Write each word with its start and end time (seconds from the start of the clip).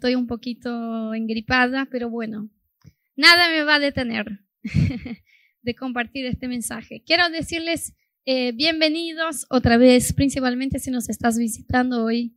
Estoy 0.00 0.14
un 0.14 0.26
poquito 0.26 1.12
engripada, 1.12 1.86
pero 1.90 2.08
bueno, 2.08 2.48
nada 3.16 3.50
me 3.50 3.64
va 3.64 3.74
a 3.74 3.78
detener 3.78 4.40
de 5.62 5.74
compartir 5.74 6.24
este 6.24 6.48
mensaje. 6.48 7.02
Quiero 7.04 7.28
decirles 7.28 7.92
eh, 8.24 8.52
bienvenidos 8.52 9.44
otra 9.50 9.76
vez, 9.76 10.14
principalmente 10.14 10.78
si 10.78 10.90
nos 10.90 11.10
estás 11.10 11.36
visitando 11.36 12.02
hoy. 12.02 12.34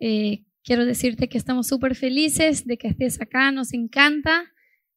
Eh, 0.00 0.44
quiero 0.64 0.84
decirte 0.84 1.28
que 1.28 1.38
estamos 1.38 1.68
súper 1.68 1.94
felices 1.94 2.66
de 2.66 2.78
que 2.78 2.88
estés 2.88 3.20
acá. 3.20 3.52
Nos 3.52 3.74
encanta 3.74 4.52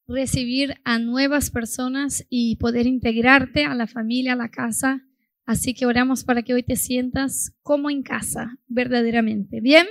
recibir 0.08 0.74
a 0.86 0.98
nuevas 0.98 1.52
personas 1.52 2.26
y 2.32 2.56
poder 2.56 2.88
integrarte 2.88 3.66
a 3.66 3.76
la 3.76 3.86
familia, 3.86 4.34
a 4.34 4.38
la 4.38 4.50
casa. 4.50 5.04
Así 5.46 5.76
que 5.76 5.86
oramos 5.86 6.24
para 6.24 6.42
que 6.42 6.56
hoy 6.56 6.64
te 6.64 6.78
sientas 6.78 7.54
como 7.62 7.92
en 7.92 8.02
casa, 8.02 8.58
verdaderamente. 8.66 9.62
Bien. 9.62 9.86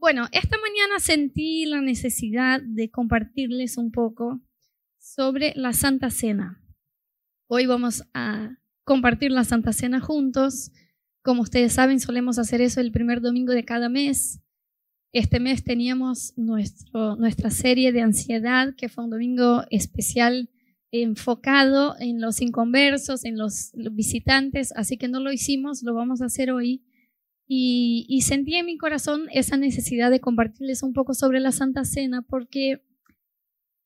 Bueno, 0.00 0.28
esta 0.30 0.56
mañana 0.58 1.00
sentí 1.00 1.66
la 1.66 1.80
necesidad 1.80 2.60
de 2.62 2.88
compartirles 2.88 3.76
un 3.76 3.90
poco 3.90 4.40
sobre 5.00 5.52
la 5.56 5.72
Santa 5.72 6.10
Cena. 6.10 6.62
Hoy 7.48 7.66
vamos 7.66 8.04
a 8.14 8.56
compartir 8.84 9.32
la 9.32 9.42
Santa 9.42 9.72
Cena 9.72 9.98
juntos. 9.98 10.70
Como 11.22 11.42
ustedes 11.42 11.72
saben, 11.72 11.98
solemos 11.98 12.38
hacer 12.38 12.60
eso 12.60 12.80
el 12.80 12.92
primer 12.92 13.20
domingo 13.20 13.52
de 13.52 13.64
cada 13.64 13.88
mes. 13.88 14.40
Este 15.12 15.40
mes 15.40 15.64
teníamos 15.64 16.32
nuestra 16.36 17.50
serie 17.50 17.90
de 17.90 18.02
ansiedad, 18.02 18.76
que 18.76 18.88
fue 18.88 19.02
un 19.02 19.10
domingo 19.10 19.64
especial 19.70 20.48
enfocado 20.92 21.96
en 21.98 22.20
los 22.20 22.40
inconversos, 22.40 23.24
en 23.24 23.36
los 23.36 23.72
visitantes, 23.74 24.72
así 24.76 24.96
que 24.96 25.08
no 25.08 25.18
lo 25.18 25.32
hicimos, 25.32 25.82
lo 25.82 25.92
vamos 25.92 26.22
a 26.22 26.26
hacer 26.26 26.52
hoy. 26.52 26.84
Y, 27.50 28.20
sentí 28.26 28.56
en 28.56 28.66
mi 28.66 28.76
corazón 28.76 29.26
esa 29.32 29.56
necesidad 29.56 30.10
de 30.10 30.20
compartirles 30.20 30.82
un 30.82 30.92
poco 30.92 31.14
sobre 31.14 31.40
la 31.40 31.50
Santa 31.50 31.86
Cena, 31.86 32.20
porque 32.20 32.84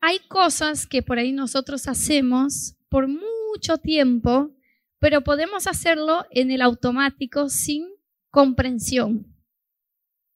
hay 0.01 0.19
cosas 0.29 0.89
que 0.89 1.03
por 1.03 1.19
ahí 1.19 1.30
nosotros 1.30 1.87
hacemos 1.87 2.75
por 2.89 3.06
mucho 3.06 3.78
tiempo, 3.78 4.50
pero 4.98 5.22
podemos 5.22 5.69
hacerlo 5.69 6.27
en 6.33 6.50
el 6.50 6.61
automático 6.61 7.48
sin 7.48 7.87
comprensión. 8.31 9.33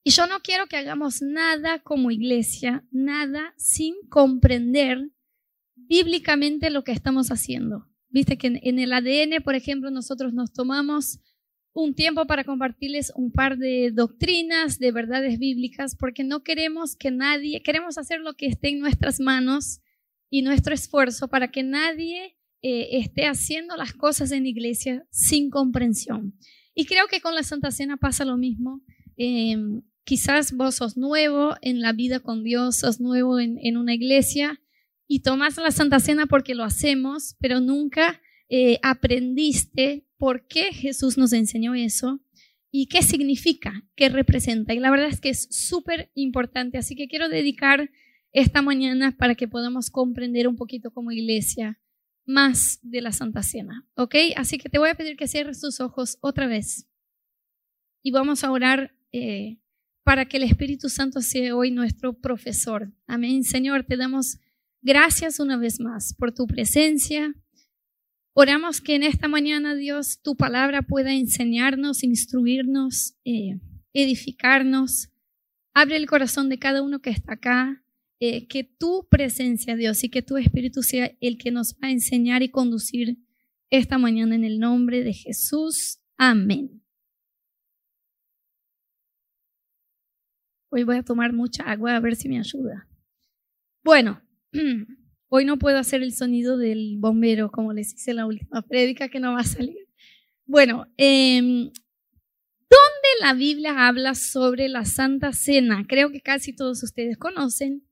Y 0.05 0.11
yo 0.11 0.29
no 0.29 0.39
quiero 0.39 0.69
que 0.69 0.77
hagamos 0.77 1.21
nada 1.21 1.81
como 1.81 2.13
iglesia, 2.13 2.87
nada 2.93 3.55
sin 3.57 3.95
comprender 4.09 5.11
bíblicamente 5.75 6.71
lo 6.71 6.85
que 6.85 6.93
estamos 6.93 7.33
haciendo. 7.33 7.89
Viste 8.09 8.39
que 8.39 8.61
en 8.63 8.79
el 8.79 8.93
ADN, 8.93 9.43
por 9.43 9.57
ejemplo, 9.57 9.91
nosotros 9.91 10.33
nos 10.33 10.53
tomamos 10.53 11.19
un 11.77 11.95
tiempo 11.95 12.27
para 12.27 12.43
compartirles 12.43 13.13
un 13.15 13.31
par 13.31 13.59
de 13.59 13.91
doctrinas, 13.93 14.79
de 14.79 14.93
verdades 14.93 15.39
bíblicas, 15.39 15.95
porque 15.95 16.25
no 16.25 16.43
queremos 16.43 16.97
que 16.97 17.11
nadie, 17.11 17.63
queremos 17.63 17.99
hacer 17.99 18.21
lo 18.21 18.33
que 18.33 18.47
esté 18.47 18.71
en 18.71 18.81
nuestras 18.81 19.21
manos 19.21 19.83
y 20.31 20.41
nuestro 20.41 20.73
esfuerzo 20.73 21.29
para 21.29 21.51
que 21.51 21.63
nadie 21.63 22.35
eh, 22.63 22.89
esté 22.93 23.27
haciendo 23.27 23.77
las 23.77 23.93
cosas 23.93 24.33
en 24.33 24.47
iglesia 24.47 25.07
sin 25.11 25.51
comprensión. 25.51 26.35
Y 26.75 26.87
creo 26.87 27.09
que 27.09 27.21
con 27.21 27.35
la 27.35 27.43
Santa 27.43 27.71
Cena 27.71 27.99
pasa 27.99 28.25
lo 28.25 28.39
mismo. 28.39 28.81
Em, 29.19 29.83
quizás 30.05 30.53
vos 30.53 30.77
sos 30.77 30.97
nuevo 30.97 31.57
en 31.61 31.83
la 31.83 31.93
vida 31.93 32.21
con 32.21 32.43
Dios, 32.43 32.77
sos 32.77 33.01
nuevo 33.01 33.39
en, 33.39 33.59
en 33.61 33.77
una 33.77 33.93
iglesia 33.93 34.63
y 35.07 35.21
tomás 35.21 35.59
la 35.59 35.71
Santa 35.71 36.01
Cena 36.01 36.25
porque 36.25 36.55
lo 36.55 36.65
hacemos, 36.65 37.37
pero 37.39 37.61
nunca 37.61 38.23
eh, 38.49 38.79
aprendiste 38.83 40.06
por 40.19 40.47
qué 40.47 40.73
Jesús 40.73 41.19
nos 41.19 41.33
enseñó 41.33 41.75
eso 41.75 42.21
y 42.71 42.87
qué 42.87 43.03
significa, 43.03 43.85
qué 43.95 44.09
representa. 44.09 44.75
Y 44.75 44.81
la 44.81 44.91
verdad 44.91 45.09
es 45.09 45.21
que 45.21 45.31
es 45.31 45.49
súper 45.51 46.11
importante. 46.15 46.79
Así 46.79 46.95
que 46.95 47.09
quiero 47.09 47.29
dedicar 47.29 47.91
esta 48.33 48.63
mañana 48.63 49.17
para 49.17 49.35
que 49.35 49.49
podamos 49.49 49.91
comprender 49.91 50.49
un 50.49 50.57
poquito 50.57 50.91
como 50.91 51.13
iglesia 51.13 51.81
más 52.27 52.81
de 52.83 53.01
la 53.01 53.13
Santa 53.13 53.43
Cena. 53.43 53.87
¿Ok? 53.95 54.15
Así 54.37 54.59
que 54.59 54.69
te 54.69 54.79
voy 54.79 54.91
a 54.91 54.95
pedir 54.95 55.17
que 55.17 55.29
cierres 55.29 55.61
tus 55.61 55.81
ojos 55.81 56.19
otra 56.21 56.47
vez 56.47 56.87
y 58.03 58.11
vamos 58.11 58.45
a 58.45 58.51
orar 58.51 58.95
eh, 59.13 59.59
para 60.05 60.27
que 60.27 60.37
el 60.37 60.45
Espíritu 60.45 60.89
Santo 60.89 61.21
sea 61.23 61.57
hoy 61.57 61.71
nuestro 61.71 62.13
profesor. 62.13 62.93
Amén. 63.07 63.43
Señor, 63.43 63.85
te 63.85 63.97
damos 63.97 64.39
gracias 64.83 65.41
una 65.41 65.57
vez 65.57 65.81
más 65.81 66.15
por 66.15 66.33
tu 66.33 66.47
presencia 66.47 67.35
Oramos 68.39 68.83
que 68.83 68.95
en 68.95 69.03
esta 69.03 69.29
mañana, 69.29 69.75
Dios, 69.75 70.21
tu 70.21 70.37
palabra 70.37 70.83
pueda 70.83 71.15
enseñarnos, 71.15 72.05
instruirnos, 72.05 73.17
eh, 73.25 73.59
edificarnos. 73.95 75.09
Abre 75.73 75.97
el 75.97 76.07
corazón 76.07 76.51
de 76.51 76.59
cada 76.59 76.83
uno 76.83 77.01
que 77.01 77.09
está 77.09 77.33
acá. 77.33 77.83
Eh, 78.21 78.47
que 78.47 78.63
tu 78.63 79.09
presencia, 79.11 79.75
Dios, 79.75 80.05
y 80.05 80.11
que 80.11 80.21
tu 80.21 80.37
Espíritu 80.37 80.83
sea 80.83 81.17
el 81.23 81.39
que 81.39 81.51
nos 81.51 81.77
va 81.77 81.89
a 81.89 81.91
enseñar 81.93 82.43
y 82.43 82.51
conducir 82.51 83.17
esta 83.71 83.97
mañana 83.97 84.35
en 84.35 84.45
el 84.45 84.59
nombre 84.59 85.03
de 85.03 85.15
Jesús. 85.15 86.01
Amén. 86.19 86.83
Hoy 90.69 90.85
voy 90.85 90.97
a 90.97 91.03
tomar 91.03 91.33
mucha 91.33 91.63
agua 91.63 91.97
a 91.97 92.01
ver 92.01 92.17
si 92.17 92.29
me 92.29 92.39
ayuda. 92.39 92.87
Bueno. 93.83 94.21
Hoy 95.29 95.45
no 95.45 95.59
puedo 95.59 95.79
hacer 95.79 96.03
el 96.03 96.13
sonido 96.13 96.57
del 96.57 96.97
bombero, 96.99 97.51
como 97.51 97.73
les 97.73 97.93
hice 97.93 98.13
en 98.13 98.19
la 98.19 98.27
última 98.27 98.63
prédica, 98.63 99.09
que 99.09 99.19
no 99.19 99.33
va 99.33 99.41
a 99.41 99.45
salir. 99.45 99.89
Bueno, 100.45 100.87
em, 100.97 101.65
¿dónde 102.71 103.09
la 103.21 103.35
Biblia 103.35 103.89
habla 103.89 104.15
sobre 104.15 104.69
la 104.69 104.85
Santa 104.85 105.33
Cena? 105.33 105.85
Creo 105.89 106.11
que 106.11 106.21
casi 106.21 106.55
todos 106.55 106.83
ustedes 106.85 107.19
conocen. 107.19 107.83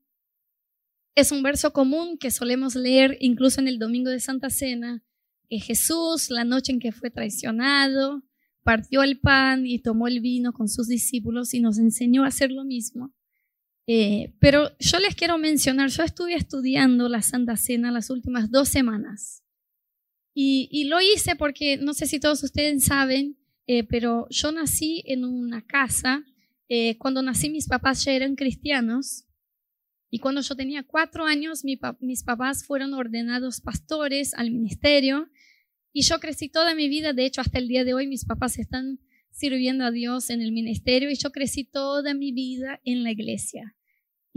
Es 1.15 1.31
un 1.31 1.43
verso 1.43 1.73
común 1.73 2.17
que 2.17 2.31
solemos 2.31 2.75
leer 2.75 3.17
incluso 3.19 3.59
en 3.59 3.67
el 3.67 3.79
domingo 3.79 4.09
de 4.09 4.19
Santa 4.21 4.49
Cena, 4.49 5.03
que 5.49 5.59
Jesús, 5.59 6.29
la 6.29 6.45
noche 6.45 6.71
en 6.71 6.79
que 6.79 6.93
fue 6.93 7.09
traicionado, 7.09 8.23
partió 8.63 9.03
el 9.03 9.19
pan 9.19 9.65
y 9.65 9.79
tomó 9.79 10.07
el 10.07 10.21
vino 10.21 10.53
con 10.53 10.69
sus 10.69 10.87
discípulos 10.87 11.53
y 11.53 11.59
nos 11.59 11.77
enseñó 11.77 12.23
a 12.23 12.27
hacer 12.27 12.51
lo 12.51 12.63
mismo. 12.63 13.13
Eh, 13.87 14.33
pero 14.39 14.75
yo 14.79 14.99
les 14.99 15.15
quiero 15.15 15.37
mencionar, 15.37 15.89
yo 15.89 16.03
estuve 16.03 16.33
estudiando 16.33 17.07
la 17.07 17.21
Santa 17.21 17.55
Cena 17.55 17.91
las 17.91 18.09
últimas 18.09 18.49
dos 18.49 18.69
semanas. 18.69 19.43
Y, 20.37 20.85
lo 20.85 20.99
hice 20.99 21.37
porque, 21.37 21.77
no 21.77 21.93
sé 21.93 22.07
si 22.07 22.19
todos 22.19 22.43
ustedes 22.43 22.83
saben, 22.83 23.37
eh, 23.67 23.85
pero 23.85 24.27
yo 24.29 24.51
nací 24.51 25.01
en 25.05 25.23
una 25.23 25.65
casa. 25.65 26.25
Eh, 26.67 26.97
cuando 26.97 27.21
nací 27.21 27.49
mis 27.49 27.67
papás 27.67 28.03
ya 28.03 28.11
eran 28.11 28.35
cristianos. 28.35 29.25
Y 30.09 30.19
cuando 30.19 30.41
yo 30.41 30.55
tenía 30.55 30.83
cuatro 30.83 31.25
años, 31.25 31.63
mis 31.63 32.23
papás 32.23 32.65
fueron 32.65 32.93
ordenados 32.93 33.61
pastores 33.61 34.33
al 34.33 34.51
ministerio. 34.51 35.29
Y 35.93 36.01
yo 36.01 36.19
crecí 36.19 36.49
toda 36.49 36.75
mi 36.75 36.89
vida, 36.89 37.13
de 37.13 37.25
hecho 37.25 37.39
hasta 37.39 37.57
el 37.57 37.69
día 37.69 37.85
de 37.85 37.93
hoy 37.93 38.05
mis 38.07 38.25
papás 38.25 38.59
están 38.59 38.99
sirviendo 39.31 39.85
a 39.85 39.91
Dios 39.91 40.29
en 40.29 40.41
el 40.41 40.51
ministerio 40.51 41.09
y 41.09 41.15
yo 41.15 41.31
crecí 41.31 41.65
toda 41.65 42.13
mi 42.13 42.31
vida 42.31 42.81
en 42.83 43.03
la 43.03 43.11
iglesia. 43.11 43.74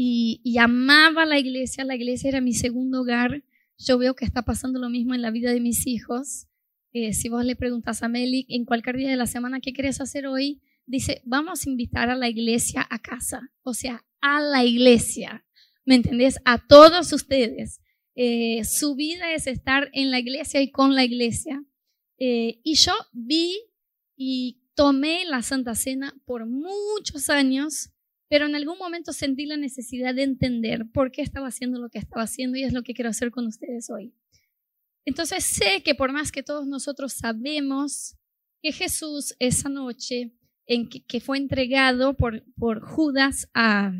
Y, 0.00 0.56
amaba 0.58 1.26
la 1.26 1.40
iglesia, 1.40 1.84
la 1.84 1.96
iglesia 1.96 2.28
era 2.28 2.40
mi 2.40 2.52
segundo 2.52 3.00
hogar. 3.00 3.42
Yo 3.78 3.98
veo 3.98 4.14
que 4.14 4.24
está 4.24 4.42
pasando 4.42 4.78
lo 4.78 4.90
mismo 4.90 5.12
en 5.12 5.22
la 5.22 5.32
vida 5.32 5.52
de 5.52 5.60
mis 5.60 5.88
hijos. 5.88 6.46
Eh, 6.92 7.12
si 7.12 7.28
vos 7.28 7.44
le 7.44 7.56
preguntas 7.56 8.04
a 8.04 8.08
Meli 8.08 8.46
en 8.48 8.64
cualquier 8.64 8.96
día 8.96 9.10
de 9.10 9.16
la 9.16 9.26
semana 9.26 9.58
qué 9.58 9.72
quieres 9.72 10.00
hacer 10.00 10.28
hoy, 10.28 10.62
dice, 10.86 11.20
vamos 11.24 11.66
a 11.66 11.70
invitar 11.70 12.10
a 12.10 12.14
la 12.14 12.28
iglesia 12.28 12.86
a 12.88 13.00
casa, 13.00 13.50
o 13.64 13.74
sea, 13.74 14.04
a 14.20 14.40
la 14.40 14.64
iglesia, 14.64 15.44
¿me 15.84 15.96
entendés? 15.96 16.38
A 16.44 16.64
todos 16.64 17.12
ustedes. 17.12 17.80
Eh, 18.14 18.62
su 18.62 18.94
vida 18.94 19.32
es 19.32 19.48
estar 19.48 19.90
en 19.92 20.12
la 20.12 20.20
iglesia 20.20 20.62
y 20.62 20.70
con 20.70 20.94
la 20.94 21.04
iglesia. 21.04 21.60
Eh, 22.18 22.60
y 22.62 22.74
yo 22.74 22.92
vi 23.12 23.58
y 24.16 24.60
tomé 24.76 25.24
la 25.24 25.42
Santa 25.42 25.74
Cena 25.74 26.14
por 26.24 26.46
muchos 26.46 27.30
años, 27.30 27.90
pero 28.28 28.46
en 28.46 28.54
algún 28.54 28.78
momento 28.78 29.12
sentí 29.12 29.46
la 29.46 29.56
necesidad 29.56 30.14
de 30.14 30.22
entender 30.22 30.86
por 30.92 31.10
qué 31.10 31.22
estaba 31.22 31.48
haciendo 31.48 31.78
lo 31.78 31.88
que 31.88 31.98
estaba 31.98 32.22
haciendo 32.22 32.58
y 32.58 32.64
es 32.64 32.72
lo 32.72 32.82
que 32.82 32.94
quiero 32.94 33.10
hacer 33.10 33.30
con 33.30 33.46
ustedes 33.46 33.88
hoy. 33.90 34.14
Entonces 35.04 35.44
sé 35.44 35.82
que 35.82 35.94
por 35.94 36.12
más 36.12 36.30
que 36.30 36.42
todos 36.42 36.66
nosotros 36.66 37.14
sabemos 37.14 38.16
que 38.60 38.72
Jesús 38.72 39.34
esa 39.38 39.68
noche 39.68 40.34
en 40.66 40.88
que, 40.88 41.20
fue 41.20 41.38
entregado 41.38 42.14
por, 42.14 42.44
por 42.56 42.82
Judas 42.82 43.48
a, 43.54 43.92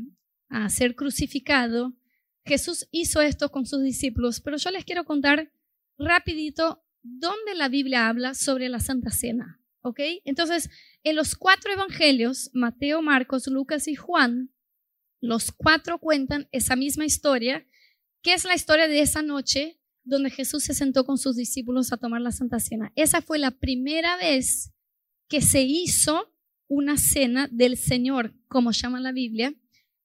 a 0.50 0.69
ser 0.69 0.94
crucificado, 0.94 1.96
Jesús 2.44 2.86
hizo 2.90 3.22
esto 3.22 3.50
con 3.50 3.64
sus 3.64 3.82
discípulos, 3.82 4.40
pero 4.40 4.58
yo 4.58 4.70
les 4.70 4.84
quiero 4.84 5.04
contar 5.04 5.50
rapidito 5.96 6.84
dónde 7.02 7.54
la 7.54 7.69
Biblia 7.70 8.08
habla 8.08 8.34
sobre 8.34 8.69
la 8.69 8.81
Santa 8.81 9.10
Cena. 9.10 9.62
¿Ok? 9.88 10.00
Entonces, 10.26 10.69
en 11.02 11.17
los 11.17 11.35
cuatro 11.35 11.73
evangelios, 11.73 12.50
Mateo, 12.52 13.00
Marcos, 13.00 13.46
Lucas 13.46 13.88
y 13.88 13.94
Juan, 13.94 14.52
los 15.20 15.50
cuatro 15.50 15.99
cuentan 15.99 16.46
esa 16.52 16.76
misma 16.76 17.06
historia, 17.06 17.67
que 18.23 18.35
es 18.35 18.44
la 18.44 18.55
historia 18.55 18.87
de 18.87 19.00
esa 19.00 19.23
noche 19.23 19.81
donde 20.05 20.31
Jesús 20.31 20.64
se 20.64 20.75
sentó 20.75 21.06
con 21.06 21.17
sus 21.17 21.37
discípulos 21.37 21.90
a 21.90 21.96
tomar 21.96 22.20
la 22.20 22.32
Santa 22.32 22.61
Cena. 22.61 22.93
Esa 22.96 23.23
fue 23.23 23.38
la 23.38 23.50
primera 23.50 24.17
vez 24.19 24.73
que 25.29 25.40
se 25.40 25.62
hizo 25.62 26.34
una 26.69 26.99
cena 26.99 27.49
del 27.50 27.79
Señor, 27.79 28.34
como 28.46 28.73
llama 28.73 29.00
la 29.00 29.12
Biblia, 29.12 29.55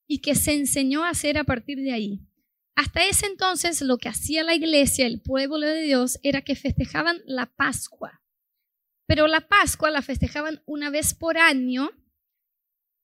y 0.06 0.20
que 0.20 0.34
se 0.34 0.54
enseñó 0.54 1.04
a 1.04 1.10
hacer 1.10 1.36
a 1.36 1.44
partir 1.44 1.78
de 1.78 1.92
ahí. 1.92 2.20
Hasta 2.74 3.06
ese 3.06 3.26
entonces 3.26 3.82
lo 3.82 3.98
que 3.98 4.08
hacía 4.08 4.44
la 4.44 4.54
iglesia, 4.54 5.06
el 5.06 5.20
pueblo 5.20 5.60
de 5.60 5.82
Dios, 5.82 6.18
era 6.22 6.40
que 6.40 6.56
festejaban 6.56 7.18
la 7.26 7.54
Pascua. 7.54 8.23
Pero 9.06 9.26
la 9.26 9.48
Pascua 9.48 9.90
la 9.90 10.02
festejaban 10.02 10.62
una 10.66 10.90
vez 10.90 11.14
por 11.14 11.36
año 11.36 11.90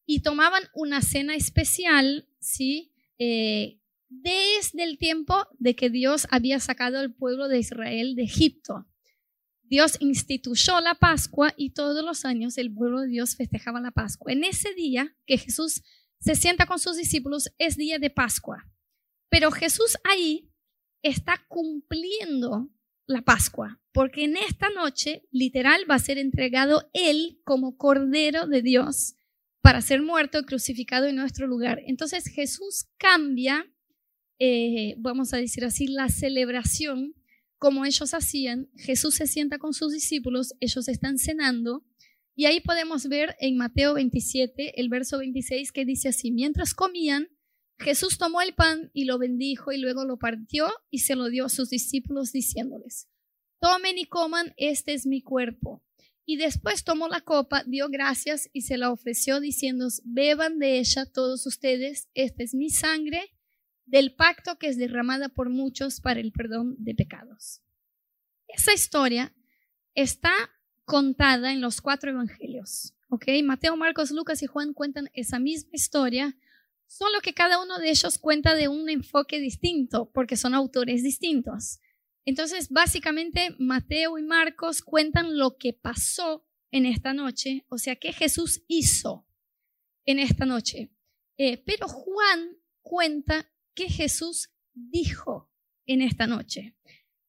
y 0.06 0.22
tomaban 0.22 0.64
una 0.74 1.02
cena 1.02 1.34
especial, 1.34 2.28
¿sí? 2.40 2.92
Eh, 3.18 3.80
desde 4.08 4.82
el 4.82 4.98
tiempo 4.98 5.46
de 5.58 5.76
que 5.76 5.88
Dios 5.88 6.26
había 6.30 6.58
sacado 6.58 6.98
al 6.98 7.14
pueblo 7.14 7.48
de 7.48 7.58
Israel 7.58 8.16
de 8.16 8.24
Egipto. 8.24 8.86
Dios 9.62 9.98
instituyó 10.00 10.80
la 10.80 10.96
Pascua 10.96 11.54
y 11.56 11.70
todos 11.74 12.04
los 12.04 12.24
años 12.24 12.58
el 12.58 12.74
pueblo 12.74 13.02
de 13.02 13.06
Dios 13.06 13.36
festejaba 13.36 13.80
la 13.80 13.92
Pascua. 13.92 14.32
En 14.32 14.42
ese 14.42 14.74
día 14.74 15.16
que 15.26 15.38
Jesús 15.38 15.82
se 16.18 16.34
sienta 16.34 16.66
con 16.66 16.80
sus 16.80 16.96
discípulos 16.96 17.52
es 17.56 17.76
día 17.76 18.00
de 18.00 18.10
Pascua. 18.10 18.68
Pero 19.28 19.52
Jesús 19.52 19.96
ahí 20.02 20.50
está 21.02 21.46
cumpliendo 21.48 22.68
la 23.10 23.22
Pascua, 23.22 23.80
porque 23.92 24.24
en 24.24 24.36
esta 24.36 24.70
noche 24.70 25.22
literal 25.30 25.84
va 25.90 25.96
a 25.96 26.00
ser 26.00 26.18
entregado 26.18 26.88
Él 26.92 27.40
como 27.44 27.76
Cordero 27.76 28.46
de 28.46 28.62
Dios 28.62 29.14
para 29.62 29.82
ser 29.82 30.00
muerto 30.00 30.38
y 30.38 30.44
crucificado 30.44 31.06
en 31.06 31.16
nuestro 31.16 31.46
lugar. 31.46 31.82
Entonces 31.86 32.24
Jesús 32.26 32.86
cambia, 32.96 33.66
eh, 34.38 34.94
vamos 34.98 35.34
a 35.34 35.38
decir 35.38 35.64
así, 35.64 35.86
la 35.86 36.08
celebración 36.08 37.14
como 37.58 37.84
ellos 37.84 38.14
hacían. 38.14 38.70
Jesús 38.76 39.16
se 39.16 39.26
sienta 39.26 39.58
con 39.58 39.74
sus 39.74 39.92
discípulos, 39.92 40.54
ellos 40.60 40.88
están 40.88 41.18
cenando. 41.18 41.84
Y 42.34 42.46
ahí 42.46 42.60
podemos 42.60 43.06
ver 43.08 43.36
en 43.38 43.58
Mateo 43.58 43.94
27, 43.94 44.80
el 44.80 44.88
verso 44.88 45.18
26, 45.18 45.72
que 45.72 45.84
dice 45.84 46.08
así, 46.08 46.30
mientras 46.30 46.72
comían, 46.74 47.28
Jesús 47.80 48.18
tomó 48.18 48.42
el 48.42 48.54
pan 48.54 48.90
y 48.92 49.04
lo 49.06 49.18
bendijo 49.18 49.72
y 49.72 49.78
luego 49.78 50.04
lo 50.04 50.18
partió 50.18 50.68
y 50.90 50.98
se 51.00 51.16
lo 51.16 51.28
dio 51.28 51.46
a 51.46 51.48
sus 51.48 51.70
discípulos 51.70 52.30
diciéndoles, 52.30 53.08
tomen 53.58 53.98
y 53.98 54.04
coman, 54.04 54.54
este 54.56 54.92
es 54.92 55.06
mi 55.06 55.22
cuerpo. 55.22 55.82
Y 56.26 56.36
después 56.36 56.84
tomó 56.84 57.08
la 57.08 57.22
copa, 57.22 57.64
dio 57.64 57.88
gracias 57.88 58.50
y 58.52 58.62
se 58.62 58.76
la 58.76 58.92
ofreció 58.92 59.40
diciendo, 59.40 59.88
beban 60.04 60.58
de 60.58 60.78
ella 60.78 61.06
todos 61.06 61.46
ustedes, 61.46 62.08
esta 62.14 62.42
es 62.42 62.54
mi 62.54 62.70
sangre 62.70 63.34
del 63.86 64.14
pacto 64.14 64.58
que 64.58 64.68
es 64.68 64.76
derramada 64.76 65.30
por 65.30 65.48
muchos 65.48 66.00
para 66.00 66.20
el 66.20 66.30
perdón 66.30 66.76
de 66.78 66.94
pecados. 66.94 67.62
Esa 68.46 68.74
historia 68.74 69.34
está 69.94 70.32
contada 70.84 71.52
en 71.52 71.60
los 71.60 71.80
cuatro 71.80 72.10
evangelios. 72.10 72.94
¿ok? 73.08 73.26
Mateo, 73.42 73.76
Marcos, 73.76 74.10
Lucas 74.10 74.42
y 74.42 74.46
Juan 74.46 74.72
cuentan 74.72 75.10
esa 75.14 75.38
misma 75.38 75.70
historia 75.72 76.36
solo 76.90 77.20
que 77.20 77.34
cada 77.34 77.62
uno 77.62 77.78
de 77.78 77.90
ellos 77.90 78.18
cuenta 78.18 78.56
de 78.56 78.66
un 78.66 78.90
enfoque 78.90 79.38
distinto, 79.38 80.10
porque 80.12 80.36
son 80.36 80.54
autores 80.54 81.04
distintos. 81.04 81.78
Entonces, 82.24 82.68
básicamente, 82.68 83.54
Mateo 83.60 84.18
y 84.18 84.22
Marcos 84.22 84.82
cuentan 84.82 85.38
lo 85.38 85.56
que 85.56 85.72
pasó 85.72 86.44
en 86.72 86.86
esta 86.86 87.14
noche, 87.14 87.64
o 87.68 87.78
sea, 87.78 87.94
qué 87.94 88.12
Jesús 88.12 88.64
hizo 88.66 89.24
en 90.04 90.18
esta 90.18 90.46
noche. 90.46 90.90
Eh, 91.38 91.62
pero 91.64 91.86
Juan 91.86 92.56
cuenta 92.82 93.48
qué 93.74 93.88
Jesús 93.88 94.50
dijo 94.74 95.48
en 95.86 96.02
esta 96.02 96.26
noche. 96.26 96.74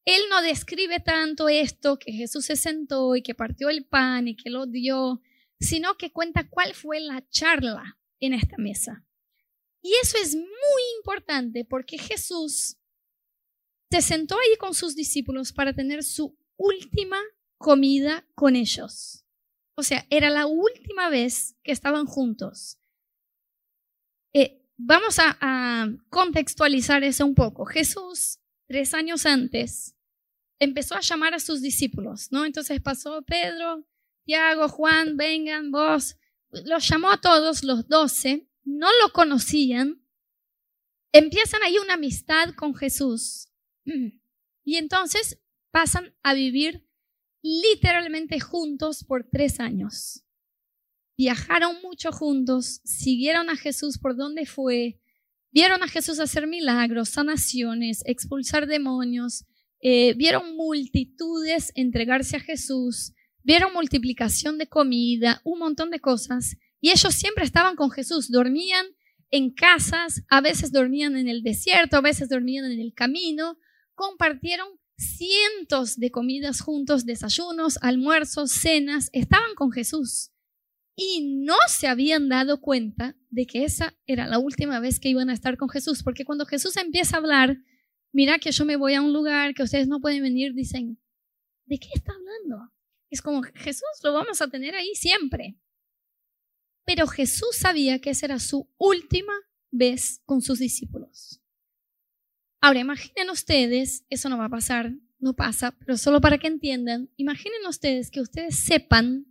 Él 0.05 0.23
no 0.31 0.41
describe 0.41 0.99
tanto 1.01 1.49
esto, 1.49 1.99
que 1.99 2.11
Jesús 2.11 2.45
se 2.45 2.55
sentó 2.55 3.15
y 3.15 3.21
que 3.21 3.35
partió 3.35 3.69
el 3.69 3.85
pan 3.85 4.27
y 4.27 4.35
que 4.35 4.49
lo 4.49 4.65
dio, 4.65 5.21
sino 5.59 5.97
que 5.97 6.11
cuenta 6.11 6.49
cuál 6.49 6.73
fue 6.73 6.99
la 6.99 7.23
charla 7.29 7.99
en 8.19 8.33
esta 8.33 8.57
mesa. 8.57 9.05
Y 9.81 9.93
eso 10.01 10.17
es 10.17 10.35
muy 10.35 10.83
importante 10.97 11.65
porque 11.65 11.97
Jesús 11.97 12.77
se 13.89 14.01
sentó 14.01 14.35
ahí 14.39 14.57
con 14.57 14.73
sus 14.73 14.95
discípulos 14.95 15.51
para 15.51 15.73
tener 15.73 16.03
su 16.03 16.37
última 16.55 17.19
comida 17.57 18.25
con 18.35 18.55
ellos. 18.55 19.25
O 19.75 19.83
sea, 19.83 20.05
era 20.09 20.29
la 20.29 20.45
última 20.45 21.09
vez 21.09 21.55
que 21.63 21.71
estaban 21.71 22.05
juntos. 22.05 22.77
Eh, 24.33 24.63
vamos 24.77 25.19
a, 25.19 25.37
a 25.41 25.89
contextualizar 26.09 27.03
eso 27.03 27.25
un 27.25 27.35
poco. 27.35 27.65
Jesús, 27.65 28.39
tres 28.67 28.93
años 28.93 29.25
antes, 29.25 29.95
empezó 30.59 30.95
a 30.95 31.01
llamar 31.01 31.33
a 31.33 31.39
sus 31.39 31.61
discípulos, 31.61 32.31
¿no? 32.31 32.45
Entonces 32.45 32.79
pasó 32.81 33.23
Pedro, 33.23 33.85
Tiago, 34.23 34.69
Juan, 34.69 35.17
vengan, 35.17 35.71
vos. 35.71 36.17
Los 36.51 36.87
llamó 36.87 37.09
a 37.11 37.19
todos, 37.19 37.63
los 37.63 37.87
doce, 37.87 38.47
no 38.63 38.87
lo 39.03 39.13
conocían, 39.13 40.05
empiezan 41.11 41.63
ahí 41.63 41.77
una 41.77 41.95
amistad 41.95 42.53
con 42.55 42.75
Jesús. 42.75 43.49
Y 44.63 44.75
entonces 44.75 45.41
pasan 45.71 46.13
a 46.21 46.33
vivir 46.33 46.87
literalmente 47.41 48.39
juntos 48.39 49.03
por 49.03 49.27
tres 49.29 49.59
años. 49.59 50.23
Viajaron 51.17 51.81
mucho 51.81 52.11
juntos, 52.11 52.81
siguieron 52.83 53.49
a 53.49 53.55
Jesús 53.55 53.97
por 53.97 54.15
donde 54.15 54.45
fue, 54.45 55.01
vieron 55.51 55.83
a 55.83 55.87
Jesús 55.87 56.19
hacer 56.19 56.47
milagros, 56.47 57.09
sanaciones, 57.09 58.03
expulsar 58.05 58.67
demonios, 58.67 59.45
eh, 59.81 60.13
vieron 60.13 60.55
multitudes 60.55 61.71
entregarse 61.75 62.37
a 62.37 62.39
Jesús, 62.39 63.13
vieron 63.43 63.73
multiplicación 63.73 64.57
de 64.57 64.67
comida, 64.67 65.41
un 65.43 65.59
montón 65.59 65.89
de 65.89 65.99
cosas. 65.99 66.57
Y 66.81 66.89
ellos 66.89 67.13
siempre 67.13 67.45
estaban 67.45 67.75
con 67.75 67.91
Jesús, 67.91 68.31
dormían 68.31 68.85
en 69.29 69.53
casas, 69.53 70.23
a 70.29 70.41
veces 70.41 70.71
dormían 70.71 71.15
en 71.15 71.29
el 71.29 71.43
desierto, 71.43 71.95
a 71.95 72.01
veces 72.01 72.27
dormían 72.27 72.65
en 72.65 72.79
el 72.79 72.93
camino, 72.93 73.57
compartieron 73.93 74.67
cientos 74.97 75.97
de 75.97 76.11
comidas 76.11 76.61
juntos, 76.61 77.05
desayunos, 77.05 77.77
almuerzos, 77.81 78.51
cenas, 78.51 79.09
estaban 79.13 79.55
con 79.55 79.71
Jesús. 79.71 80.31
Y 80.95 81.43
no 81.45 81.55
se 81.67 81.87
habían 81.87 82.29
dado 82.29 82.59
cuenta 82.59 83.15
de 83.29 83.45
que 83.45 83.63
esa 83.63 83.95
era 84.05 84.27
la 84.27 84.39
última 84.39 84.79
vez 84.79 84.99
que 84.99 85.09
iban 85.09 85.29
a 85.29 85.33
estar 85.33 85.57
con 85.57 85.69
Jesús, 85.69 86.03
porque 86.03 86.25
cuando 86.25 86.45
Jesús 86.45 86.75
empieza 86.77 87.15
a 87.15 87.19
hablar, 87.19 87.57
mira 88.11 88.39
que 88.39 88.51
yo 88.51 88.65
me 88.65 88.75
voy 88.75 88.95
a 88.95 89.01
un 89.01 89.13
lugar 89.13 89.53
que 89.53 89.63
ustedes 89.63 89.87
no 89.87 90.01
pueden 90.01 90.21
venir, 90.23 90.53
dicen, 90.53 90.99
¿de 91.65 91.79
qué 91.79 91.87
está 91.95 92.11
hablando? 92.11 92.71
Es 93.09 93.21
como 93.21 93.41
Jesús 93.41 93.83
lo 94.03 94.13
vamos 94.13 94.41
a 94.41 94.49
tener 94.49 94.75
ahí 94.75 94.93
siempre. 94.95 95.57
Pero 96.85 97.07
Jesús 97.07 97.55
sabía 97.57 97.99
que 97.99 98.11
esa 98.11 98.25
era 98.25 98.39
su 98.39 98.69
última 98.77 99.33
vez 99.71 100.21
con 100.25 100.41
sus 100.41 100.59
discípulos. 100.59 101.41
Ahora, 102.59 102.79
imaginen 102.79 103.29
ustedes, 103.29 104.05
eso 104.09 104.29
no 104.29 104.37
va 104.37 104.45
a 104.45 104.49
pasar, 104.49 104.93
no 105.19 105.35
pasa, 105.35 105.71
pero 105.71 105.97
solo 105.97 106.21
para 106.21 106.37
que 106.37 106.47
entiendan, 106.47 107.09
imaginen 107.15 107.65
ustedes 107.67 108.11
que 108.11 108.21
ustedes 108.21 108.55
sepan 108.57 109.25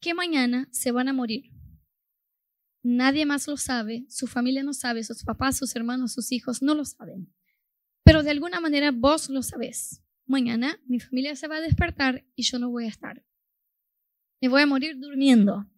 que 0.00 0.14
mañana 0.14 0.68
se 0.70 0.92
van 0.92 1.08
a 1.08 1.12
morir. 1.12 1.50
Nadie 2.82 3.26
más 3.26 3.48
lo 3.48 3.56
sabe, 3.56 4.06
su 4.08 4.28
familia 4.28 4.62
no 4.62 4.72
sabe, 4.72 5.02
sus 5.02 5.24
papás, 5.24 5.56
sus 5.56 5.74
hermanos, 5.74 6.12
sus 6.12 6.30
hijos 6.30 6.62
no 6.62 6.74
lo 6.74 6.84
saben. 6.84 7.32
Pero 8.04 8.22
de 8.22 8.30
alguna 8.30 8.60
manera 8.60 8.92
vos 8.92 9.28
lo 9.28 9.42
sabés. 9.42 10.02
Mañana 10.24 10.78
mi 10.86 11.00
familia 11.00 11.34
se 11.34 11.48
va 11.48 11.56
a 11.56 11.60
despertar 11.60 12.24
y 12.36 12.42
yo 12.42 12.60
no 12.60 12.70
voy 12.70 12.84
a 12.84 12.88
estar. 12.88 13.24
Me 14.40 14.48
voy 14.48 14.62
a 14.62 14.66
morir 14.66 14.98
durmiendo 15.00 15.68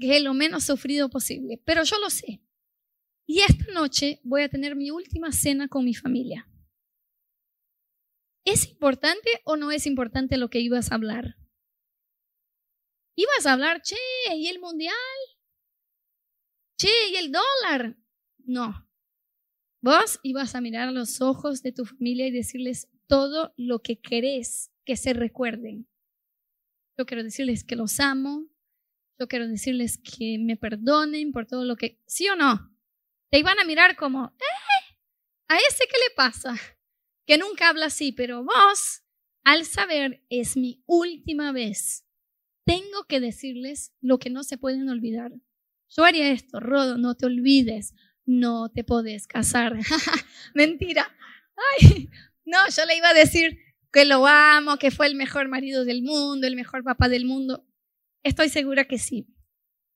que 0.00 0.16
es 0.16 0.22
lo 0.22 0.34
menos 0.34 0.64
sufrido 0.64 1.08
posible, 1.08 1.60
pero 1.64 1.82
yo 1.84 1.98
lo 1.98 2.10
sé. 2.10 2.42
Y 3.26 3.40
esta 3.40 3.72
noche 3.72 4.20
voy 4.22 4.42
a 4.42 4.48
tener 4.48 4.76
mi 4.76 4.90
última 4.90 5.32
cena 5.32 5.68
con 5.68 5.84
mi 5.84 5.94
familia. 5.94 6.48
¿Es 8.44 8.68
importante 8.68 9.28
o 9.44 9.56
no 9.56 9.72
es 9.72 9.86
importante 9.86 10.36
lo 10.36 10.48
que 10.48 10.60
ibas 10.60 10.92
a 10.92 10.94
hablar? 10.94 11.36
Ibas 13.16 13.46
a 13.46 13.52
hablar, 13.54 13.82
che, 13.82 13.96
¿y 14.36 14.46
el 14.46 14.60
mundial? 14.60 14.94
Che, 16.78 16.88
¿y 17.10 17.16
el 17.16 17.32
dólar? 17.32 17.96
No. 18.38 18.88
Vos 19.82 20.20
ibas 20.22 20.54
a 20.54 20.60
mirar 20.60 20.88
a 20.88 20.92
los 20.92 21.20
ojos 21.20 21.62
de 21.62 21.72
tu 21.72 21.84
familia 21.84 22.26
y 22.26 22.30
decirles 22.30 22.88
todo 23.08 23.52
lo 23.56 23.80
que 23.80 24.00
querés 24.00 24.70
que 24.84 24.96
se 24.96 25.12
recuerden. 25.12 25.88
Yo 26.98 27.06
quiero 27.06 27.24
decirles 27.24 27.64
que 27.64 27.76
los 27.76 27.98
amo, 28.00 28.46
yo 29.18 29.28
quiero 29.28 29.48
decirles 29.48 29.98
que 29.98 30.38
me 30.38 30.56
perdonen 30.56 31.32
por 31.32 31.46
todo 31.46 31.64
lo 31.64 31.76
que, 31.76 32.00
¿sí 32.06 32.28
o 32.28 32.36
no? 32.36 32.74
Te 33.30 33.38
iban 33.38 33.58
a 33.58 33.64
mirar 33.64 33.96
como, 33.96 34.34
¡eh! 34.38 34.96
¿A 35.48 35.56
ese 35.56 35.84
qué 35.90 35.96
le 36.08 36.14
pasa? 36.14 36.56
Que 37.26 37.38
nunca 37.38 37.68
habla 37.68 37.86
así, 37.86 38.12
pero 38.12 38.44
vos, 38.44 39.02
al 39.44 39.64
saber, 39.64 40.24
es 40.28 40.56
mi 40.56 40.82
última 40.86 41.52
vez. 41.52 42.04
Tengo 42.64 43.04
que 43.08 43.20
decirles 43.20 43.92
lo 44.00 44.18
que 44.18 44.30
no 44.30 44.42
se 44.42 44.58
pueden 44.58 44.88
olvidar. 44.88 45.32
Yo 45.88 46.04
haría 46.04 46.30
esto, 46.30 46.60
Rodo, 46.60 46.98
no 46.98 47.14
te 47.14 47.26
olvides, 47.26 47.94
no 48.24 48.70
te 48.70 48.84
podés 48.84 49.26
casar. 49.26 49.78
Mentira. 50.54 51.16
Ay, 51.80 52.10
no, 52.44 52.58
yo 52.76 52.84
le 52.84 52.96
iba 52.96 53.08
a 53.08 53.14
decir 53.14 53.58
que 53.92 54.04
lo 54.04 54.26
amo, 54.26 54.78
que 54.78 54.90
fue 54.90 55.06
el 55.06 55.14
mejor 55.14 55.48
marido 55.48 55.84
del 55.84 56.02
mundo, 56.02 56.46
el 56.46 56.56
mejor 56.56 56.82
papá 56.82 57.08
del 57.08 57.24
mundo. 57.24 57.64
Estoy 58.22 58.48
segura 58.48 58.86
que 58.86 58.98
sí. 58.98 59.26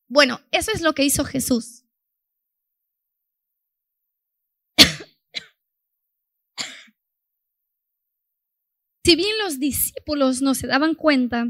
Bueno, 0.08 0.40
eso 0.50 0.72
es 0.72 0.82
lo 0.82 0.92
que 0.94 1.04
hizo 1.04 1.24
Jesús. 1.24 1.84
si 9.04 9.14
bien 9.16 9.38
los 9.38 9.60
discípulos 9.60 10.42
no 10.42 10.54
se 10.54 10.66
daban 10.66 10.94
cuenta 10.94 11.46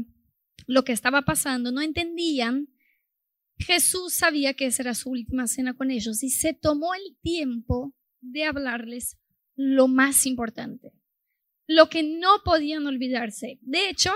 lo 0.67 0.83
que 0.83 0.93
estaba 0.93 1.23
pasando, 1.23 1.71
no 1.71 1.81
entendían, 1.81 2.67
Jesús 3.57 4.13
sabía 4.13 4.53
que 4.53 4.67
esa 4.67 4.83
era 4.83 4.93
su 4.93 5.09
última 5.09 5.47
cena 5.47 5.75
con 5.75 5.89
ellos 5.91 6.23
y 6.23 6.29
se 6.29 6.53
tomó 6.53 6.93
el 6.93 7.17
tiempo 7.21 7.93
de 8.21 8.45
hablarles 8.45 9.17
lo 9.55 9.87
más 9.87 10.25
importante, 10.25 10.93
lo 11.67 11.89
que 11.89 12.03
no 12.03 12.41
podían 12.43 12.87
olvidarse. 12.87 13.59
De 13.61 13.89
hecho, 13.89 14.11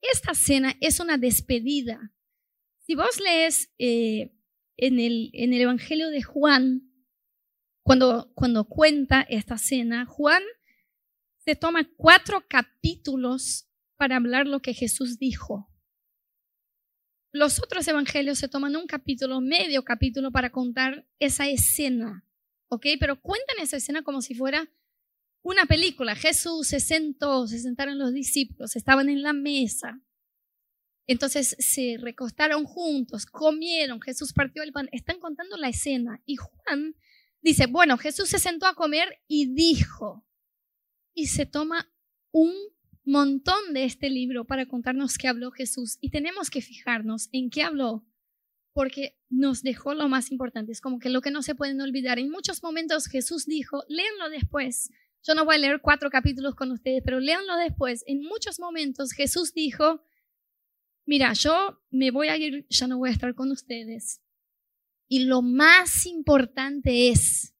esta 0.00 0.34
cena 0.34 0.76
es 0.80 1.00
una 1.00 1.18
despedida. 1.18 2.12
Si 2.86 2.94
vos 2.94 3.20
lees 3.20 3.72
eh, 3.78 4.32
en, 4.76 5.00
el, 5.00 5.30
en 5.32 5.52
el 5.52 5.62
Evangelio 5.62 6.10
de 6.10 6.22
Juan, 6.22 6.92
cuando, 7.82 8.32
cuando 8.34 8.64
cuenta 8.64 9.22
esta 9.22 9.58
cena, 9.58 10.06
Juan 10.06 10.42
se 11.44 11.54
toma 11.54 11.88
cuatro 11.96 12.44
capítulos 12.48 13.68
para 13.96 14.16
hablar 14.16 14.46
lo 14.46 14.60
que 14.60 14.74
Jesús 14.74 15.18
dijo. 15.18 15.70
Los 17.32 17.62
otros 17.62 17.86
evangelios 17.86 18.38
se 18.38 18.48
toman 18.48 18.76
un 18.76 18.86
capítulo, 18.86 19.40
medio 19.40 19.84
capítulo, 19.84 20.32
para 20.32 20.50
contar 20.50 21.06
esa 21.18 21.48
escena, 21.48 22.26
¿ok? 22.68 22.86
Pero 22.98 23.20
cuentan 23.20 23.58
esa 23.60 23.76
escena 23.76 24.02
como 24.02 24.22
si 24.22 24.34
fuera 24.34 24.68
una 25.46 25.66
película. 25.66 26.16
Jesús 26.16 26.66
se 26.66 26.80
sentó, 26.80 27.46
se 27.46 27.60
sentaron 27.60 27.98
los 27.98 28.12
discípulos, 28.12 28.74
estaban 28.74 29.08
en 29.08 29.22
la 29.22 29.32
mesa. 29.32 30.02
Entonces 31.06 31.56
se 31.60 31.98
recostaron 32.00 32.64
juntos, 32.64 33.26
comieron, 33.26 34.00
Jesús 34.00 34.32
partió 34.32 34.64
el 34.64 34.72
pan. 34.72 34.88
Están 34.90 35.20
contando 35.20 35.56
la 35.56 35.68
escena. 35.68 36.20
Y 36.26 36.34
Juan 36.34 36.96
dice, 37.42 37.66
bueno, 37.66 37.96
Jesús 37.96 38.28
se 38.28 38.40
sentó 38.40 38.66
a 38.66 38.74
comer 38.74 39.20
y 39.28 39.54
dijo, 39.54 40.26
y 41.14 41.28
se 41.28 41.46
toma 41.46 41.92
un 42.32 42.52
montón 43.04 43.72
de 43.72 43.84
este 43.84 44.10
libro 44.10 44.46
para 44.46 44.66
contarnos 44.66 45.16
qué 45.16 45.28
habló 45.28 45.52
Jesús. 45.52 45.96
Y 46.00 46.10
tenemos 46.10 46.50
que 46.50 46.60
fijarnos 46.60 47.28
en 47.30 47.50
qué 47.50 47.62
habló, 47.62 48.04
porque 48.72 49.16
nos 49.30 49.62
dejó 49.62 49.94
lo 49.94 50.08
más 50.08 50.32
importante. 50.32 50.72
Es 50.72 50.80
como 50.80 50.98
que 50.98 51.08
lo 51.08 51.20
que 51.20 51.30
no 51.30 51.42
se 51.42 51.54
pueden 51.54 51.80
olvidar. 51.80 52.18
En 52.18 52.30
muchos 52.30 52.64
momentos 52.64 53.06
Jesús 53.06 53.46
dijo, 53.46 53.84
léanlo 53.88 54.28
después. 54.28 54.90
Yo 55.26 55.34
no 55.34 55.44
voy 55.44 55.56
a 55.56 55.58
leer 55.58 55.80
cuatro 55.80 56.08
capítulos 56.08 56.54
con 56.54 56.70
ustedes, 56.70 57.02
pero 57.04 57.18
léanlo 57.18 57.56
después. 57.56 58.04
En 58.06 58.22
muchos 58.22 58.60
momentos 58.60 59.10
Jesús 59.10 59.52
dijo, 59.52 60.00
mira, 61.04 61.32
yo 61.32 61.82
me 61.90 62.12
voy 62.12 62.28
a 62.28 62.36
ir, 62.36 62.64
ya 62.68 62.86
no 62.86 62.98
voy 62.98 63.08
a 63.08 63.12
estar 63.12 63.34
con 63.34 63.50
ustedes. 63.50 64.22
Y 65.08 65.24
lo 65.24 65.42
más 65.42 66.06
importante 66.06 67.08
es, 67.08 67.54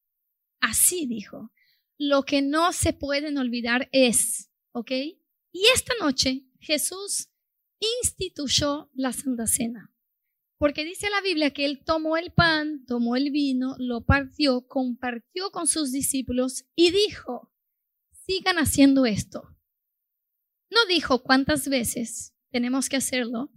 así 0.61 1.06
dijo, 1.06 1.52
lo 1.99 2.23
que 2.23 2.40
no 2.40 2.73
se 2.73 2.92
pueden 2.92 3.37
olvidar 3.37 3.88
es, 3.90 4.49
¿ok? 4.73 4.90
Y 4.90 5.66
esta 5.75 5.94
noche 6.00 6.44
Jesús 6.61 7.30
instituyó 8.00 8.90
la 8.94 9.12
Santa 9.12 9.49
Cena. 9.49 9.92
Porque 10.58 10.85
dice 10.85 11.11
la 11.11 11.20
Biblia 11.20 11.50
que 11.50 11.64
él 11.64 11.82
tomó 11.85 12.16
el 12.16 12.32
pan, 12.32 12.85
tomó 12.87 13.16
el 13.16 13.30
vino, 13.30 13.75
lo 13.78 14.04
partió, 14.04 14.66
compartió 14.68 15.50
con 15.50 15.66
sus 15.66 15.92
discípulos 15.92 16.64
y 16.75 16.92
dijo, 16.92 17.52
sigan 18.26 18.59
haciendo 18.59 19.06
esto. 19.06 19.56
No 20.71 20.85
dijo 20.87 21.23
cuántas 21.23 21.68
veces 21.68 22.35
tenemos 22.50 22.88
que 22.88 22.97
hacerlo, 22.97 23.52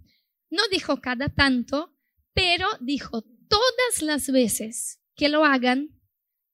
no 0.48 0.62
dijo 0.70 1.00
cada 1.00 1.28
tanto, 1.28 1.96
pero 2.32 2.66
dijo 2.80 3.22
todas 3.48 4.02
las 4.02 4.30
veces 4.30 5.00
que 5.16 5.28
lo 5.28 5.44
hagan, 5.44 6.00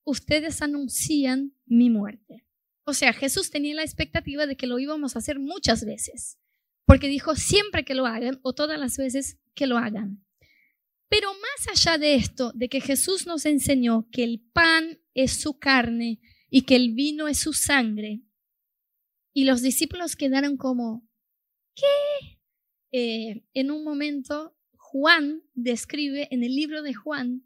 ustedes 0.03 0.61
anuncian 0.61 1.53
mi 1.65 1.89
muerte. 1.89 2.47
O 2.85 2.93
sea, 2.93 3.13
Jesús 3.13 3.51
tenía 3.51 3.75
la 3.75 3.83
expectativa 3.83 4.47
de 4.47 4.55
que 4.55 4.67
lo 4.67 4.79
íbamos 4.79 5.15
a 5.15 5.19
hacer 5.19 5.39
muchas 5.39 5.85
veces, 5.85 6.39
porque 6.85 7.07
dijo 7.07 7.35
siempre 7.35 7.85
que 7.85 7.95
lo 7.95 8.05
hagan 8.05 8.39
o 8.41 8.53
todas 8.53 8.79
las 8.79 8.97
veces 8.97 9.37
que 9.53 9.67
lo 9.67 9.77
hagan. 9.77 10.25
Pero 11.09 11.31
más 11.33 11.67
allá 11.69 11.97
de 11.97 12.15
esto, 12.15 12.51
de 12.55 12.67
que 12.67 12.81
Jesús 12.81 13.27
nos 13.27 13.45
enseñó 13.45 14.09
que 14.11 14.23
el 14.23 14.41
pan 14.53 14.99
es 15.13 15.39
su 15.39 15.59
carne 15.59 16.19
y 16.49 16.61
que 16.61 16.75
el 16.75 16.93
vino 16.93 17.27
es 17.27 17.39
su 17.39 17.53
sangre, 17.53 18.21
y 19.33 19.45
los 19.45 19.61
discípulos 19.61 20.15
quedaron 20.15 20.57
como, 20.57 21.07
¿qué? 21.75 22.39
Eh, 22.91 23.43
en 23.53 23.69
un 23.69 23.83
momento 23.83 24.55
Juan 24.77 25.43
describe 25.53 26.27
en 26.31 26.43
el 26.43 26.55
libro 26.55 26.81
de 26.81 26.93
Juan 26.93 27.43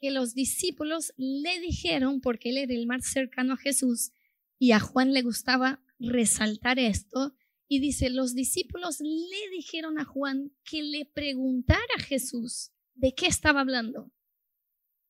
que 0.00 0.10
los 0.10 0.34
discípulos 0.34 1.12
le 1.16 1.60
dijeron, 1.60 2.20
porque 2.20 2.50
él 2.50 2.56
era 2.56 2.74
el 2.74 2.86
más 2.86 3.06
cercano 3.06 3.54
a 3.54 3.56
Jesús, 3.56 4.12
y 4.58 4.72
a 4.72 4.80
Juan 4.80 5.12
le 5.12 5.22
gustaba 5.22 5.80
resaltar 5.98 6.78
esto, 6.78 7.34
y 7.68 7.80
dice, 7.80 8.08
los 8.10 8.34
discípulos 8.34 9.00
le 9.00 9.50
dijeron 9.56 9.98
a 10.00 10.04
Juan 10.04 10.52
que 10.64 10.82
le 10.82 11.04
preguntara 11.04 11.82
a 11.98 12.02
Jesús 12.02 12.70
de 12.94 13.14
qué 13.14 13.26
estaba 13.26 13.60
hablando. 13.60 14.10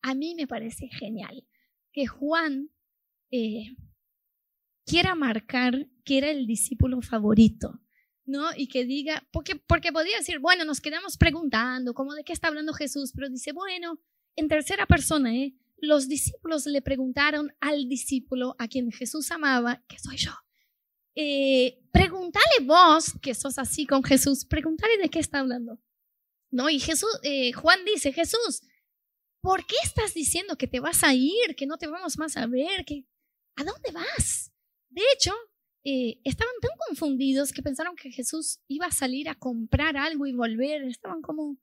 A 0.03 0.15
mí 0.15 0.35
me 0.35 0.47
parece 0.47 0.89
genial 0.89 1.47
que 1.93 2.07
Juan 2.07 2.71
eh, 3.31 3.77
quiera 4.85 5.15
marcar 5.15 5.89
que 6.05 6.19
era 6.19 6.31
el 6.31 6.47
discípulo 6.47 7.01
favorito. 7.03 7.81
¿no? 8.29 8.51
Y 8.55 8.69
que 8.69 8.85
diga, 8.85 9.27
porque, 9.33 9.57
porque 9.57 9.91
podría 9.91 10.19
decir, 10.19 10.39
bueno, 10.39 10.67
nos 10.67 10.81
quedamos 10.83 11.17
preguntando, 11.17 11.95
¿cómo 11.95 12.15
de 12.15 12.25
qué 12.25 12.35
está 12.35 12.49
hablando 12.49 12.75
Jesús? 12.75 13.13
Pero 13.15 13.31
dice, 13.31 13.53
bueno, 13.53 13.99
en 14.37 14.49
tercera 14.49 14.87
persona, 14.87 15.35
¿eh? 15.35 15.55
los 15.79 16.09
discípulos 16.09 16.67
le 16.67 16.83
preguntaron 16.83 17.53
al 17.61 17.89
discípulo 17.89 18.55
a 18.59 18.69
quien 18.69 18.93
Jesús 18.93 19.31
amaba, 19.31 19.83
que 19.89 19.99
soy 19.99 20.19
yo, 20.19 20.33
eh, 21.15 21.81
pregúntale 21.91 22.65
vos, 22.65 23.15
que 23.23 23.35
sos 23.35 23.59
así 23.59 23.87
con 23.87 24.05
Jesús, 24.05 24.45
pregúntale 24.45 24.99
de 24.99 25.09
qué 25.09 25.19
está 25.19 25.41
hablando. 25.41 25.81
¿No? 26.51 26.71
Y 26.71 26.81
Jesús, 26.81 27.11
eh, 27.25 27.53
Juan 27.53 27.81
dice, 27.85 28.13
Jesús, 28.13 28.63
¿por 29.43 29.67
qué 29.67 29.77
estás 29.85 30.15
diciendo 30.15 30.57
que 30.57 30.67
te 30.67 30.81
vas 30.81 31.03
a 31.03 31.15
ir, 31.15 31.57
que 31.57 31.67
no 31.67 31.77
te 31.77 31.87
vamos 31.87 32.19
más 32.19 32.37
a 32.37 32.47
ver, 32.47 32.85
que 32.85 33.05
a 33.59 33.65
dónde 33.65 33.91
vas? 33.93 34.53
De 34.89 35.03
hecho, 35.15 35.33
eh, 35.85 36.21
estaban 36.25 36.55
tan 36.61 36.71
confundidos 36.87 37.53
que 37.53 37.63
pensaron 37.63 37.97
que 37.97 38.11
Jesús 38.11 38.61
iba 38.69 38.87
a 38.87 38.93
salir 38.93 39.29
a 39.29 39.35
comprar 39.35 39.97
algo 39.97 40.27
y 40.27 40.33
volver. 40.33 40.83
Estaban 40.85 41.23
como... 41.23 41.59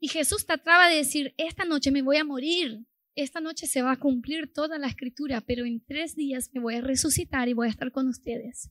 Y 0.00 0.08
Jesús 0.08 0.44
trataba 0.44 0.88
de 0.88 0.96
decir, 0.96 1.34
esta 1.38 1.64
noche 1.64 1.90
me 1.90 2.02
voy 2.02 2.18
a 2.18 2.24
morir, 2.24 2.86
esta 3.16 3.40
noche 3.40 3.66
se 3.66 3.82
va 3.82 3.92
a 3.92 3.98
cumplir 3.98 4.52
toda 4.52 4.78
la 4.78 4.86
escritura, 4.86 5.40
pero 5.40 5.64
en 5.64 5.84
tres 5.84 6.14
días 6.14 6.50
me 6.52 6.60
voy 6.60 6.76
a 6.76 6.82
resucitar 6.82 7.48
y 7.48 7.54
voy 7.54 7.66
a 7.66 7.70
estar 7.70 7.90
con 7.90 8.06
ustedes. 8.06 8.70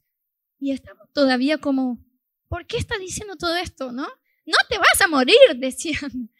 Y 0.59 0.71
estaban 0.71 1.07
todavía 1.13 1.57
como, 1.57 2.05
¿por 2.47 2.65
qué 2.65 2.77
está 2.77 2.97
diciendo 2.97 3.35
todo 3.35 3.57
esto? 3.57 3.91
¿No? 3.91 4.07
No 4.45 4.57
te 4.69 4.77
vas 4.77 5.01
a 5.01 5.07
morir, 5.07 5.35
decían. 5.57 6.31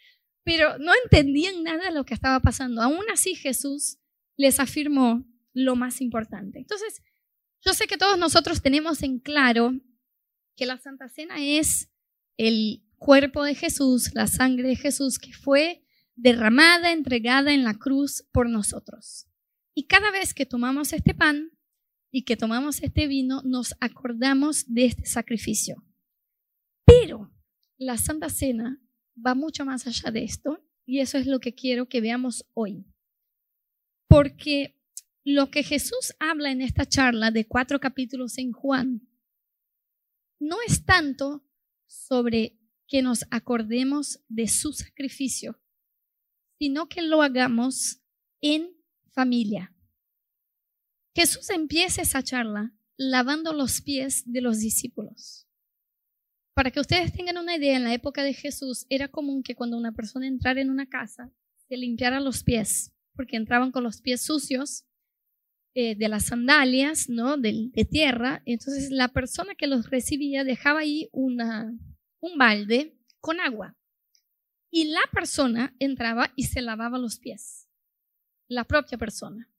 Pero 0.44 0.78
no 0.78 0.94
entendían 1.04 1.64
nada 1.64 1.86
de 1.86 1.92
lo 1.92 2.06
que 2.06 2.14
estaba 2.14 2.40
pasando. 2.40 2.82
Aún 2.82 3.04
así 3.12 3.36
Jesús 3.36 3.98
les 4.38 4.62
afirmó 4.62 5.26
lo 5.58 5.76
más 5.76 6.02
importante. 6.02 6.60
Entonces, 6.60 7.02
yo 7.66 7.74
sé 7.74 7.88
que 7.88 7.98
todos 7.98 8.18
nosotros 8.18 8.62
tenemos 8.62 9.02
en 9.02 9.20
claro 9.20 9.74
que 10.56 10.66
la 10.66 10.78
Santa 10.78 11.10
Cena 11.10 11.36
es 11.40 11.90
el 12.38 12.84
cuerpo 12.98 13.44
de 13.44 13.56
Jesús, 13.56 14.14
la 14.14 14.28
sangre 14.28 14.70
de 14.70 14.76
Jesús 14.76 15.18
que 15.18 15.34
fue 15.34 15.84
derramada, 16.16 16.92
entregada 16.92 17.54
en 17.54 17.64
la 17.64 17.74
cruz 17.74 18.28
por 18.32 18.50
nosotros. 18.50 19.28
Y 19.74 19.88
cada 19.88 20.12
vez 20.12 20.34
que 20.34 20.46
tomamos 20.46 20.94
este 20.94 21.14
pan 21.14 21.52
y 22.12 22.24
que 22.24 22.38
tomamos 22.38 22.82
este 22.82 23.08
vino, 23.08 23.42
nos 23.44 23.76
acordamos 23.80 24.66
de 24.68 24.86
este 24.86 25.06
sacrificio. 25.06 25.84
Pero 26.86 27.32
la 27.78 27.98
Santa 27.98 28.30
Cena 28.30 28.80
va 29.26 29.34
mucho 29.34 29.66
más 29.66 29.88
allá 29.88 30.12
de 30.12 30.24
esto 30.24 30.64
y 30.86 31.00
eso 31.00 31.18
es 31.18 31.26
lo 31.26 31.40
que 31.40 31.54
quiero 31.54 31.90
que 31.90 32.02
veamos 32.02 32.46
hoy. 32.54 32.86
Porque 34.08 34.77
lo 35.34 35.52
que 35.52 35.62
Jesús 35.62 36.16
habla 36.20 36.52
en 36.52 36.62
esta 36.62 36.86
charla 36.86 37.32
de 37.32 37.46
cuatro 37.46 37.82
capítulos 37.82 38.38
en 38.38 38.54
Juan 38.54 39.10
no 40.40 40.56
es 40.66 40.86
tanto 40.86 41.46
sobre 41.86 42.62
que 42.88 43.02
nos 43.02 43.26
acordemos 43.30 44.22
de 44.30 44.48
su 44.48 44.72
sacrificio, 44.72 45.62
sino 46.58 46.88
que 46.88 47.02
lo 47.02 47.22
hagamos 47.22 48.02
en 48.40 48.72
familia. 49.12 49.76
Jesús 51.14 51.50
empieza 51.50 52.04
esa 52.04 52.24
charla 52.24 52.74
lavando 52.96 53.52
los 53.52 53.82
pies 53.82 54.24
de 54.32 54.40
los 54.40 54.60
discípulos. 54.60 55.46
Para 56.54 56.72
que 56.72 56.80
ustedes 56.80 57.12
tengan 57.12 57.38
una 57.38 57.58
idea, 57.58 57.76
en 57.76 57.84
la 57.84 57.94
época 57.94 58.24
de 58.24 58.34
Jesús 58.34 58.86
era 58.88 59.10
común 59.10 59.44
que 59.44 59.56
cuando 59.56 59.76
una 59.76 59.92
persona 59.92 60.26
entrara 60.26 60.62
en 60.62 60.70
una 60.70 60.88
casa, 60.88 61.34
se 61.68 61.76
limpiara 61.76 62.22
los 62.22 62.44
pies, 62.44 62.94
porque 63.14 63.36
entraban 63.36 63.74
con 63.74 63.84
los 63.84 64.00
pies 64.00 64.22
sucios 64.22 64.87
eh, 65.80 65.94
de 65.94 66.10
las 66.10 66.26
sandalias, 66.26 67.08
¿no? 67.08 67.38
De, 67.38 67.70
tierra. 67.88 68.42
Entonces 68.48 68.90
la 68.90 69.10
persona 69.10 69.54
que 69.54 69.68
los 69.68 69.92
recibía 69.92 70.44
dejaba 70.44 70.80
ahí 70.80 71.08
una, 71.12 71.72
un 72.20 72.36
balde 72.36 72.98
con 73.20 73.40
agua. 73.40 73.78
Y 74.72 74.86
la 74.86 75.04
persona 75.14 75.76
entraba 75.78 76.34
y 76.36 76.46
se 76.46 76.64
lavaba 76.64 76.98
los 76.98 77.20
pies. 77.20 77.70
La 78.48 78.64
propia 78.64 78.98
persona. 78.98 79.52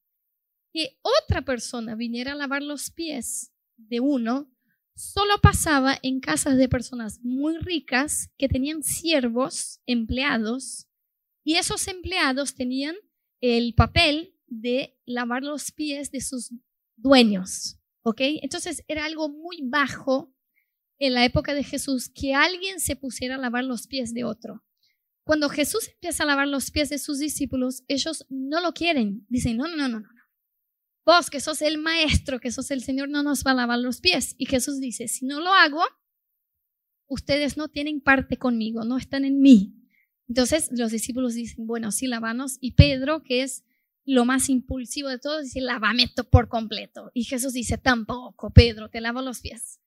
Que 0.73 0.99
otra 1.03 1.43
persona 1.43 1.95
viniera 1.95 2.33
a 2.33 2.35
lavar 2.35 2.65
los 2.65 2.91
pies 2.91 3.53
de 3.77 4.01
uno 4.01 4.51
solo 4.97 5.39
pasaba 5.41 5.97
en 6.03 6.19
casas 6.19 6.57
de 6.57 6.69
personas 6.69 7.21
muy 7.23 7.59
ricas 7.59 8.33
que 8.37 8.49
tenían 8.49 8.83
siervos, 8.83 9.81
empleados, 9.87 10.89
y 11.45 11.55
esos 11.55 11.87
empleados 11.87 12.57
tenían 12.57 12.97
el 13.41 13.73
papel 13.75 14.35
de 14.49 14.99
lavar 15.07 15.43
los 15.43 15.73
pies 15.73 16.11
de 16.11 16.21
sus 16.21 16.53
dueños, 16.97 17.79
¿ok? 18.03 18.21
Entonces 18.43 18.85
era 18.89 19.05
algo 19.05 19.29
muy 19.29 19.61
bajo 19.63 20.35
en 20.99 21.15
la 21.15 21.25
época 21.25 21.55
de 21.55 21.65
Jesús 21.65 22.11
que 22.13 22.35
alguien 22.35 22.81
se 22.81 22.97
pusiera 22.97 23.37
a 23.37 23.39
lavar 23.39 23.65
los 23.65 23.87
pies 23.87 24.13
de 24.13 24.25
otro. 24.25 24.65
Cuando 25.25 25.49
Jesús 25.49 25.89
empieza 25.89 26.23
a 26.23 26.27
lavar 26.27 26.49
los 26.49 26.71
pies 26.71 26.89
de 26.89 26.99
sus 26.99 27.19
discípulos, 27.19 27.85
ellos 27.87 28.27
no 28.31 28.61
lo 28.61 28.73
quieren. 28.73 29.27
Dicen, 29.29 29.59
no, 29.59 29.69
no, 29.69 29.77
no, 29.77 29.89
no, 29.89 30.01
no. 30.01 30.09
Vos 31.05 31.31
que 31.31 31.41
sos 31.41 31.63
el 31.63 31.79
maestro, 31.79 32.41
que 32.41 32.51
sos 32.51 32.71
el 32.71 32.83
Señor, 32.83 33.09
no 33.09 33.23
nos 33.23 33.45
va 33.45 33.51
a 33.53 33.55
lavar 33.55 33.79
los 33.79 34.01
pies. 34.01 34.35
Y 34.39 34.47
Jesús 34.47 34.81
dice, 34.81 35.07
si 35.07 35.27
no 35.27 35.41
lo 35.41 35.53
hago, 35.53 35.83
ustedes 37.07 37.57
no 37.57 37.69
tienen 37.69 38.01
parte 38.01 38.37
conmigo, 38.37 38.85
no 38.85 38.97
están 38.97 39.25
en 39.25 39.41
mí. 39.41 39.75
Entonces 40.29 40.71
los 40.73 40.93
discípulos 40.93 41.35
dicen, 41.35 41.67
bueno, 41.67 41.93
sí, 41.93 42.07
lavanos. 42.07 42.59
Y 42.61 42.73
Pedro, 42.73 43.23
que 43.23 43.43
es 43.43 43.65
lo 44.09 44.25
más 44.25 44.49
impulsivo 44.49 45.11
de 45.11 45.19
todos, 45.19 45.45
dice, 45.45 45.61
lavame 45.61 46.11
por 46.31 46.49
completo. 46.49 47.11
Y 47.13 47.25
Jesús 47.25 47.53
dice, 47.53 47.77
tampoco, 47.77 48.51
Pedro, 48.51 48.89
te 48.89 49.03
lavo 49.03 49.21
los 49.21 49.43
pies. 49.43 49.81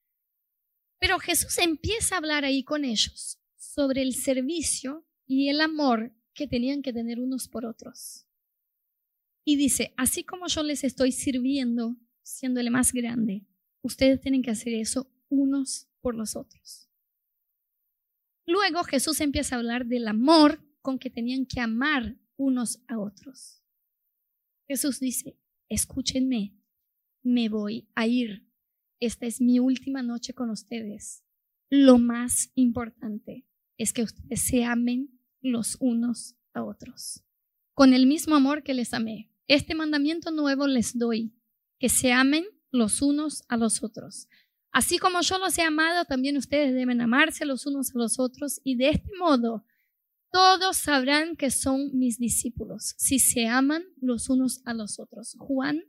Pero 0.99 1.17
Jesús 1.17 1.57
empieza 1.57 2.13
a 2.13 2.17
hablar 2.19 2.45
ahí 2.45 2.63
con 2.63 2.85
ellos 2.85 3.39
sobre 3.57 4.03
el 4.03 4.13
servicio 4.13 5.07
y 5.25 5.49
el 5.49 5.59
amor 5.59 6.13
que 6.35 6.47
tenían 6.47 6.83
que 6.83 6.93
tener 6.93 7.19
unos 7.19 7.47
por 7.47 7.65
otros. 7.65 8.27
Y 9.43 9.55
dice, 9.55 9.91
así 9.97 10.23
como 10.23 10.45
yo 10.47 10.61
les 10.61 10.83
estoy 10.83 11.11
sirviendo, 11.11 11.97
siendo 12.21 12.59
el 12.59 12.69
más 12.69 12.93
grande, 12.93 13.47
ustedes 13.81 14.21
tienen 14.21 14.43
que 14.43 14.51
hacer 14.51 14.75
eso 14.75 15.11
unos 15.29 15.87
por 15.99 16.13
los 16.13 16.35
otros. 16.35 16.91
Luego 18.45 18.83
Jesús 18.83 19.19
empieza 19.19 19.55
a 19.55 19.57
hablar 19.57 19.87
del 19.87 20.07
amor 20.07 20.63
con 20.83 20.99
que 20.99 21.09
tenían 21.09 21.47
que 21.47 21.59
amar 21.59 22.17
unos 22.37 22.83
a 22.87 22.99
otros. 22.99 23.60
Jesús 24.71 25.01
dice, 25.01 25.37
escúchenme, 25.67 26.55
me 27.23 27.49
voy 27.49 27.89
a 27.93 28.07
ir. 28.07 28.47
Esta 29.01 29.25
es 29.25 29.41
mi 29.41 29.59
última 29.59 30.01
noche 30.01 30.33
con 30.33 30.49
ustedes. 30.49 31.25
Lo 31.69 31.97
más 31.97 32.53
importante 32.55 33.45
es 33.77 33.91
que 33.91 34.03
ustedes 34.03 34.39
se 34.43 34.63
amen 34.63 35.09
los 35.41 35.75
unos 35.81 36.37
a 36.53 36.63
otros, 36.63 37.21
con 37.73 37.93
el 37.93 38.07
mismo 38.07 38.33
amor 38.33 38.63
que 38.63 38.73
les 38.73 38.93
amé. 38.93 39.29
Este 39.45 39.75
mandamiento 39.75 40.31
nuevo 40.31 40.67
les 40.67 40.97
doy, 40.97 41.33
que 41.77 41.89
se 41.89 42.13
amen 42.13 42.45
los 42.71 43.01
unos 43.01 43.43
a 43.49 43.57
los 43.57 43.83
otros. 43.83 44.29
Así 44.71 44.99
como 44.99 45.19
yo 45.19 45.37
los 45.37 45.57
he 45.57 45.63
amado, 45.63 46.05
también 46.05 46.37
ustedes 46.37 46.73
deben 46.73 47.01
amarse 47.01 47.43
los 47.43 47.65
unos 47.65 47.93
a 47.93 47.97
los 47.97 48.19
otros 48.19 48.61
y 48.63 48.77
de 48.77 48.91
este 48.91 49.09
modo 49.19 49.65
todos 50.31 50.77
sabrán 50.77 51.35
que 51.35 51.51
son 51.51 51.97
mis 51.97 52.17
discípulos, 52.17 52.95
si 52.97 53.19
se 53.19 53.47
aman 53.47 53.83
los 53.97 54.29
unos 54.29 54.61
a 54.65 54.73
los 54.73 54.99
otros. 54.99 55.35
Juan 55.37 55.81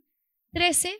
13, 0.53 0.91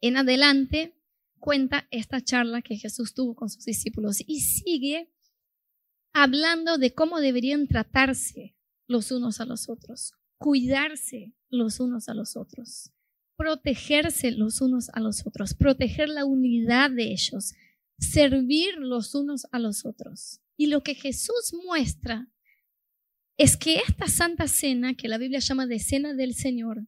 en 0.00 0.16
adelante, 0.16 0.94
cuenta 1.38 1.86
esta 1.90 2.20
charla 2.20 2.62
que 2.62 2.76
Jesús 2.76 3.14
tuvo 3.14 3.34
con 3.34 3.48
sus 3.48 3.64
discípulos 3.64 4.22
y 4.26 4.40
sigue 4.40 5.12
hablando 6.12 6.78
de 6.78 6.92
cómo 6.94 7.20
deberían 7.20 7.68
tratarse 7.68 8.56
los 8.88 9.12
unos 9.12 9.40
a 9.40 9.44
los 9.44 9.68
otros, 9.68 10.14
cuidarse 10.38 11.34
los 11.50 11.80
unos 11.80 12.08
a 12.08 12.14
los 12.14 12.36
otros 12.36 12.92
protegerse 13.38 14.32
los 14.32 14.60
unos 14.60 14.90
a 14.92 15.00
los 15.00 15.24
otros, 15.24 15.54
proteger 15.54 16.08
la 16.08 16.24
unidad 16.24 16.90
de 16.90 17.12
ellos, 17.12 17.54
servir 17.98 18.74
los 18.78 19.14
unos 19.14 19.46
a 19.52 19.60
los 19.60 19.86
otros. 19.86 20.40
Y 20.56 20.66
lo 20.66 20.82
que 20.82 20.96
Jesús 20.96 21.54
muestra 21.64 22.28
es 23.38 23.56
que 23.56 23.76
esta 23.76 24.08
santa 24.08 24.48
cena, 24.48 24.94
que 24.94 25.08
la 25.08 25.16
Biblia 25.16 25.38
llama 25.38 25.66
de 25.66 25.78
cena 25.78 26.12
del 26.12 26.34
Señor, 26.34 26.86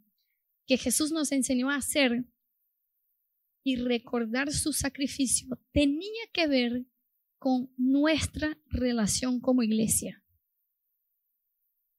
que 0.67 0.77
Jesús 0.77 1.13
nos 1.13 1.33
enseñó 1.33 1.71
a 1.71 1.77
hacer 1.77 2.25
y 3.65 3.77
recordar 3.77 4.53
su 4.53 4.73
sacrificio, 4.73 5.59
tenía 5.73 6.27
que 6.33 6.49
ver 6.49 6.85
con 7.39 7.73
nuestra 7.77 8.59
relación 8.67 9.41
como 9.41 9.63
iglesia. 9.63 10.23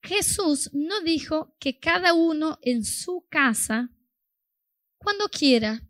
Jesús 0.03 0.69
no 0.73 1.01
dijo 1.01 1.55
que 1.59 1.79
cada 1.79 2.13
uno 2.13 2.59
en 2.61 2.83
su 2.83 3.25
casa 3.29 3.89
cuando 4.97 5.29
quiera, 5.29 5.81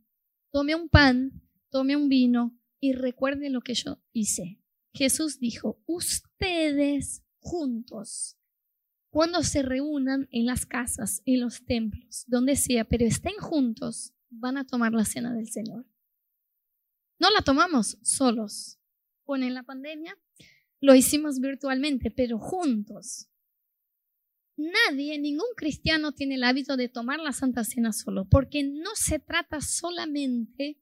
tome 0.52 0.74
un 0.74 0.88
pan, 0.88 1.41
tome 1.69 1.95
un 1.97 2.08
vino 2.08 2.58
y 2.80 2.93
recuerde 2.93 3.50
lo 3.50 3.62
que 3.62 3.74
yo 3.74 4.02
hice. 4.13 4.62
Jesús 4.93 5.39
dijo, 5.39 5.82
ustedes 5.86 7.24
juntos, 7.39 8.38
cuando 9.12 9.43
se 9.43 9.62
reúnan 9.62 10.30
en 10.32 10.45
las 10.45 10.65
casas, 10.65 11.21
en 11.26 11.41
los 11.41 11.65
templos, 11.65 12.24
donde 12.28 12.56
sea, 12.56 12.86
pero 12.86 13.06
estén 13.06 13.36
juntos, 13.39 14.13
van 14.30 14.58
a 14.58 14.65
tomar 14.65 14.93
la 14.93 15.04
cena 15.04 15.34
del 15.34 15.50
Señor. 15.50 15.86
No 17.19 17.30
la 17.30 17.41
tomamos 17.41 17.97
solos. 18.02 18.80
Con 19.24 19.41
la 19.54 19.63
pandemia 19.63 20.17
lo 20.80 20.95
hicimos 20.95 21.39
virtualmente, 21.39 22.10
pero 22.10 22.39
juntos. 22.39 23.28
Nadie, 24.56 25.19
ningún 25.19 25.54
cristiano 25.56 26.13
tiene 26.13 26.36
el 26.36 26.43
hábito 26.43 26.78
de 26.78 26.89
tomar 26.89 27.19
la 27.19 27.34
Santa 27.34 27.63
Cena 27.63 27.93
solo, 27.93 28.26
porque 28.26 28.63
no 28.63 28.91
se 28.95 29.19
trata 29.19 29.62
solamente 29.62 30.82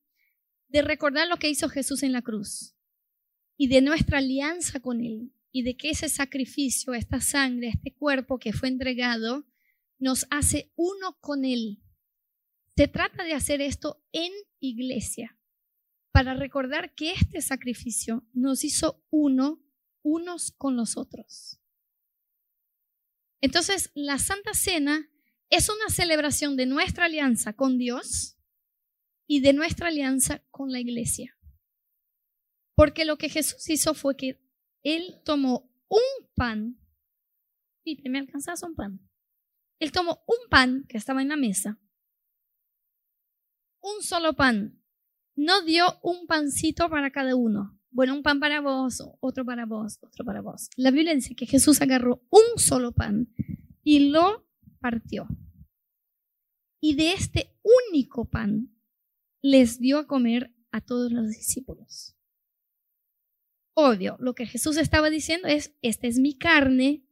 de 0.68 0.82
recordar 0.82 1.28
lo 1.28 1.38
que 1.38 1.50
hizo 1.50 1.68
Jesús 1.68 2.04
en 2.04 2.12
la 2.12 2.22
cruz 2.22 2.76
y 3.58 3.68
de 3.68 3.82
nuestra 3.82 4.20
alianza 4.20 4.80
con 4.80 5.02
Él 5.04 5.34
y 5.52 5.64
de 5.64 5.78
que 5.78 5.90
ese 5.90 6.10
sacrificio, 6.10 6.94
esta 6.94 7.22
sangre, 7.22 7.70
este 7.70 7.94
cuerpo 7.94 8.40
que 8.40 8.54
fue 8.54 8.70
entregado, 8.70 9.46
nos 9.98 10.26
hace 10.30 10.72
uno 10.76 11.18
con 11.20 11.46
Él. 11.46 11.82
Se 12.76 12.88
trata 12.88 13.24
de 13.24 13.34
hacer 13.34 13.62
esto 13.62 14.02
en 14.12 14.32
iglesia, 14.60 15.38
para 16.12 16.34
recordar 16.34 16.94
que 16.96 17.12
este 17.12 17.42
sacrificio 17.42 18.26
nos 18.34 18.64
hizo 18.64 19.04
uno, 19.10 19.62
unos 20.02 20.52
con 20.52 20.76
los 20.76 20.98
otros. 20.98 21.60
Entonces, 23.42 23.92
la 23.96 24.18
Santa 24.18 24.54
Cena 24.54 25.10
es 25.50 25.70
una 25.70 25.90
celebración 25.90 26.56
de 26.56 26.66
nuestra 26.66 27.06
alianza 27.06 27.54
con 27.54 27.78
Dios 27.78 28.38
y 29.28 29.42
de 29.42 29.54
nuestra 29.54 29.88
alianza 29.88 30.44
con 30.52 30.72
la 30.72 30.80
iglesia. 30.80 31.38
Porque 32.76 33.06
lo 33.06 33.18
que 33.18 33.30
Jesús 33.30 33.70
hizo 33.70 33.94
fue 33.94 34.16
que 34.16 34.40
Él 34.84 35.22
tomó 35.24 35.72
un 35.88 36.28
pan, 36.36 36.80
y 37.84 38.10
¿me 38.10 38.20
alcanzas 38.20 38.64
un 38.64 38.76
pan? 38.76 39.00
Él 39.80 39.92
tomó 39.92 40.24
un 40.28 40.50
pan 40.50 40.86
que 40.88 40.98
estaba 40.98 41.22
en 41.22 41.30
la 41.30 41.38
mesa, 41.38 41.80
un 43.82 44.02
solo 44.02 44.34
pan, 44.34 44.82
no 45.36 45.62
dio 45.62 46.00
un 46.04 46.28
pancito 46.28 46.90
para 46.90 47.12
cada 47.12 47.36
uno. 47.36 47.80
Bueno, 47.92 48.14
un 48.14 48.24
pan 48.24 48.40
para 48.40 48.62
vos, 48.62 49.02
otro 49.20 49.46
para 49.46 49.66
vos, 49.66 49.98
otro 50.02 50.26
para 50.26 50.42
vos. 50.42 50.70
La 50.76 50.92
Biblia 50.92 51.16
dice 51.16 51.36
que 51.36 51.46
Jesús 51.46 51.82
agarró 51.82 52.22
un 52.30 52.60
solo 52.60 52.92
pan 52.92 53.34
y 53.84 54.10
lo 54.10 54.46
partió. 54.80 55.28
Y 56.82 56.96
de 56.96 57.14
este 57.14 57.58
único 57.90 58.26
pan 58.26 58.76
les 59.42 59.80
dio 59.80 59.98
a 59.98 60.08
comer 60.08 60.54
a 60.72 60.82
todos 60.82 61.12
los 61.12 61.30
discípulos. 61.30 62.16
Lo 64.20 64.36
que 64.36 64.46
Jesús 64.46 64.76
estaba 64.76 65.10
diciendo 65.10 65.48
es, 65.48 65.74
esta 65.82 66.08
es 66.08 66.20
mi 66.20 66.38
carne, 66.38 67.06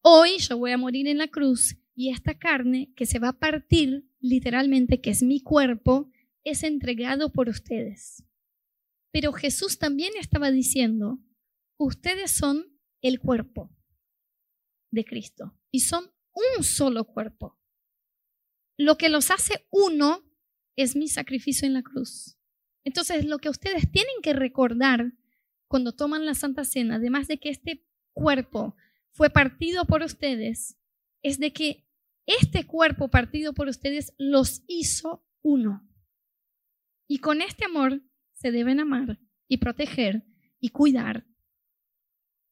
hoy 0.00 0.38
yo 0.38 0.56
voy 0.56 0.72
a 0.72 0.78
morir 0.78 1.06
en 1.06 1.18
la 1.18 1.28
cruz 1.28 1.76
y 1.94 2.08
esta 2.08 2.38
carne 2.38 2.94
que 2.96 3.04
se 3.04 3.18
va 3.18 3.28
a 3.28 3.38
partir 3.38 4.08
literalmente, 4.18 5.02
que 5.02 5.10
es 5.10 5.22
mi 5.22 5.42
cuerpo, 5.42 6.10
es 6.44 6.62
entregado 6.62 7.30
por 7.30 7.50
ustedes. 7.50 8.24
Pero 9.12 9.34
Jesús 9.34 9.78
también 9.78 10.14
estaba 10.18 10.50
diciendo, 10.50 11.18
ustedes 11.76 12.30
son 12.30 12.64
el 13.02 13.20
cuerpo 13.20 13.70
de 14.90 15.04
Cristo 15.04 15.58
y 15.70 15.80
son 15.80 16.10
un 16.32 16.64
solo 16.64 17.04
cuerpo. 17.04 17.60
Lo 18.78 18.96
que 18.96 19.10
los 19.10 19.30
hace 19.30 19.66
uno 19.70 20.24
es 20.74 20.96
mi 20.96 21.08
sacrificio 21.08 21.66
en 21.66 21.74
la 21.74 21.82
cruz. 21.82 22.38
Entonces, 22.82 23.26
lo 23.26 23.40
que 23.40 23.50
ustedes 23.50 23.90
tienen 23.90 24.22
que 24.22 24.32
recordar 24.32 25.12
cuando 25.68 25.92
toman 25.92 26.26
la 26.26 26.34
Santa 26.34 26.64
Cena, 26.64 26.96
además 26.96 27.28
de 27.28 27.38
que 27.38 27.50
este 27.50 27.86
cuerpo 28.12 28.74
fue 29.12 29.30
partido 29.30 29.84
por 29.84 30.02
ustedes, 30.02 30.78
es 31.22 31.38
de 31.38 31.52
que 31.52 31.86
este 32.26 32.66
cuerpo 32.66 33.08
partido 33.08 33.52
por 33.54 33.68
ustedes 33.68 34.12
los 34.18 34.62
hizo 34.66 35.24
uno. 35.42 35.88
Y 37.06 37.18
con 37.18 37.40
este 37.40 37.64
amor 37.64 38.02
se 38.34 38.50
deben 38.50 38.80
amar 38.80 39.18
y 39.48 39.58
proteger 39.58 40.24
y 40.60 40.70
cuidar 40.70 41.26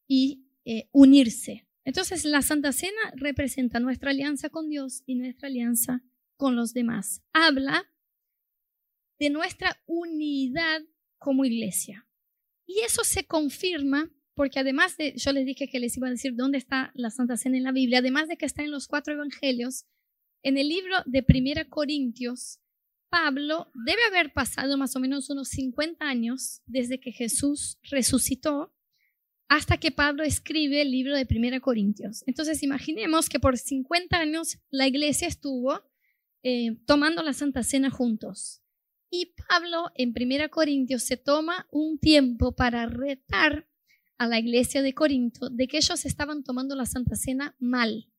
y 0.07 0.49
eh, 0.65 0.89
unirse. 0.91 1.67
Entonces 1.83 2.25
la 2.25 2.41
Santa 2.41 2.71
Cena 2.71 3.13
representa 3.15 3.79
nuestra 3.79 4.11
alianza 4.11 4.49
con 4.49 4.69
Dios 4.69 5.03
y 5.05 5.15
nuestra 5.15 5.47
alianza 5.47 6.03
con 6.37 6.55
los 6.55 6.73
demás. 6.73 7.23
Habla 7.33 7.85
de 9.19 9.29
nuestra 9.29 9.81
unidad 9.85 10.81
como 11.17 11.45
iglesia. 11.45 12.06
Y 12.67 12.81
eso 12.81 13.03
se 13.03 13.25
confirma 13.25 14.11
porque 14.35 14.59
además 14.59 14.95
de, 14.97 15.15
yo 15.17 15.31
les 15.31 15.47
dije 15.47 15.67
que 15.67 15.79
les 15.79 15.97
iba 15.97 16.07
a 16.07 16.11
decir 16.11 16.35
dónde 16.35 16.59
está 16.59 16.91
la 16.93 17.09
Santa 17.09 17.37
Cena 17.37 17.57
en 17.57 17.63
la 17.63 17.71
Biblia, 17.71 17.99
además 17.99 18.27
de 18.27 18.37
que 18.37 18.45
está 18.45 18.61
en 18.61 18.69
los 18.69 18.87
cuatro 18.87 19.15
evangelios, 19.15 19.87
en 20.43 20.59
el 20.59 20.69
libro 20.69 20.95
de 21.07 21.23
Primera 21.23 21.65
Corintios, 21.65 22.59
Pablo 23.09 23.71
debe 23.73 24.03
haber 24.03 24.33
pasado 24.33 24.77
más 24.77 24.95
o 24.95 24.99
menos 24.99 25.31
unos 25.31 25.47
50 25.49 26.05
años 26.05 26.61
desde 26.67 26.99
que 26.99 27.11
Jesús 27.11 27.79
resucitó 27.89 28.75
hasta 29.47 29.77
que 29.77 29.91
Pablo 29.91 30.23
escribe 30.23 30.81
el 30.81 30.91
libro 30.91 31.15
de 31.15 31.25
Primera 31.25 31.59
Corintios. 31.59 32.23
Entonces 32.27 32.61
imaginemos 32.63 33.29
que 33.29 33.39
por 33.39 33.57
50 33.57 34.17
años 34.17 34.59
la 34.69 34.87
iglesia 34.87 35.27
estuvo 35.27 35.81
eh, 36.43 36.77
tomando 36.85 37.23
la 37.23 37.33
Santa 37.33 37.63
Cena 37.63 37.89
juntos. 37.89 38.61
Y 39.09 39.33
Pablo 39.47 39.91
en 39.95 40.13
Primera 40.13 40.49
Corintios 40.49 41.03
se 41.03 41.17
toma 41.17 41.67
un 41.71 41.97
tiempo 41.97 42.55
para 42.55 42.85
retar 42.85 43.67
a 44.17 44.27
la 44.27 44.39
iglesia 44.39 44.81
de 44.81 44.93
Corinto 44.93 45.49
de 45.49 45.67
que 45.67 45.77
ellos 45.77 46.05
estaban 46.05 46.43
tomando 46.43 46.75
la 46.75 46.85
Santa 46.85 47.15
Cena 47.15 47.55
mal. 47.59 48.09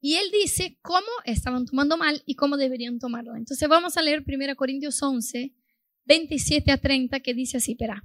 Y 0.00 0.14
él 0.14 0.30
dice 0.32 0.78
cómo 0.82 1.06
estaban 1.24 1.66
tomando 1.66 1.96
mal 1.96 2.22
y 2.24 2.34
cómo 2.34 2.56
deberían 2.56 2.98
tomarlo. 2.98 3.36
Entonces 3.36 3.68
vamos 3.68 3.96
a 3.96 4.02
leer 4.02 4.24
1 4.26 4.56
Corintios 4.56 5.02
11, 5.02 5.54
27 6.04 6.72
a 6.72 6.78
30, 6.78 7.20
que 7.20 7.34
dice 7.34 7.58
así, 7.58 7.72
espera. 7.72 8.02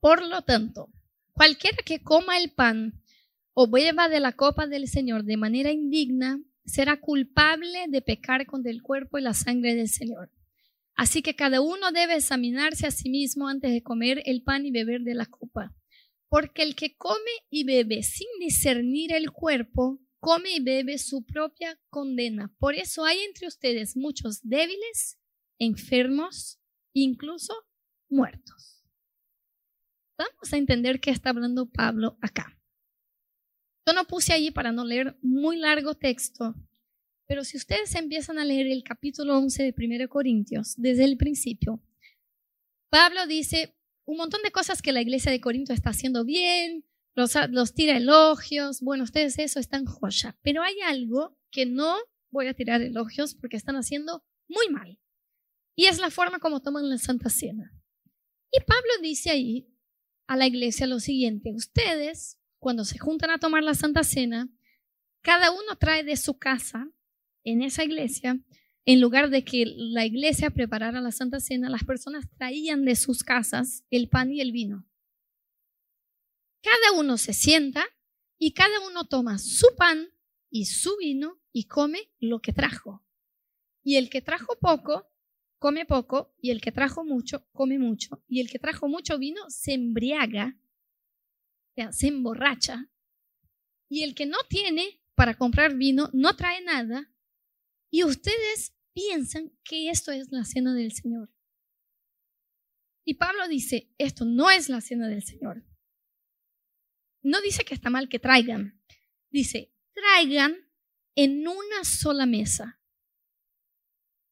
Por 0.00 0.24
lo 0.26 0.42
tanto, 0.42 0.88
cualquiera 1.32 1.78
que 1.84 2.02
coma 2.02 2.38
el 2.38 2.52
pan 2.52 3.02
o 3.54 3.68
beba 3.68 4.08
de 4.08 4.20
la 4.20 4.32
copa 4.32 4.66
del 4.66 4.86
Señor 4.86 5.24
de 5.24 5.36
manera 5.36 5.72
indigna, 5.72 6.40
será 6.68 7.00
culpable 7.00 7.86
de 7.88 8.02
pecar 8.02 8.46
contra 8.46 8.70
el 8.70 8.82
cuerpo 8.82 9.18
y 9.18 9.22
la 9.22 9.34
sangre 9.34 9.74
del 9.74 9.88
Señor. 9.88 10.30
Así 10.94 11.22
que 11.22 11.34
cada 11.34 11.60
uno 11.60 11.92
debe 11.92 12.16
examinarse 12.16 12.86
a 12.86 12.90
sí 12.90 13.08
mismo 13.08 13.48
antes 13.48 13.72
de 13.72 13.82
comer 13.82 14.22
el 14.26 14.42
pan 14.42 14.66
y 14.66 14.70
beber 14.70 15.02
de 15.02 15.14
la 15.14 15.26
copa. 15.26 15.74
Porque 16.28 16.62
el 16.62 16.74
que 16.74 16.96
come 16.96 17.30
y 17.50 17.64
bebe 17.64 18.02
sin 18.02 18.26
discernir 18.40 19.12
el 19.12 19.30
cuerpo, 19.30 20.00
come 20.20 20.50
y 20.56 20.60
bebe 20.60 20.98
su 20.98 21.24
propia 21.24 21.78
condena. 21.88 22.52
Por 22.58 22.74
eso 22.74 23.04
hay 23.04 23.20
entre 23.20 23.46
ustedes 23.46 23.96
muchos 23.96 24.40
débiles, 24.42 25.18
enfermos, 25.58 26.60
incluso 26.92 27.54
muertos. 28.10 28.84
Vamos 30.18 30.52
a 30.52 30.56
entender 30.56 31.00
qué 31.00 31.12
está 31.12 31.30
hablando 31.30 31.70
Pablo 31.70 32.18
acá. 32.20 32.57
Yo 33.88 33.94
no 33.94 34.06
puse 34.06 34.34
allí 34.34 34.50
para 34.50 34.70
no 34.70 34.84
leer 34.84 35.16
muy 35.22 35.56
largo 35.56 35.94
texto, 35.94 36.54
pero 37.26 37.42
si 37.42 37.56
ustedes 37.56 37.94
empiezan 37.94 38.38
a 38.38 38.44
leer 38.44 38.66
el 38.66 38.84
capítulo 38.84 39.38
11 39.38 39.62
de 39.62 39.74
1 39.74 40.08
Corintios 40.10 40.74
desde 40.76 41.04
el 41.04 41.16
principio, 41.16 41.82
Pablo 42.90 43.26
dice, 43.26 43.78
un 44.04 44.18
montón 44.18 44.42
de 44.42 44.50
cosas 44.50 44.82
que 44.82 44.92
la 44.92 45.00
iglesia 45.00 45.32
de 45.32 45.40
Corinto 45.40 45.72
está 45.72 45.88
haciendo 45.88 46.26
bien, 46.26 46.84
los, 47.14 47.32
los 47.48 47.72
tira 47.72 47.96
elogios, 47.96 48.82
bueno, 48.82 49.04
ustedes 49.04 49.38
eso 49.38 49.58
están 49.58 49.86
joya, 49.86 50.36
pero 50.42 50.62
hay 50.62 50.78
algo 50.84 51.38
que 51.50 51.64
no 51.64 51.96
voy 52.30 52.48
a 52.48 52.54
tirar 52.54 52.82
elogios 52.82 53.34
porque 53.34 53.56
están 53.56 53.76
haciendo 53.76 54.22
muy 54.48 54.68
mal. 54.68 54.98
Y 55.74 55.86
es 55.86 55.98
la 55.98 56.10
forma 56.10 56.40
como 56.40 56.60
toman 56.60 56.90
la 56.90 56.98
Santa 56.98 57.30
Cena. 57.30 57.72
Y 58.52 58.60
Pablo 58.66 58.92
dice 59.00 59.30
ahí 59.30 59.66
a 60.26 60.36
la 60.36 60.46
iglesia 60.46 60.86
lo 60.86 61.00
siguiente, 61.00 61.54
ustedes, 61.54 62.37
cuando 62.58 62.84
se 62.84 62.98
juntan 62.98 63.30
a 63.30 63.38
tomar 63.38 63.62
la 63.62 63.74
Santa 63.74 64.04
Cena, 64.04 64.48
cada 65.22 65.50
uno 65.50 65.76
trae 65.78 66.04
de 66.04 66.16
su 66.16 66.38
casa, 66.38 66.90
en 67.44 67.62
esa 67.62 67.84
iglesia, 67.84 68.38
en 68.84 69.00
lugar 69.00 69.30
de 69.30 69.44
que 69.44 69.64
la 69.66 70.04
iglesia 70.04 70.50
preparara 70.50 71.00
la 71.00 71.12
Santa 71.12 71.40
Cena, 71.40 71.68
las 71.68 71.84
personas 71.84 72.24
traían 72.36 72.84
de 72.84 72.96
sus 72.96 73.22
casas 73.22 73.84
el 73.90 74.08
pan 74.08 74.32
y 74.32 74.40
el 74.40 74.52
vino. 74.52 74.86
Cada 76.62 76.98
uno 76.98 77.18
se 77.18 77.32
sienta 77.32 77.84
y 78.38 78.52
cada 78.52 78.80
uno 78.86 79.06
toma 79.06 79.38
su 79.38 79.66
pan 79.76 80.08
y 80.50 80.66
su 80.66 80.96
vino 80.98 81.40
y 81.52 81.64
come 81.64 82.10
lo 82.18 82.40
que 82.40 82.52
trajo. 82.52 83.04
Y 83.82 83.96
el 83.96 84.10
que 84.10 84.22
trajo 84.22 84.58
poco, 84.60 85.10
come 85.58 85.86
poco, 85.86 86.34
y 86.40 86.50
el 86.50 86.60
que 86.60 86.72
trajo 86.72 87.04
mucho, 87.04 87.46
come 87.52 87.78
mucho, 87.78 88.22
y 88.28 88.40
el 88.40 88.50
que 88.50 88.58
trajo 88.58 88.88
mucho 88.88 89.18
vino 89.18 89.42
se 89.48 89.74
embriaga, 89.74 90.56
se 91.92 92.08
emborracha, 92.08 92.90
y 93.88 94.02
el 94.02 94.14
que 94.14 94.26
no 94.26 94.38
tiene 94.48 95.00
para 95.14 95.36
comprar 95.36 95.74
vino 95.76 96.10
no 96.12 96.36
trae 96.36 96.62
nada, 96.62 97.12
y 97.90 98.04
ustedes 98.04 98.74
piensan 98.92 99.52
que 99.64 99.90
esto 99.90 100.12
es 100.12 100.30
la 100.30 100.44
cena 100.44 100.74
del 100.74 100.92
Señor. 100.92 101.32
Y 103.04 103.14
Pablo 103.14 103.48
dice, 103.48 103.90
esto 103.96 104.24
no 104.24 104.50
es 104.50 104.68
la 104.68 104.80
cena 104.80 105.08
del 105.08 105.22
Señor. 105.22 105.64
No 107.22 107.40
dice 107.40 107.64
que 107.64 107.74
está 107.74 107.88
mal 107.88 108.08
que 108.08 108.18
traigan. 108.18 108.82
Dice, 109.30 109.74
traigan 109.94 110.56
en 111.14 111.48
una 111.48 111.84
sola 111.84 112.26
mesa. 112.26 112.80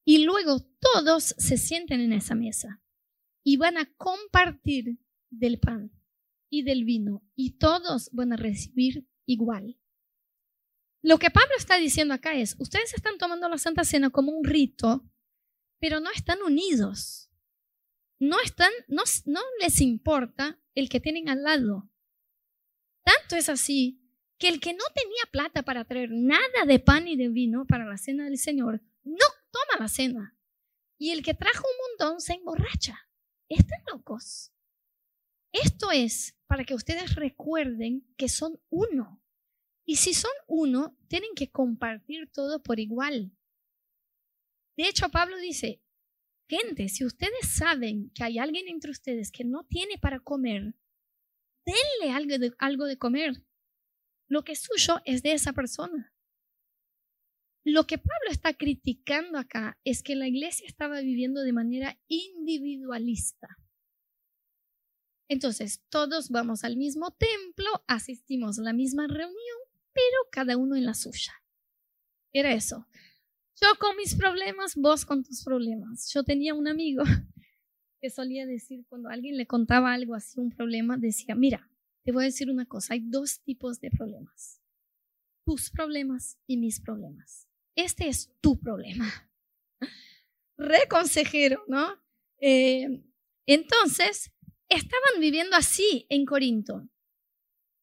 Y 0.04 0.24
luego 0.24 0.60
todos 0.78 1.34
se 1.38 1.56
sienten 1.56 2.00
en 2.00 2.12
esa 2.12 2.34
mesa 2.34 2.82
y 3.42 3.56
van 3.56 3.78
a 3.78 3.86
compartir 3.96 4.98
del 5.30 5.58
pan 5.58 5.95
del 6.62 6.84
vino 6.84 7.22
y 7.34 7.58
todos 7.58 8.10
van 8.12 8.32
a 8.32 8.36
recibir 8.36 9.06
igual. 9.26 9.78
Lo 11.02 11.18
que 11.18 11.30
Pablo 11.30 11.52
está 11.56 11.76
diciendo 11.76 12.14
acá 12.14 12.34
es, 12.34 12.56
ustedes 12.58 12.92
están 12.94 13.18
tomando 13.18 13.48
la 13.48 13.58
Santa 13.58 13.84
Cena 13.84 14.10
como 14.10 14.32
un 14.32 14.44
rito, 14.44 15.08
pero 15.78 16.00
no 16.00 16.10
están 16.10 16.42
unidos. 16.42 17.30
No, 18.18 18.40
están, 18.40 18.72
no, 18.88 19.02
no 19.26 19.40
les 19.60 19.80
importa 19.80 20.58
el 20.74 20.88
que 20.88 21.00
tienen 21.00 21.28
al 21.28 21.42
lado. 21.42 21.90
Tanto 23.04 23.36
es 23.36 23.48
así 23.48 24.02
que 24.38 24.48
el 24.48 24.60
que 24.60 24.72
no 24.72 24.84
tenía 24.94 25.30
plata 25.30 25.62
para 25.62 25.84
traer 25.84 26.10
nada 26.10 26.64
de 26.66 26.78
pan 26.78 27.08
y 27.08 27.16
de 27.16 27.28
vino 27.28 27.66
para 27.66 27.84
la 27.84 27.98
cena 27.98 28.24
del 28.24 28.38
Señor, 28.38 28.82
no 29.04 29.26
toma 29.50 29.80
la 29.80 29.88
cena. 29.88 30.36
Y 30.98 31.10
el 31.10 31.22
que 31.22 31.34
trajo 31.34 31.62
un 31.62 32.06
montón 32.06 32.20
se 32.20 32.34
emborracha. 32.34 32.98
Están 33.48 33.80
locos. 33.92 34.52
Esto 35.52 35.90
es 35.92 36.35
para 36.46 36.64
que 36.64 36.74
ustedes 36.74 37.14
recuerden 37.14 38.06
que 38.16 38.28
son 38.28 38.60
uno. 38.70 39.22
Y 39.84 39.96
si 39.96 40.14
son 40.14 40.32
uno, 40.46 40.96
tienen 41.08 41.30
que 41.34 41.50
compartir 41.50 42.30
todo 42.32 42.62
por 42.62 42.80
igual. 42.80 43.32
De 44.76 44.88
hecho, 44.88 45.08
Pablo 45.08 45.36
dice, 45.38 45.80
gente, 46.48 46.88
si 46.88 47.04
ustedes 47.04 47.48
saben 47.56 48.10
que 48.10 48.24
hay 48.24 48.38
alguien 48.38 48.68
entre 48.68 48.90
ustedes 48.90 49.30
que 49.30 49.44
no 49.44 49.64
tiene 49.64 49.96
para 49.98 50.20
comer, 50.20 50.74
denle 51.64 52.12
algo 52.12 52.38
de, 52.38 52.52
algo 52.58 52.84
de 52.84 52.98
comer. 52.98 53.42
Lo 54.28 54.42
que 54.42 54.52
es 54.52 54.60
suyo 54.60 55.00
es 55.04 55.22
de 55.22 55.32
esa 55.32 55.52
persona. 55.52 56.12
Lo 57.64 57.86
que 57.86 57.98
Pablo 57.98 58.30
está 58.30 58.54
criticando 58.54 59.38
acá 59.38 59.78
es 59.84 60.02
que 60.02 60.14
la 60.14 60.28
iglesia 60.28 60.66
estaba 60.68 61.00
viviendo 61.00 61.42
de 61.42 61.52
manera 61.52 61.98
individualista. 62.06 63.48
Entonces, 65.28 65.82
todos 65.88 66.30
vamos 66.30 66.62
al 66.64 66.76
mismo 66.76 67.10
templo, 67.12 67.66
asistimos 67.88 68.58
a 68.58 68.62
la 68.62 68.72
misma 68.72 69.06
reunión, 69.06 69.58
pero 69.92 70.16
cada 70.30 70.56
uno 70.56 70.76
en 70.76 70.84
la 70.84 70.94
suya. 70.94 71.32
Era 72.32 72.52
eso. 72.52 72.86
Yo 73.60 73.68
con 73.78 73.96
mis 73.96 74.14
problemas, 74.14 74.76
vos 74.76 75.04
con 75.04 75.24
tus 75.24 75.42
problemas. 75.42 76.12
Yo 76.12 76.22
tenía 76.22 76.54
un 76.54 76.68
amigo 76.68 77.02
que 78.00 78.10
solía 78.10 78.46
decir 78.46 78.84
cuando 78.88 79.08
alguien 79.08 79.36
le 79.36 79.46
contaba 79.46 79.92
algo 79.92 80.14
así, 80.14 80.38
un 80.38 80.50
problema, 80.50 80.96
decía, 80.96 81.34
mira, 81.34 81.68
te 82.04 82.12
voy 82.12 82.24
a 82.24 82.26
decir 82.26 82.50
una 82.50 82.66
cosa, 82.66 82.94
hay 82.94 83.00
dos 83.00 83.40
tipos 83.40 83.80
de 83.80 83.90
problemas. 83.90 84.60
Tus 85.44 85.70
problemas 85.70 86.38
y 86.46 86.56
mis 86.56 86.80
problemas. 86.80 87.48
Este 87.74 88.08
es 88.08 88.30
tu 88.40 88.58
problema. 88.58 89.10
Re 90.56 90.86
consejero, 90.88 91.64
¿no? 91.66 92.00
Eh, 92.38 93.02
entonces, 93.46 94.30
estaban 94.68 95.20
viviendo 95.20 95.56
así 95.56 96.06
en 96.08 96.24
Corinto. 96.24 96.88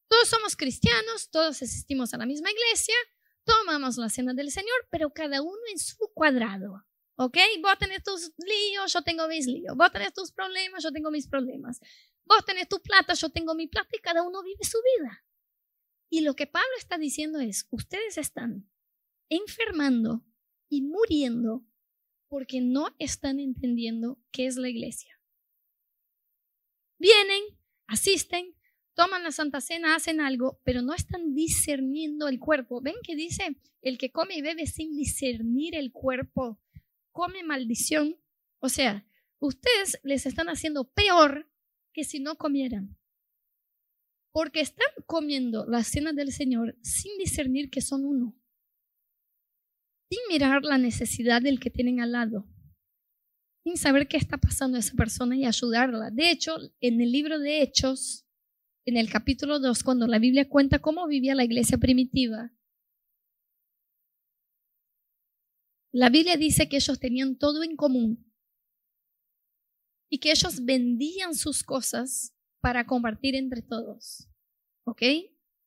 Todos 0.08 0.30
somos 0.30 0.56
cristianos, 0.56 1.30
todos 1.30 1.62
asistimos 1.62 2.14
a 2.14 2.18
la 2.18 2.26
misma 2.26 2.52
iglesia, 2.52 2.96
tomamos 3.44 3.98
la 3.98 4.10
cena 4.10 4.34
del 4.34 4.52
Señor, 4.52 4.88
pero 4.92 5.12
cada 5.12 5.42
uno 5.42 5.60
en 5.72 5.80
su 5.80 5.98
cuadrado. 6.14 6.86
¿Ok? 7.16 7.38
Vos 7.62 7.78
tenés 7.80 8.04
tus 8.04 8.32
líos, 8.38 8.92
yo 8.92 9.02
tengo 9.04 9.28
mis 9.28 9.46
líos. 9.46 9.76
Vos 9.76 9.92
tenés 9.92 10.14
tus 10.14 10.32
problemas, 10.32 10.84
yo 10.84 10.92
tengo 10.92 11.12
mis 11.12 11.28
problemas. 11.28 11.80
Vos 12.26 12.44
tenés 12.46 12.68
tu 12.68 12.82
plata, 12.82 13.14
yo 13.14 13.30
tengo 13.30 13.54
mi 13.56 13.68
plata 13.68 13.90
y 13.94 14.00
cada 14.00 14.24
uno 14.24 14.42
vive 14.42 14.64
su 14.64 14.78
vida. 14.98 15.24
Y 16.10 16.22
lo 16.22 16.36
que 16.36 16.48
Pablo 16.48 16.70
está 16.78 16.98
diciendo 16.98 17.40
es, 17.40 17.68
ustedes 17.72 18.18
están 18.18 18.70
enfermando 19.30 20.24
y 20.70 20.82
muriendo 20.82 21.66
porque 22.28 22.62
no 22.62 22.96
están 23.00 23.40
entendiendo 23.40 24.20
qué 24.32 24.48
es 24.48 24.56
la 24.56 24.70
iglesia. 24.70 25.20
Vienen, 27.04 27.44
asisten, 27.86 28.56
toman 28.94 29.24
la 29.24 29.34
Santa 29.34 29.60
Cena, 29.60 29.94
hacen 29.94 30.22
algo, 30.22 30.62
pero 30.64 30.82
no 30.82 30.94
están 30.94 31.36
discerniendo 31.36 32.30
el 32.30 32.40
cuerpo. 32.40 32.80
¿Ven 32.80 32.96
que 33.04 33.18
dice, 33.18 33.60
el 33.82 33.98
que 33.98 34.14
come 34.14 34.38
y 34.38 34.42
bebe 34.42 34.68
sin 34.68 34.96
discernir 34.96 35.76
el 35.76 35.92
cuerpo, 35.92 36.62
come 37.12 37.44
maldición? 37.44 38.16
O 38.60 38.70
sea, 38.70 39.06
ustedes 39.40 40.00
les 40.04 40.26
están 40.26 40.48
haciendo 40.48 40.94
peor 40.94 41.52
que 41.92 42.06
si 42.06 42.22
no 42.22 42.38
comieran. 42.38 42.98
Porque 44.32 44.62
están 44.62 44.88
comiendo 45.06 45.66
la 45.66 45.84
cena 45.84 46.14
del 46.14 46.32
Señor 46.32 46.78
sin 46.84 47.18
discernir 47.18 47.70
que 47.70 47.82
son 47.82 48.06
uno. 48.06 48.34
Sin 50.10 50.20
mirar 50.30 50.64
la 50.64 50.78
necesidad 50.78 51.42
del 51.42 51.60
que 51.60 51.70
tienen 51.70 52.00
al 52.00 52.14
lado. 52.14 52.48
Sin 53.64 53.78
saber 53.78 54.08
qué 54.08 54.18
está 54.18 54.38
pasando 54.38 54.78
a 54.78 54.82
esa 54.82 54.94
persona 54.94 55.38
y 55.38 55.46
ayudarla. 55.46 56.12
De 56.12 56.32
hecho, 56.32 56.58
en 56.82 57.00
el 57.00 57.12
libro 57.12 57.40
de 57.40 57.62
Hechos, 57.62 58.26
en 58.86 58.98
el 58.98 59.10
capítulo 59.10 59.60
2, 59.60 59.84
cuando 59.84 60.06
la 60.08 60.20
Biblia 60.20 60.50
cuenta 60.50 60.80
cómo 60.80 61.08
vivía 61.08 61.34
la 61.34 61.46
iglesia 61.46 61.78
primitiva, 61.78 62.52
la 65.94 66.10
Biblia 66.10 66.36
dice 66.38 66.68
que 66.68 66.78
ellos 66.78 67.00
tenían 67.00 67.38
todo 67.38 67.64
en 67.64 67.76
común 67.76 68.34
y 70.10 70.20
que 70.20 70.32
ellos 70.32 70.66
vendían 70.66 71.36
sus 71.36 71.64
cosas 71.64 72.36
para 72.62 72.86
compartir 72.86 73.36
entre 73.36 73.62
todos. 73.62 74.28
¿Ok? 74.86 75.02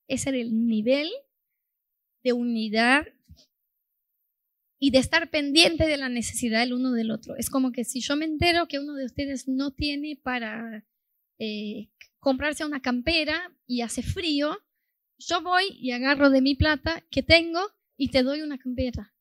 Ese 0.08 0.28
era 0.28 0.38
el 0.38 0.66
nivel 0.66 1.10
de 2.22 2.32
unidad 2.32 3.06
y 4.78 4.90
de 4.90 4.98
estar 4.98 5.30
pendiente 5.30 5.86
de 5.86 5.96
la 5.96 6.08
necesidad 6.08 6.60
del 6.60 6.74
uno 6.74 6.92
del 6.92 7.10
otro. 7.10 7.36
Es 7.36 7.50
como 7.50 7.72
que 7.72 7.84
si 7.84 8.00
yo 8.00 8.16
me 8.16 8.24
entero 8.24 8.68
que 8.68 8.78
uno 8.78 8.94
de 8.94 9.06
ustedes 9.06 9.48
no 9.48 9.70
tiene 9.70 10.16
para 10.22 10.84
eh, 11.38 11.88
comprarse 12.18 12.64
una 12.64 12.80
campera 12.80 13.56
y 13.66 13.80
hace 13.80 14.02
frío, 14.02 14.58
yo 15.18 15.42
voy 15.42 15.64
y 15.78 15.92
agarro 15.92 16.30
de 16.30 16.42
mi 16.42 16.54
plata 16.54 17.04
que 17.10 17.22
tengo 17.22 17.60
y 17.96 18.10
te 18.10 18.22
doy 18.22 18.42
una 18.42 18.58
campera. 18.58 19.14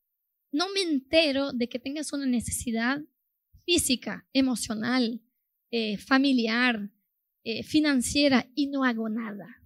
No 0.52 0.68
me 0.72 0.82
entero 0.82 1.52
de 1.52 1.68
que 1.68 1.78
tengas 1.78 2.12
una 2.12 2.26
necesidad 2.26 3.00
física, 3.64 4.28
emocional, 4.32 5.22
eh, 5.70 5.96
familiar, 5.98 6.90
eh, 7.44 7.62
financiera 7.62 8.50
y 8.54 8.66
no 8.66 8.84
hago 8.84 9.08
nada. 9.08 9.62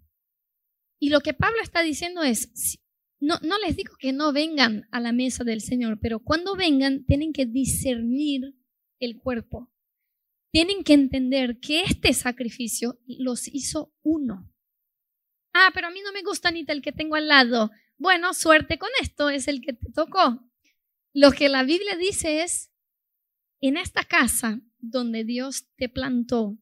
Y 0.99 1.09
lo 1.11 1.21
que 1.21 1.35
Pablo 1.35 1.61
está 1.63 1.83
diciendo 1.83 2.23
es, 2.23 2.79
no, 3.21 3.39
les 3.65 3.77
digo 3.77 3.95
que 3.99 4.13
no 4.13 4.33
vengan 4.33 4.89
a 4.91 5.01
la 5.01 5.13
mesa 5.13 5.45
del 5.45 5.61
Señor, 5.61 5.99
pero 6.01 6.21
cuando 6.21 6.57
vengan 6.57 7.05
tienen 7.05 7.33
que 7.33 7.47
discernir 7.47 8.55
el 8.99 9.19
cuerpo 9.19 9.71
tienen 10.51 10.83
que 10.83 10.95
entender 10.95 11.61
que 11.61 11.83
este 11.83 12.13
sacrificio 12.13 12.99
los 13.07 13.47
hizo 13.47 13.95
uno. 14.03 14.53
Ah, 15.53 15.71
pero 15.75 15.89
a 15.89 15.91
mí 15.91 16.01
no 16.05 16.13
me 16.13 16.23
gusta 16.23 16.51
ni 16.51 16.65
el 16.67 16.83
que 16.83 16.93
tengo 16.93 17.17
al 17.17 17.29
lado. 17.29 17.71
Bueno, 17.99 18.35
suerte 18.35 18.79
con 18.79 18.91
esto, 19.01 19.31
es 19.31 19.49
el 19.49 19.61
que 19.61 19.73
te 19.73 19.91
tocó. 19.93 20.45
Lo 21.13 21.33
que 21.33 21.49
la 21.49 21.63
Biblia 21.63 21.97
dice 21.97 22.43
es, 22.43 22.71
en 23.61 23.77
esta 23.77 24.05
casa 24.05 24.61
donde 24.79 25.25
Dios 25.25 25.69
te 25.77 25.89
plantó, 25.89 26.59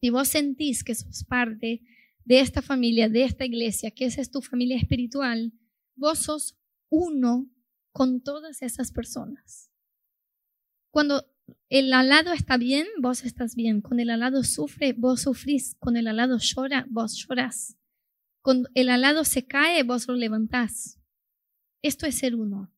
si 0.00 0.10
vos 0.10 0.28
sentís 0.28 0.84
que 0.84 0.94
sos 0.94 1.24
parte 1.24 1.82
de 2.24 2.40
esta 2.40 2.62
familia, 2.62 3.08
de 3.08 3.24
esta 3.24 3.44
iglesia, 3.44 3.90
que 3.90 4.04
esa 4.04 4.20
es 4.20 4.30
tu 4.30 4.42
familia 4.42 4.76
espiritual, 4.76 5.52
vos 5.96 6.20
sos 6.20 6.58
uno 6.88 7.50
con 7.92 8.22
todas 8.22 8.62
esas 8.62 8.92
personas. 8.92 9.70
Cuando 10.90 11.24
el 11.68 11.92
alado 11.92 12.32
está 12.32 12.56
bien, 12.56 12.86
vos 13.00 13.24
estás 13.24 13.54
bien. 13.54 13.80
Con 13.80 14.00
el 14.00 14.10
alado 14.10 14.42
sufre, 14.42 14.92
vos 14.92 15.22
sufrís. 15.22 15.76
Con 15.78 15.96
el 15.96 16.06
alado 16.08 16.38
llora, 16.38 16.86
vos 16.90 17.14
llorás. 17.16 17.76
Con 18.42 18.66
el 18.74 18.88
alado 18.88 19.24
se 19.24 19.46
cae, 19.46 19.82
vos 19.82 20.08
lo 20.08 20.14
levantás. 20.14 20.98
Esto 21.82 22.06
es 22.06 22.16
ser 22.16 22.34
uno. 22.34 22.72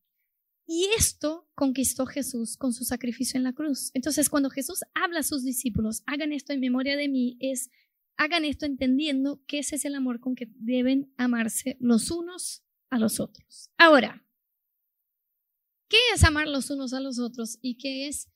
Y 0.67 0.89
esto 0.97 1.49
conquistó 1.55 2.07
Jesús 2.07 2.57
con 2.57 2.73
su 2.73 2.85
sacrificio 2.85 3.37
en 3.37 3.45
la 3.45 3.53
cruz. 3.53 3.91
Entonces, 3.95 4.29
cuando 4.29 4.51
Jesús 4.51 4.81
habla 4.95 5.21
a 5.21 5.25
sus 5.25 5.45
discípulos, 5.45 6.03
hagan 6.07 6.33
esto 6.33 6.53
en 6.53 6.61
memoria 6.61 6.97
de 6.97 7.09
mí, 7.09 7.37
es 7.41 7.71
hagan 8.17 8.45
esto 8.45 8.67
entendiendo 8.67 9.43
que 9.47 9.59
ese 9.59 9.77
es 9.77 9.85
el 9.85 9.95
amor 9.95 10.21
con 10.21 10.35
que 10.35 10.49
deben 10.55 11.13
amarse 11.17 11.77
los 11.81 12.11
unos 12.11 12.65
a 12.91 12.99
los 12.99 13.21
otros. 13.21 13.71
Ahora, 13.79 14.25
¿qué 15.89 15.99
es 16.15 16.25
amar 16.25 16.49
los 16.49 16.71
unos 16.71 16.93
a 16.93 17.01
los 17.01 17.19
otros 17.19 17.59
y 17.63 17.77
qué 17.77 18.09
es 18.09 18.33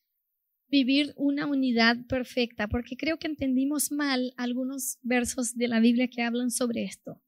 vivir 0.69 1.12
una 1.17 1.47
unidad 1.47 1.97
perfecta, 2.07 2.69
porque 2.69 2.97
creo 2.97 3.19
que 3.19 3.29
entendimos 3.29 3.93
mal 3.93 4.33
algunos 4.37 4.99
versos 5.03 5.57
de 5.57 5.69
la 5.69 5.81
Biblia 5.81 6.09
que 6.09 6.23
hablan 6.23 6.51
sobre 6.51 6.85
esto. 6.85 7.23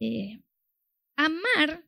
Eh, 0.00 0.42
amar 1.16 1.84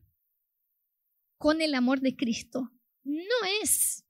con 1.37 1.61
el 1.61 1.75
amor 1.75 1.99
de 2.01 2.15
Cristo 2.15 2.71
no 3.03 3.35
es 3.61 4.03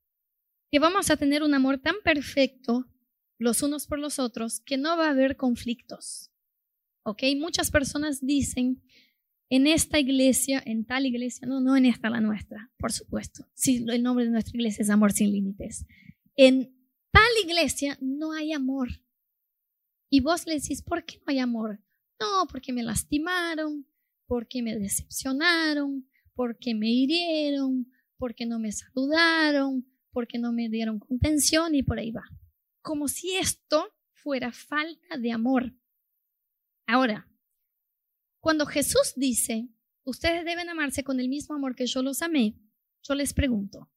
que 0.70 0.78
vamos 0.78 1.10
a 1.10 1.16
tener 1.16 1.42
un 1.42 1.54
amor 1.54 1.78
tan 1.78 1.96
perfecto 2.02 2.86
los 3.38 3.62
unos 3.62 3.86
por 3.86 3.98
los 3.98 4.18
otros 4.18 4.60
que 4.60 4.76
no 4.76 4.96
va 4.96 5.06
a 5.06 5.10
haber 5.10 5.36
conflictos. 5.36 6.30
¿Ok? 7.04 7.22
Muchas 7.38 7.70
personas 7.70 8.20
dicen, 8.20 8.82
en 9.48 9.66
esta 9.66 9.98
iglesia, 9.98 10.62
en 10.66 10.84
tal 10.84 11.06
iglesia, 11.06 11.46
no, 11.46 11.60
no 11.60 11.76
en 11.76 11.86
esta 11.86 12.10
la 12.10 12.20
nuestra, 12.20 12.70
por 12.78 12.92
supuesto. 12.92 13.46
Sí, 13.54 13.84
el 13.88 14.02
nombre 14.02 14.26
de 14.26 14.30
nuestra 14.30 14.54
iglesia 14.54 14.82
es 14.82 14.90
Amor 14.90 15.12
sin 15.12 15.32
Límites 15.32 15.86
en 16.38 16.72
tal 17.10 17.28
iglesia 17.44 17.98
no 18.00 18.32
hay 18.32 18.52
amor. 18.52 18.88
Y 20.08 20.20
vos 20.20 20.46
le 20.46 20.54
decís, 20.54 20.82
¿por 20.82 21.04
qué 21.04 21.18
no 21.18 21.24
hay 21.26 21.40
amor? 21.40 21.82
No, 22.20 22.46
porque 22.50 22.72
me 22.72 22.82
lastimaron, 22.82 23.86
porque 24.26 24.62
me 24.62 24.78
decepcionaron, 24.78 26.08
porque 26.34 26.74
me 26.74 26.88
hirieron, 26.90 27.92
porque 28.16 28.46
no 28.46 28.60
me 28.60 28.70
saludaron, 28.70 29.84
porque 30.12 30.38
no 30.38 30.52
me 30.52 30.68
dieron 30.68 31.00
contención 31.00 31.74
y 31.74 31.82
por 31.82 31.98
ahí 31.98 32.12
va. 32.12 32.22
Como 32.88 33.06
si 33.06 33.36
esto 33.36 33.94
fuera 34.14 34.50
falta 34.50 35.18
de 35.18 35.30
amor. 35.30 35.74
Ahora, 36.86 37.30
cuando 38.40 38.64
Jesús 38.64 39.12
dice, 39.14 39.68
ustedes 40.04 40.42
deben 40.46 40.70
amarse 40.70 41.04
con 41.04 41.20
el 41.20 41.28
mismo 41.28 41.54
amor 41.54 41.76
que 41.76 41.86
yo 41.86 42.02
los 42.02 42.22
amé, 42.22 42.58
yo 43.02 43.14
les 43.14 43.34
pregunto, 43.34 43.92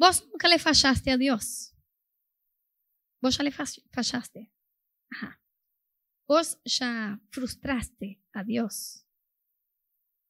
¿vos 0.00 0.26
nunca 0.26 0.48
le 0.48 0.58
fallaste 0.58 1.12
a 1.12 1.16
Dios? 1.16 1.76
Vos 3.22 3.38
ya 3.38 3.44
le 3.44 3.52
fallaste. 3.52 4.52
Ajá. 5.10 5.40
Vos 6.26 6.58
ya 6.64 7.20
frustraste 7.30 8.20
a 8.32 8.42
Dios. 8.42 9.06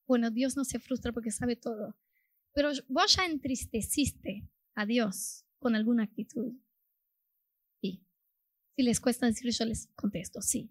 Bueno, 0.06 0.30
Dios 0.30 0.58
no 0.58 0.64
se 0.66 0.78
frustra 0.78 1.10
porque 1.10 1.30
sabe 1.30 1.56
todo. 1.56 1.96
Pero 2.52 2.70
vos 2.86 3.16
ya 3.16 3.24
entristeciste 3.24 4.46
a 4.74 4.84
Dios 4.84 5.46
con 5.58 5.74
alguna 5.74 6.02
actitud. 6.02 6.52
Si 8.76 8.82
les 8.82 9.00
cuesta 9.00 9.26
decir, 9.26 9.50
yo 9.52 9.64
les 9.64 9.88
contesto, 9.94 10.42
sí. 10.42 10.70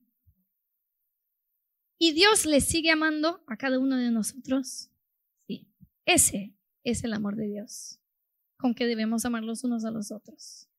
¿Y 1.97 2.11
Dios 2.11 2.45
le 2.45 2.59
sigue 2.59 2.91
amando 2.91 3.43
a 3.47 3.57
cada 3.57 3.79
uno 3.79 3.95
de 3.95 4.11
nosotros? 4.11 4.89
Sí. 5.47 5.67
Ese 6.05 6.53
es 6.83 7.03
el 7.03 7.13
amor 7.13 7.35
de 7.35 7.47
Dios, 7.47 7.99
con 8.57 8.75
que 8.75 8.85
debemos 8.85 9.23
amar 9.25 9.43
los 9.43 9.63
unos 9.63 9.85
a 9.85 9.91
los 9.91 10.11
otros 10.11 10.69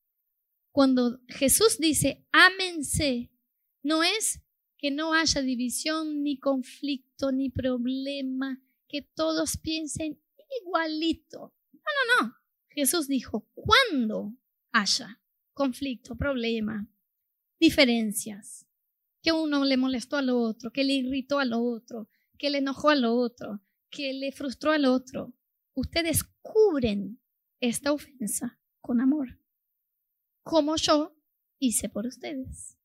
cuando 0.74 1.20
Jesús 1.28 1.78
dice, 1.78 2.26
ámense, 2.32 3.30
no 3.84 4.02
es 4.02 4.40
que 4.76 4.90
no 4.90 5.14
haya 5.14 5.40
división, 5.40 6.24
ni 6.24 6.36
conflicto, 6.40 7.30
ni 7.30 7.48
problema, 7.48 8.60
que 8.88 9.02
todos 9.02 9.56
piensen 9.56 10.20
igualito. 10.60 11.54
No, 11.72 11.78
no, 11.78 12.26
no. 12.26 12.34
Jesús 12.70 13.06
dijo, 13.06 13.48
cuando 13.54 14.34
haya 14.72 15.20
conflicto, 15.52 16.16
problema, 16.16 16.88
diferencias, 17.58 18.66
que 19.22 19.32
uno 19.32 19.64
le 19.64 19.76
molestó 19.76 20.16
al 20.16 20.30
otro, 20.30 20.70
que 20.70 20.84
le 20.84 20.94
irritó 20.94 21.38
al 21.38 21.52
otro, 21.52 22.08
que 22.38 22.50
le 22.50 22.58
enojó 22.58 22.90
al 22.90 23.04
otro, 23.04 23.62
que 23.90 24.12
le 24.12 24.32
frustró 24.32 24.72
al 24.72 24.84
otro, 24.84 25.34
ustedes 25.74 26.24
cubren 26.42 27.20
esta 27.60 27.92
ofensa 27.92 28.58
con 28.80 29.00
amor 29.00 29.38
como 30.44 30.76
yo 30.76 31.16
hice 31.58 31.88
por 31.88 32.06
ustedes. 32.06 32.76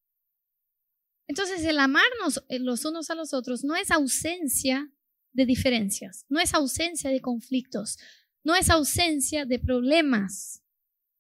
Entonces, 1.28 1.64
el 1.64 1.78
amarnos 1.78 2.44
eh, 2.48 2.58
los 2.58 2.86
unos 2.86 3.12
a 3.12 3.16
los 3.16 3.34
otros 3.34 3.64
no 3.64 3.76
es 3.76 3.92
ausencia 3.92 4.92
de 5.34 5.46
diferencias, 5.46 6.26
no 6.28 6.40
es 6.40 6.56
ausencia 6.56 7.12
de 7.12 7.22
conflictos, 7.22 8.00
no 8.44 8.56
es 8.56 8.72
ausencia 8.72 9.46
de 9.46 9.60
problemas, 9.60 10.64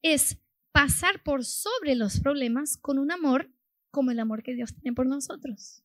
es 0.02 0.40
pasar 0.72 1.24
por 1.24 1.46
sobre 1.46 1.96
los 1.96 2.20
problemas 2.20 2.78
con 2.78 3.00
un 3.00 3.12
amor 3.12 3.52
como 3.92 4.12
el 4.12 4.20
amor 4.20 4.44
que 4.44 4.54
Dios 4.54 4.74
tiene 4.76 4.96
por 4.96 5.08
nosotros. 5.08 5.84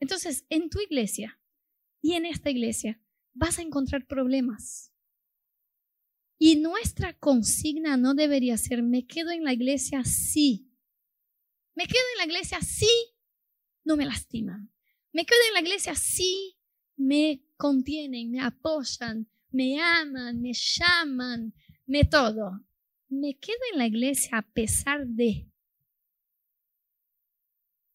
Entonces, 0.00 0.44
en 0.50 0.68
tu 0.68 0.80
iglesia 0.80 1.38
y 2.02 2.12
en 2.14 2.26
esta 2.26 2.50
iglesia 2.50 3.00
vas 3.32 3.58
a 3.58 3.62
encontrar 3.62 4.06
problemas, 4.06 4.94
y 6.38 6.56
nuestra 6.56 7.14
consigna 7.14 7.96
no 7.96 8.14
debería 8.14 8.58
ser, 8.58 8.82
me 8.82 9.06
quedo 9.06 9.30
en 9.30 9.44
la 9.44 9.52
iglesia 9.52 10.04
sí. 10.04 10.70
Me 11.74 11.86
quedo 11.86 12.02
en 12.12 12.18
la 12.18 12.24
iglesia 12.24 12.60
sí 12.60 12.90
no 13.84 13.96
me 13.96 14.04
lastiman. 14.04 14.70
Me 15.12 15.24
quedo 15.24 15.38
en 15.48 15.54
la 15.54 15.60
iglesia 15.60 15.94
si 15.94 16.58
me 16.96 17.44
contienen, 17.56 18.30
me 18.30 18.40
apoyan, 18.40 19.28
me 19.50 19.80
aman, 19.80 20.40
me 20.40 20.52
llaman, 20.52 21.54
me 21.86 22.04
todo. 22.04 22.64
Me 23.20 23.34
quedo 23.38 23.58
en 23.72 23.78
la 23.78 23.86
iglesia 23.86 24.38
a 24.38 24.42
pesar 24.42 25.06
de. 25.06 25.48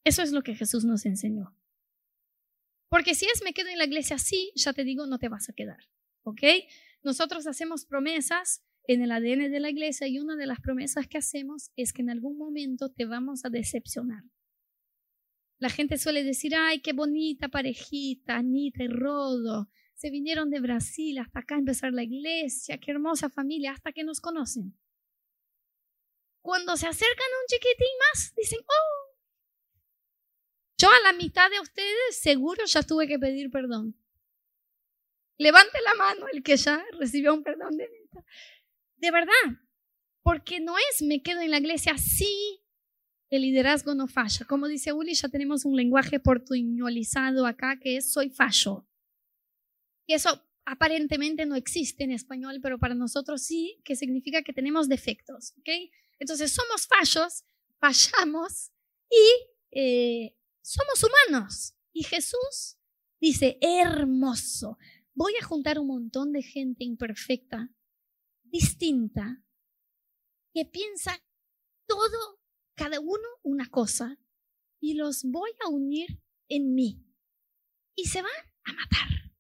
Eso 0.06 0.22
es 0.24 0.32
lo 0.32 0.42
que 0.42 0.56
Jesús 0.56 0.86
nos 0.86 1.06
enseñó. 1.06 1.54
Porque 2.90 3.14
si 3.14 3.26
es 3.26 3.44
me 3.44 3.54
quedo 3.54 3.70
en 3.70 3.78
la 3.78 3.86
iglesia 3.86 4.16
así, 4.16 4.52
ya 4.56 4.74
te 4.74 4.84
digo, 4.84 5.06
no 5.06 5.20
te 5.20 5.30
vas 5.30 5.50
a 5.50 5.54
quedar. 5.54 5.80
¿Ok? 6.24 6.42
Nosotros 7.04 7.48
hacemos 7.48 7.86
promesas 7.86 8.64
en 8.88 9.02
el 9.02 9.12
ADN 9.12 9.52
de 9.52 9.60
la 9.60 9.70
iglesia 9.70 10.08
y 10.08 10.20
una 10.20 10.36
de 10.36 10.48
las 10.48 10.62
promesas 10.62 11.08
que 11.08 11.18
hacemos 11.18 11.70
es 11.76 11.94
que 11.94 12.02
en 12.02 12.10
algún 12.10 12.38
momento 12.38 12.90
te 12.90 13.06
vamos 13.06 13.46
a 13.46 13.50
decepcionar. 13.50 14.24
La 15.60 15.70
gente 15.70 15.98
suele 15.98 16.24
decir, 16.24 16.56
ay, 16.56 16.80
qué 16.80 16.94
bonita 16.94 17.50
parejita, 17.50 18.38
Anita 18.38 18.84
y 18.84 18.88
Rodo. 18.88 19.70
Se 19.96 20.10
vinieron 20.10 20.50
de 20.50 20.62
Brasil 20.62 21.20
hasta 21.20 21.42
acá 21.42 21.56
a 21.56 21.60
empezar 21.60 21.92
la 21.92 22.04
iglesia, 22.04 22.78
qué 22.78 22.92
hermosa 22.92 23.30
familia, 23.30 23.74
hasta 23.74 23.92
que 23.92 24.06
nos 24.06 24.22
conocen. 24.22 24.79
Cuando 26.50 26.76
se 26.78 26.88
acercan 26.88 27.28
a 27.32 27.42
un 27.42 27.48
chiquitín 27.48 27.88
más, 28.00 28.34
dicen, 28.36 28.60
oh, 28.66 29.16
yo 30.80 30.90
a 30.90 31.00
la 31.02 31.14
mitad 31.14 31.48
de 31.52 31.60
ustedes 31.60 32.18
seguro 32.20 32.66
ya 32.66 32.82
tuve 32.82 33.08
que 33.08 33.20
pedir 33.20 33.52
perdón. 33.52 33.96
Levante 35.38 35.78
la 35.86 35.94
mano 35.94 36.26
el 36.34 36.42
que 36.42 36.58
ya 36.58 36.84
recibió 36.98 37.36
un 37.36 37.44
perdón 37.44 37.78
de 37.78 37.88
neta. 37.88 38.26
De 38.96 39.12
verdad, 39.12 39.62
porque 40.24 40.60
no 40.60 40.76
es 40.90 41.04
me 41.04 41.22
quedo 41.22 41.42
en 41.42 41.52
la 41.52 41.60
iglesia 41.60 41.96
sí 42.00 42.64
el 43.30 43.44
liderazgo 43.44 43.94
no 43.94 44.08
falla. 44.08 44.44
Como 44.48 44.68
dice 44.68 44.92
Uli, 44.92 45.14
ya 45.14 45.30
tenemos 45.30 45.66
un 45.66 45.76
lenguaje 45.76 46.20
portuñolizado 46.20 47.46
acá 47.46 47.78
que 47.80 47.98
es 47.98 48.12
soy 48.12 48.32
fallo. 48.32 48.88
Y 50.08 50.16
eso 50.16 50.44
aparentemente 50.66 51.46
no 51.46 51.54
existe 51.54 52.06
en 52.06 52.12
español, 52.12 52.58
pero 52.60 52.80
para 52.80 52.96
nosotros 52.96 53.44
sí, 53.44 53.80
que 53.84 53.96
significa 53.96 54.42
que 54.42 54.52
tenemos 54.52 54.90
defectos. 54.90 55.54
¿okay? 55.60 55.92
Entonces 56.20 56.52
somos 56.52 56.86
fallos, 56.86 57.44
fallamos 57.80 58.72
y 59.10 59.50
eh, 59.72 60.38
somos 60.62 61.04
humanos. 61.04 61.76
Y 61.94 62.04
Jesús 62.04 62.78
dice, 63.20 63.58
hermoso, 63.62 64.78
voy 65.14 65.34
a 65.42 65.46
juntar 65.46 65.80
un 65.80 65.88
montón 65.88 66.32
de 66.32 66.44
gente 66.44 66.84
imperfecta, 66.84 67.74
distinta, 68.44 69.44
que 70.54 70.66
piensa 70.66 71.22
todo, 71.88 72.42
cada 72.76 73.00
uno 73.00 73.28
una 73.44 73.70
cosa, 73.70 74.18
y 74.80 74.94
los 74.94 75.24
voy 75.24 75.52
a 75.66 75.70
unir 75.70 76.22
en 76.48 76.74
mí. 76.74 77.06
Y 77.96 78.06
se 78.06 78.22
van 78.22 78.32
a 78.64 78.74
matar. 78.74 79.34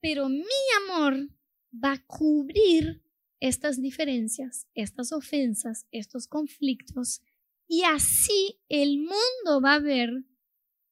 Pero 0.00 0.28
mi 0.28 0.44
amor 0.84 1.28
va 1.72 1.92
a 1.92 2.06
cubrir 2.06 3.02
estas 3.40 3.80
diferencias, 3.80 4.66
estas 4.74 5.12
ofensas, 5.12 5.86
estos 5.90 6.26
conflictos 6.26 7.22
y 7.68 7.82
así 7.82 8.60
el 8.68 8.98
mundo 8.98 9.60
va 9.62 9.74
a 9.74 9.80
ver 9.80 10.10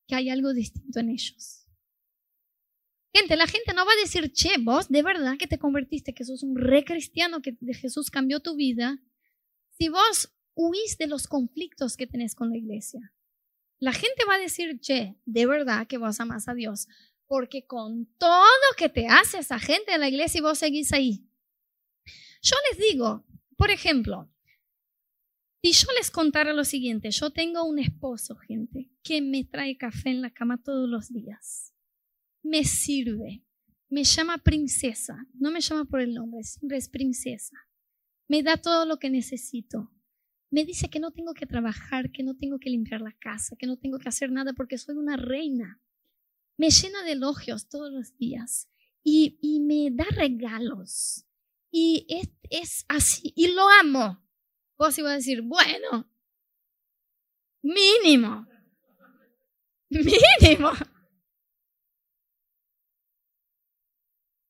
que 0.07 0.14
hay 0.14 0.28
algo 0.28 0.52
distinto 0.52 1.00
en 1.00 1.11
ellos. 1.11 1.66
Gente, 3.14 3.37
la 3.37 3.46
gente 3.46 3.72
no 3.74 3.87
va 3.87 3.92
a 3.92 4.02
decir, 4.02 4.33
che, 4.33 4.57
vos 4.59 4.88
de 4.88 5.02
verdad 5.02 5.37
que 5.38 5.46
te 5.46 5.59
convertiste, 5.59 6.14
que 6.14 6.24
sos 6.24 6.42
un 6.42 6.57
re 6.57 6.85
cristiano, 6.85 7.42
que 7.42 7.57
de 7.61 7.74
Jesús 7.74 8.11
cambió 8.11 8.40
tu 8.40 8.57
vida. 8.57 8.98
Si 9.78 9.88
vos 9.88 10.33
huís 10.54 10.98
de 10.98 11.07
los 11.07 11.28
conflictos 11.28 11.96
que 11.96 12.09
tenés 12.09 12.35
con 12.35 12.50
la 12.50 12.57
iglesia, 12.57 13.12
la 13.78 13.92
gente 13.92 14.24
va 14.28 14.35
a 14.35 14.38
decir, 14.38 14.80
che, 14.80 15.16
de 15.26 15.46
verdad 15.46 15.87
que 15.87 15.98
vos 15.98 16.18
amas 16.18 16.48
a 16.48 16.54
Dios, 16.54 16.88
porque 17.26 17.66
con 17.66 18.07
todo 18.18 18.40
que 18.76 18.88
te 18.88 19.07
hace 19.07 19.38
esa 19.38 19.61
gente 19.61 19.92
de 19.92 19.98
la 19.98 20.09
iglesia 20.09 20.38
y 20.38 20.42
vos 20.42 20.59
seguís 20.59 20.92
ahí. 20.92 21.28
Yo 22.44 22.57
les 22.70 22.78
digo, 22.78 23.24
por 23.57 23.70
ejemplo, 23.70 24.30
si 25.62 25.72
yo 25.72 25.88
les 25.96 26.11
contara 26.11 26.52
lo 26.52 26.64
siguiente, 26.64 27.11
yo 27.11 27.30
tengo 27.30 27.64
un 27.64 27.78
esposo, 27.78 28.37
gente, 28.37 28.90
que 29.02 29.22
me 29.22 29.44
trae 29.44 29.78
café 29.78 30.11
en 30.11 30.20
la 30.20 30.28
cama 30.28 30.62
todos 30.62 30.87
los 30.87 31.11
días. 31.11 31.72
Me 32.42 32.64
sirve. 32.64 33.42
Me 33.88 34.04
llama 34.04 34.37
princesa. 34.37 35.26
No 35.33 35.50
me 35.50 35.62
llama 35.62 35.87
por 35.87 36.02
el 36.02 36.12
nombre, 36.12 36.42
siempre 36.42 36.76
es 36.76 36.90
princesa. 36.90 37.57
Me 38.28 38.42
da 38.42 38.59
todo 38.59 38.85
lo 38.85 38.98
que 38.98 39.09
necesito. 39.09 39.90
Me 40.50 40.66
dice 40.66 40.90
que 40.90 41.00
no 41.00 41.12
tengo 41.12 41.33
que 41.33 41.46
trabajar, 41.46 42.12
que 42.12 42.22
no 42.22 42.37
tengo 42.37 42.59
que 42.59 42.68
limpiar 42.68 43.00
la 43.00 43.16
casa, 43.18 43.57
que 43.57 43.66
no 43.66 43.78
tengo 43.78 43.98
que 43.98 44.11
hacer 44.11 44.30
nada 44.30 44.52
porque 44.52 44.76
soy 44.76 44.96
una 44.96 45.16
reina. 45.16 45.80
Me 46.59 46.68
llena 46.68 47.02
de 47.04 47.12
elogios 47.12 47.70
todos 47.70 47.90
los 47.90 48.18
días 48.18 48.68
y, 49.02 49.38
y 49.40 49.61
me 49.61 49.88
da 49.90 50.04
regalos. 50.11 51.24
Y 51.76 52.06
es, 52.08 52.28
es 52.50 52.84
así. 52.87 53.32
Y 53.34 53.48
lo 53.48 53.68
amo 53.68 54.24
Vos 54.76 54.98
ibas 54.98 55.12
a 55.12 55.16
decir, 55.16 55.42
bueno, 55.42 56.10
mínimo, 57.62 58.46
mínimo. 59.90 60.70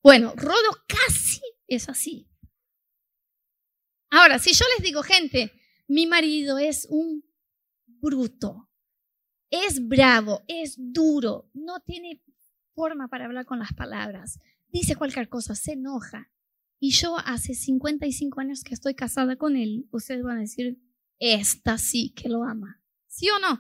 Bueno, 0.03 0.33
Rodo 0.37 0.71
casi 0.87 1.41
es 1.67 1.89
así. 1.89 2.29
Ahora, 4.11 4.39
si 4.39 4.53
yo 4.55 4.65
les 4.77 4.85
digo, 4.85 5.03
gente, 5.03 5.53
mi 5.89 6.07
marido 6.07 6.59
es 6.59 6.87
un 6.89 7.25
bruto, 7.87 8.71
es 9.51 9.87
bravo, 9.87 10.43
es 10.47 10.75
duro, 10.79 11.51
no 11.53 11.81
tiene 11.81 12.23
forma 12.75 13.09
para 13.09 13.27
hablar 13.27 13.45
con 13.45 13.59
las 13.59 13.73
palabras, 13.73 14.39
dice 14.69 14.97
cualquier 14.97 15.29
cosa, 15.29 15.55
se 15.55 15.73
enoja, 15.73 16.31
y 16.85 16.91
yo 16.91 17.17
hace 17.17 17.55
55 17.55 18.43
años 18.43 18.63
que 18.63 18.75
estoy 18.75 18.95
casada 18.95 19.37
con 19.37 19.57
él, 19.57 19.89
ustedes 19.91 20.23
van 20.23 20.37
a 20.37 20.41
decir, 20.43 20.79
esta 21.19 21.79
sí 21.79 22.13
que 22.15 22.29
lo 22.29 22.45
ama. 22.45 22.83
¿Sí 23.07 23.31
o 23.31 23.39
no? 23.39 23.59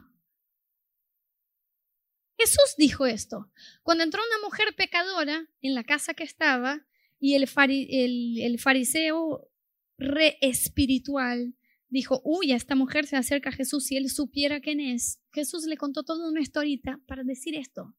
Jesús 2.38 2.74
dijo 2.76 3.06
esto. 3.06 3.50
Cuando 3.82 4.04
entró 4.04 4.20
una 4.20 4.46
mujer 4.46 4.76
pecadora 4.76 5.48
en 5.62 5.74
la 5.74 5.84
casa 5.84 6.12
que 6.12 6.22
estaba 6.22 6.86
y 7.18 7.34
el, 7.34 7.48
fariseo 8.58 9.50
re 9.96 10.36
espiritual 10.42 11.54
dijo, 11.88 12.20
uy, 12.26 12.52
a 12.52 12.56
esta 12.56 12.74
mujer 12.74 13.06
se 13.06 13.16
acerca 13.16 13.48
a 13.48 13.52
Jesús 13.54 13.86
si 13.86 13.96
él 13.96 14.10
supiera 14.10 14.60
quién 14.60 14.80
es. 14.80 15.18
Jesús 15.32 15.64
le 15.64 15.78
contó 15.78 16.02
toda 16.02 16.28
una 16.28 16.42
historita 16.42 17.00
para 17.06 17.24
decir 17.24 17.56
esto. 17.56 17.96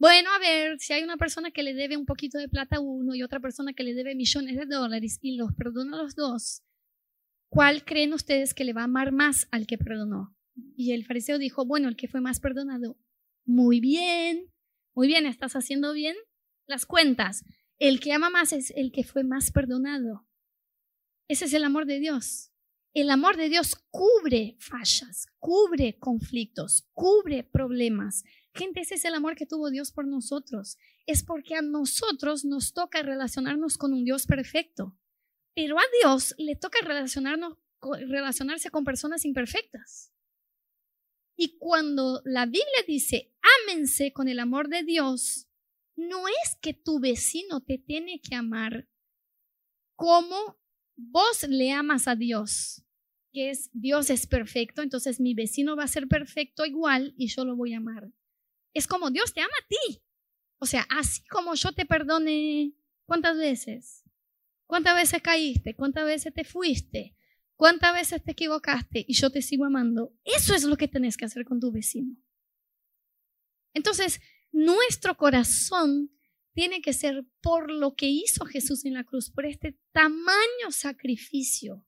Bueno, 0.00 0.30
a 0.32 0.38
ver, 0.38 0.80
si 0.80 0.94
hay 0.94 1.02
una 1.02 1.18
persona 1.18 1.50
que 1.50 1.62
le 1.62 1.74
debe 1.74 1.98
un 1.98 2.06
poquito 2.06 2.38
de 2.38 2.48
plata 2.48 2.76
a 2.76 2.80
uno 2.80 3.14
y 3.14 3.22
otra 3.22 3.38
persona 3.38 3.74
que 3.74 3.82
le 3.82 3.92
debe 3.92 4.14
millones 4.14 4.56
de 4.56 4.64
dólares 4.64 5.18
y 5.20 5.36
los 5.36 5.52
perdona 5.52 5.98
a 5.98 6.02
los 6.02 6.14
dos, 6.14 6.62
¿cuál 7.50 7.84
creen 7.84 8.14
ustedes 8.14 8.54
que 8.54 8.64
le 8.64 8.72
va 8.72 8.80
a 8.80 8.84
amar 8.84 9.12
más 9.12 9.46
al 9.50 9.66
que 9.66 9.76
perdonó? 9.76 10.34
Y 10.74 10.92
el 10.92 11.04
fariseo 11.04 11.36
dijo, 11.36 11.66
bueno, 11.66 11.86
el 11.86 11.96
que 11.96 12.08
fue 12.08 12.22
más 12.22 12.40
perdonado. 12.40 12.96
Muy 13.44 13.80
bien, 13.80 14.50
muy 14.94 15.06
bien, 15.06 15.26
estás 15.26 15.54
haciendo 15.54 15.92
bien 15.92 16.16
las 16.66 16.86
cuentas. 16.86 17.44
El 17.78 18.00
que 18.00 18.14
ama 18.14 18.30
más 18.30 18.54
es 18.54 18.70
el 18.76 18.92
que 18.92 19.04
fue 19.04 19.22
más 19.22 19.52
perdonado. 19.52 20.26
Ese 21.28 21.44
es 21.44 21.52
el 21.52 21.62
amor 21.62 21.84
de 21.84 21.98
Dios. 21.98 22.52
El 22.94 23.10
amor 23.10 23.36
de 23.36 23.50
Dios 23.50 23.76
cubre 23.90 24.56
fallas, 24.60 25.26
cubre 25.38 25.98
conflictos, 25.98 26.88
cubre 26.94 27.44
problemas. 27.44 28.24
Gente, 28.54 28.80
ese 28.80 28.96
es 28.96 29.04
el 29.04 29.14
amor 29.14 29.36
que 29.36 29.46
tuvo 29.46 29.70
Dios 29.70 29.92
por 29.92 30.06
nosotros. 30.06 30.76
Es 31.06 31.22
porque 31.22 31.54
a 31.54 31.62
nosotros 31.62 32.44
nos 32.44 32.72
toca 32.72 33.02
relacionarnos 33.02 33.78
con 33.78 33.92
un 33.92 34.04
Dios 34.04 34.26
perfecto. 34.26 34.96
Pero 35.54 35.78
a 35.78 35.82
Dios 36.02 36.34
le 36.38 36.56
toca 36.56 36.78
relacionarse 36.82 38.70
con 38.70 38.84
personas 38.84 39.24
imperfectas. 39.24 40.12
Y 41.36 41.58
cuando 41.58 42.20
la 42.24 42.44
Biblia 42.44 42.84
dice, 42.86 43.32
ámense 43.66 44.12
con 44.12 44.28
el 44.28 44.38
amor 44.38 44.68
de 44.68 44.82
Dios, 44.82 45.48
no 45.96 46.28
es 46.28 46.56
que 46.60 46.74
tu 46.74 47.00
vecino 47.00 47.60
te 47.60 47.78
tiene 47.78 48.20
que 48.20 48.34
amar 48.34 48.88
como 49.96 50.58
vos 50.96 51.46
le 51.48 51.72
amas 51.72 52.08
a 52.08 52.16
Dios, 52.16 52.82
que 53.32 53.50
es 53.50 53.70
Dios 53.72 54.10
es 54.10 54.26
perfecto, 54.26 54.82
entonces 54.82 55.20
mi 55.20 55.34
vecino 55.34 55.76
va 55.76 55.84
a 55.84 55.88
ser 55.88 56.08
perfecto 56.08 56.64
igual 56.64 57.14
y 57.16 57.28
yo 57.28 57.44
lo 57.44 57.56
voy 57.56 57.74
a 57.74 57.78
amar. 57.78 58.10
Es 58.72 58.86
como 58.86 59.10
Dios 59.10 59.32
te 59.32 59.40
ama 59.40 59.52
a 59.62 59.66
ti. 59.68 60.02
O 60.58 60.66
sea, 60.66 60.86
así 60.90 61.22
como 61.28 61.54
yo 61.54 61.72
te 61.72 61.86
perdone, 61.86 62.74
¿cuántas 63.06 63.36
veces? 63.36 64.04
¿Cuántas 64.66 64.94
veces 64.94 65.22
caíste? 65.22 65.74
¿Cuántas 65.74 66.04
veces 66.04 66.32
te 66.32 66.44
fuiste? 66.44 67.16
¿Cuántas 67.56 67.92
veces 67.94 68.22
te 68.22 68.32
equivocaste 68.32 69.04
y 69.06 69.14
yo 69.14 69.30
te 69.30 69.42
sigo 69.42 69.64
amando? 69.64 70.14
Eso 70.24 70.54
es 70.54 70.64
lo 70.64 70.76
que 70.76 70.88
tenés 70.88 71.16
que 71.16 71.24
hacer 71.24 71.44
con 71.44 71.60
tu 71.60 71.72
vecino. 71.72 72.16
Entonces, 73.74 74.20
nuestro 74.52 75.16
corazón 75.16 76.10
tiene 76.54 76.82
que 76.82 76.92
ser 76.92 77.26
por 77.40 77.70
lo 77.70 77.94
que 77.94 78.06
hizo 78.06 78.44
Jesús 78.44 78.84
en 78.84 78.94
la 78.94 79.04
cruz, 79.04 79.30
por 79.30 79.46
este 79.46 79.78
tamaño 79.92 80.70
sacrificio. 80.70 81.84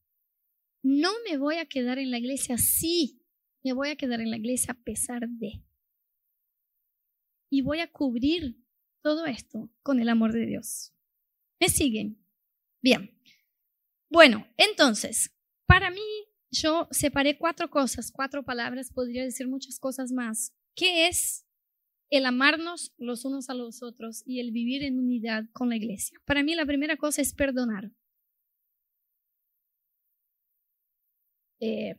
No 0.82 1.10
me 1.28 1.36
voy 1.36 1.56
a 1.56 1.66
quedar 1.66 1.98
en 1.98 2.10
la 2.10 2.18
iglesia, 2.18 2.58
sí, 2.58 3.22
me 3.62 3.72
voy 3.72 3.90
a 3.90 3.96
quedar 3.96 4.20
en 4.20 4.30
la 4.30 4.36
iglesia 4.36 4.72
a 4.72 4.82
pesar 4.82 5.28
de. 5.28 5.62
Y 7.53 7.61
voy 7.61 7.80
a 7.80 7.92
cubrir 7.92 8.57
todo 9.03 9.26
esto 9.26 9.70
con 9.82 10.00
el 10.00 10.09
amor 10.09 10.32
de 10.32 10.46
Dios. 10.46 10.94
¿Me 11.61 11.68
siguen? 11.68 12.18
Bien. 12.80 13.14
Bueno, 14.09 14.46
entonces, 14.57 15.36
para 15.66 15.90
mí, 15.90 16.00
yo 16.50 16.88
separé 16.90 17.36
cuatro 17.36 17.68
cosas, 17.68 18.11
cuatro 18.11 18.42
palabras, 18.42 18.90
podría 18.90 19.22
decir 19.22 19.48
muchas 19.48 19.78
cosas 19.78 20.12
más. 20.12 20.55
¿Qué 20.74 21.09
es 21.09 21.46
el 22.09 22.24
amarnos 22.24 22.94
los 22.96 23.26
unos 23.26 23.50
a 23.50 23.55
los 23.55 23.82
otros 23.82 24.22
y 24.24 24.40
el 24.40 24.50
vivir 24.50 24.82
en 24.82 24.98
unidad 24.98 25.44
con 25.53 25.68
la 25.68 25.76
iglesia? 25.76 26.18
Para 26.24 26.42
mí, 26.42 26.55
la 26.55 26.64
primera 26.64 26.96
cosa 26.96 27.20
es 27.20 27.34
perdonar. 27.34 27.90
Eh, 31.61 31.96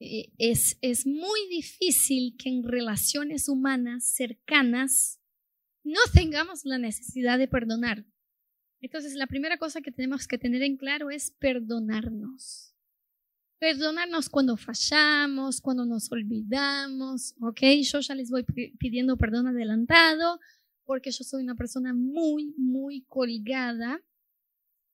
eh, 0.00 0.32
es, 0.38 0.78
es 0.80 1.06
muy 1.06 1.48
difícil 1.50 2.36
que 2.38 2.48
en 2.48 2.62
relaciones 2.62 3.48
humanas 3.48 4.04
cercanas 4.04 5.18
no 5.82 6.00
tengamos 6.12 6.64
la 6.64 6.78
necesidad 6.78 7.38
de 7.38 7.48
perdonar. 7.48 8.04
Entonces, 8.80 9.14
la 9.14 9.26
primera 9.26 9.58
cosa 9.58 9.80
que 9.80 9.90
tenemos 9.90 10.28
que 10.28 10.38
tener 10.38 10.62
en 10.62 10.76
claro 10.76 11.10
es 11.10 11.32
perdonarnos. 11.32 12.74
Perdonarnos 13.58 14.28
cuando 14.28 14.56
fallamos, 14.56 15.60
cuando 15.60 15.84
nos 15.84 16.12
olvidamos, 16.12 17.34
¿ok? 17.40 17.60
Yo 17.82 17.98
ya 18.00 18.14
les 18.14 18.30
voy 18.30 18.44
pidiendo 18.78 19.16
perdón 19.16 19.48
adelantado 19.48 20.38
porque 20.84 21.10
yo 21.10 21.24
soy 21.24 21.42
una 21.42 21.56
persona 21.56 21.92
muy, 21.92 22.54
muy 22.56 23.02
colgada 23.02 24.00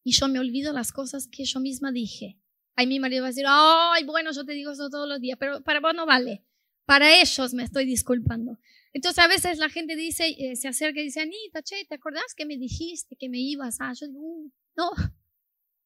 y 0.03 0.13
yo 0.13 0.29
me 0.29 0.39
olvido 0.39 0.73
las 0.73 0.93
cosas 0.93 1.29
que 1.29 1.45
yo 1.45 1.61
misma 1.61 1.93
dije. 1.93 2.39
Ahí 2.77 2.87
mi 2.87 2.99
marido 2.99 3.23
va 3.23 3.29
a 3.29 3.31
decir, 3.31 3.45
ay, 3.47 4.05
bueno, 4.05 4.33
yo 4.33 4.45
te 4.45 4.53
digo 4.53 4.73
eso 4.73 4.91
todos 4.91 5.09
los 5.09 5.21
días, 5.21 5.39
pero 5.39 5.63
para 5.63 5.81
vos 5.81 5.95
no 5.95 6.07
vale. 6.07 6.45
Para 6.85 7.21
ellos 7.21 7.55
me 7.55 7.63
estoy 7.63 7.87
disculpando. 7.87 8.59
Entonces 8.93 9.25
a 9.25 9.29
veces 9.29 9.59
la 9.59 9.69
gente 9.69 9.97
dice, 9.97 10.35
eh, 10.39 10.57
se 10.57 10.69
acerca 10.69 11.01
y 11.01 11.05
dice, 11.05 11.21
Anita, 11.21 11.63
che, 11.63 11.85
¿te 11.89 11.95
acordás 11.95 12.35
que 12.37 12.47
me 12.47 12.57
dijiste 12.57 13.17
que 13.17 13.29
me 13.29 13.39
ibas 13.39 13.81
a? 13.81 13.93
Yo 13.93 14.07
digo, 14.09 14.21
uh, 14.21 14.53
no, 14.77 14.91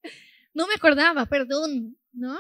no 0.55 0.67
me 0.67 0.75
acordaba, 0.75 1.27
perdón, 1.27 1.99
¿no? 2.13 2.39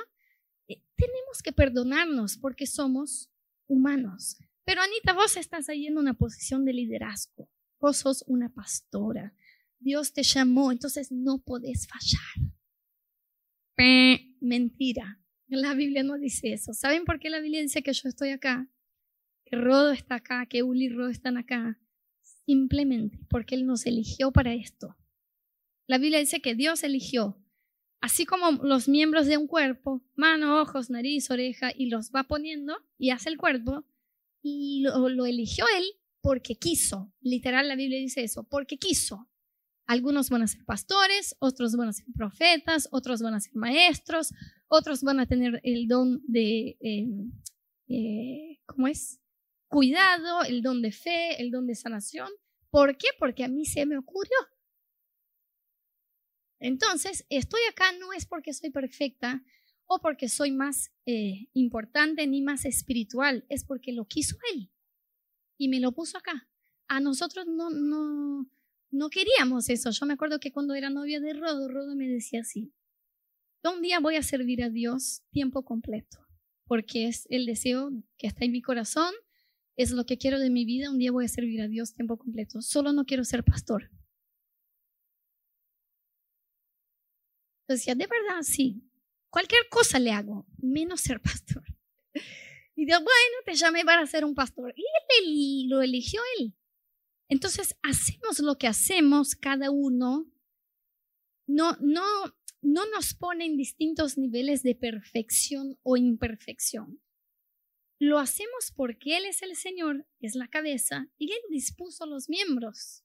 Eh, 0.66 0.82
tenemos 0.96 1.42
que 1.42 1.52
perdonarnos 1.52 2.38
porque 2.38 2.66
somos 2.66 3.30
humanos. 3.66 4.38
Pero 4.64 4.82
Anita, 4.82 5.12
vos 5.12 5.36
estás 5.36 5.68
ahí 5.68 5.86
en 5.86 5.98
una 5.98 6.14
posición 6.14 6.64
de 6.64 6.72
liderazgo. 6.72 7.48
Vos 7.80 7.98
sos 7.98 8.24
una 8.26 8.48
pastora. 8.48 9.34
Dios 9.78 10.12
te 10.12 10.22
llamó, 10.22 10.72
entonces 10.72 11.12
no 11.12 11.38
podés 11.38 11.86
fallar 11.86 12.52
mentira. 14.40 15.20
La 15.46 15.74
Biblia 15.74 16.02
no 16.02 16.18
dice 16.18 16.52
eso. 16.52 16.74
¿Saben 16.74 17.04
por 17.04 17.18
qué 17.18 17.30
la 17.30 17.40
Biblia 17.40 17.62
dice 17.62 17.82
que 17.82 17.92
yo 17.92 18.08
estoy 18.08 18.30
acá? 18.30 18.68
Que 19.44 19.56
Rodo 19.56 19.92
está 19.92 20.16
acá, 20.16 20.46
que 20.46 20.62
Uli 20.62 20.86
y 20.86 20.88
Rodo 20.90 21.08
están 21.08 21.36
acá. 21.36 21.80
Simplemente 22.44 23.18
porque 23.30 23.54
Él 23.54 23.66
nos 23.66 23.86
eligió 23.86 24.30
para 24.30 24.54
esto. 24.54 24.96
La 25.86 25.96
Biblia 25.96 26.18
dice 26.18 26.40
que 26.40 26.54
Dios 26.54 26.84
eligió, 26.84 27.42
así 28.00 28.26
como 28.26 28.62
los 28.62 28.88
miembros 28.88 29.26
de 29.26 29.38
un 29.38 29.46
cuerpo, 29.46 30.02
mano, 30.14 30.60
ojos, 30.60 30.90
nariz, 30.90 31.30
oreja, 31.30 31.72
y 31.74 31.86
los 31.86 32.10
va 32.10 32.24
poniendo 32.24 32.76
y 32.98 33.10
hace 33.10 33.30
el 33.30 33.38
cuerpo, 33.38 33.86
y 34.42 34.82
lo, 34.82 35.08
lo 35.08 35.24
eligió 35.24 35.64
Él 35.76 35.84
porque 36.20 36.56
quiso. 36.56 37.10
Literal, 37.20 37.68
la 37.68 37.76
Biblia 37.76 37.98
dice 37.98 38.22
eso, 38.22 38.44
porque 38.44 38.76
quiso. 38.76 39.28
Algunos 39.88 40.28
van 40.28 40.42
a 40.42 40.46
ser 40.46 40.62
pastores, 40.66 41.34
otros 41.38 41.74
van 41.74 41.88
a 41.88 41.92
ser 41.94 42.04
profetas, 42.14 42.90
otros 42.92 43.22
van 43.22 43.32
a 43.32 43.40
ser 43.40 43.54
maestros, 43.54 44.34
otros 44.68 45.02
van 45.02 45.18
a 45.18 45.26
tener 45.26 45.62
el 45.64 45.88
don 45.88 46.20
de, 46.26 46.76
em, 46.80 47.32
eh, 47.88 48.60
¿cómo 48.66 48.86
es? 48.86 49.18
Cuidado, 49.66 50.42
el 50.44 50.60
don 50.60 50.82
de 50.82 50.92
fe, 50.92 51.40
el 51.40 51.50
don 51.50 51.66
de 51.66 51.74
sanación. 51.74 52.28
¿Por 52.68 52.98
qué? 52.98 53.08
Porque 53.18 53.44
a 53.44 53.48
mí 53.48 53.64
se 53.64 53.86
me 53.86 53.96
ocurrió. 53.96 54.36
Entonces, 56.60 57.24
estoy 57.30 57.60
acá 57.70 57.90
no 57.98 58.12
es 58.12 58.26
porque 58.26 58.52
soy 58.52 58.68
perfecta 58.68 59.42
o 59.86 60.00
porque 60.02 60.28
soy 60.28 60.50
más 60.50 60.92
eh, 61.06 61.48
importante 61.54 62.26
ni 62.26 62.42
más 62.42 62.66
espiritual, 62.66 63.46
es 63.48 63.64
porque 63.64 63.92
lo 63.92 64.04
quiso 64.04 64.36
Él 64.52 64.70
y 65.56 65.68
me 65.68 65.80
lo 65.80 65.92
puso 65.92 66.18
acá. 66.18 66.46
A 66.88 67.00
nosotros 67.00 67.46
no, 67.46 67.70
no, 67.70 68.50
no 68.90 69.10
queríamos 69.10 69.68
eso. 69.68 69.90
Yo 69.90 70.06
me 70.06 70.14
acuerdo 70.14 70.40
que 70.40 70.52
cuando 70.52 70.74
era 70.74 70.90
novia 70.90 71.20
de 71.20 71.34
Rodo, 71.34 71.68
Rodo 71.68 71.94
me 71.94 72.08
decía 72.08 72.40
así, 72.40 72.72
un 73.64 73.82
día 73.82 74.00
voy 74.00 74.16
a 74.16 74.22
servir 74.22 74.62
a 74.62 74.70
Dios 74.70 75.22
tiempo 75.30 75.64
completo, 75.64 76.18
porque 76.66 77.08
es 77.08 77.26
el 77.30 77.46
deseo 77.46 77.90
que 78.16 78.26
está 78.26 78.44
en 78.44 78.52
mi 78.52 78.62
corazón, 78.62 79.12
es 79.76 79.92
lo 79.92 80.06
que 80.06 80.18
quiero 80.18 80.38
de 80.38 80.50
mi 80.50 80.64
vida, 80.64 80.90
un 80.90 80.98
día 80.98 81.12
voy 81.12 81.24
a 81.24 81.28
servir 81.28 81.60
a 81.60 81.68
Dios 81.68 81.92
tiempo 81.92 82.16
completo, 82.16 82.62
solo 82.62 82.92
no 82.92 83.04
quiero 83.04 83.24
ser 83.24 83.44
pastor. 83.44 83.90
Decía, 87.68 87.94
de 87.94 88.06
verdad, 88.06 88.42
sí, 88.42 88.82
cualquier 89.28 89.68
cosa 89.68 89.98
le 89.98 90.12
hago, 90.12 90.46
menos 90.58 91.00
ser 91.00 91.20
pastor. 91.20 91.64
Y 92.80 92.86
Dios, 92.86 93.00
bueno, 93.00 93.36
te 93.44 93.56
llamé 93.56 93.84
para 93.84 94.06
ser 94.06 94.24
un 94.24 94.36
pastor. 94.36 94.72
Y 94.76 94.84
él 95.18 95.68
lo 95.68 95.82
eligió 95.82 96.20
él. 96.38 96.54
Entonces, 97.28 97.76
hacemos 97.82 98.40
lo 98.40 98.56
que 98.56 98.66
hacemos 98.66 99.34
cada 99.34 99.70
uno, 99.70 100.30
no, 101.46 101.76
no, 101.80 102.04
no 102.62 102.82
nos 102.90 103.14
pone 103.14 103.44
en 103.46 103.56
distintos 103.56 104.18
niveles 104.18 104.62
de 104.62 104.74
perfección 104.74 105.78
o 105.82 105.96
imperfección. 105.96 107.00
Lo 108.00 108.18
hacemos 108.18 108.72
porque 108.74 109.16
Él 109.16 109.24
es 109.24 109.42
el 109.42 109.56
Señor, 109.56 110.06
es 110.20 110.34
la 110.34 110.48
cabeza, 110.48 111.08
y 111.18 111.32
Él 111.32 111.40
dispuso 111.50 112.06
los 112.06 112.28
miembros 112.28 113.04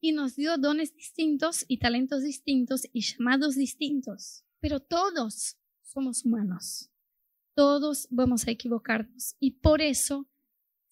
y 0.00 0.12
nos 0.12 0.36
dio 0.36 0.56
dones 0.58 0.94
distintos 0.94 1.64
y 1.68 1.78
talentos 1.78 2.22
distintos 2.22 2.82
y 2.92 3.02
llamados 3.02 3.54
distintos. 3.56 4.44
Pero 4.60 4.80
todos 4.80 5.56
somos 5.82 6.24
humanos. 6.24 6.90
Todos 7.54 8.06
vamos 8.10 8.46
a 8.46 8.50
equivocarnos. 8.50 9.34
Y 9.40 9.52
por 9.52 9.80
eso 9.80 10.28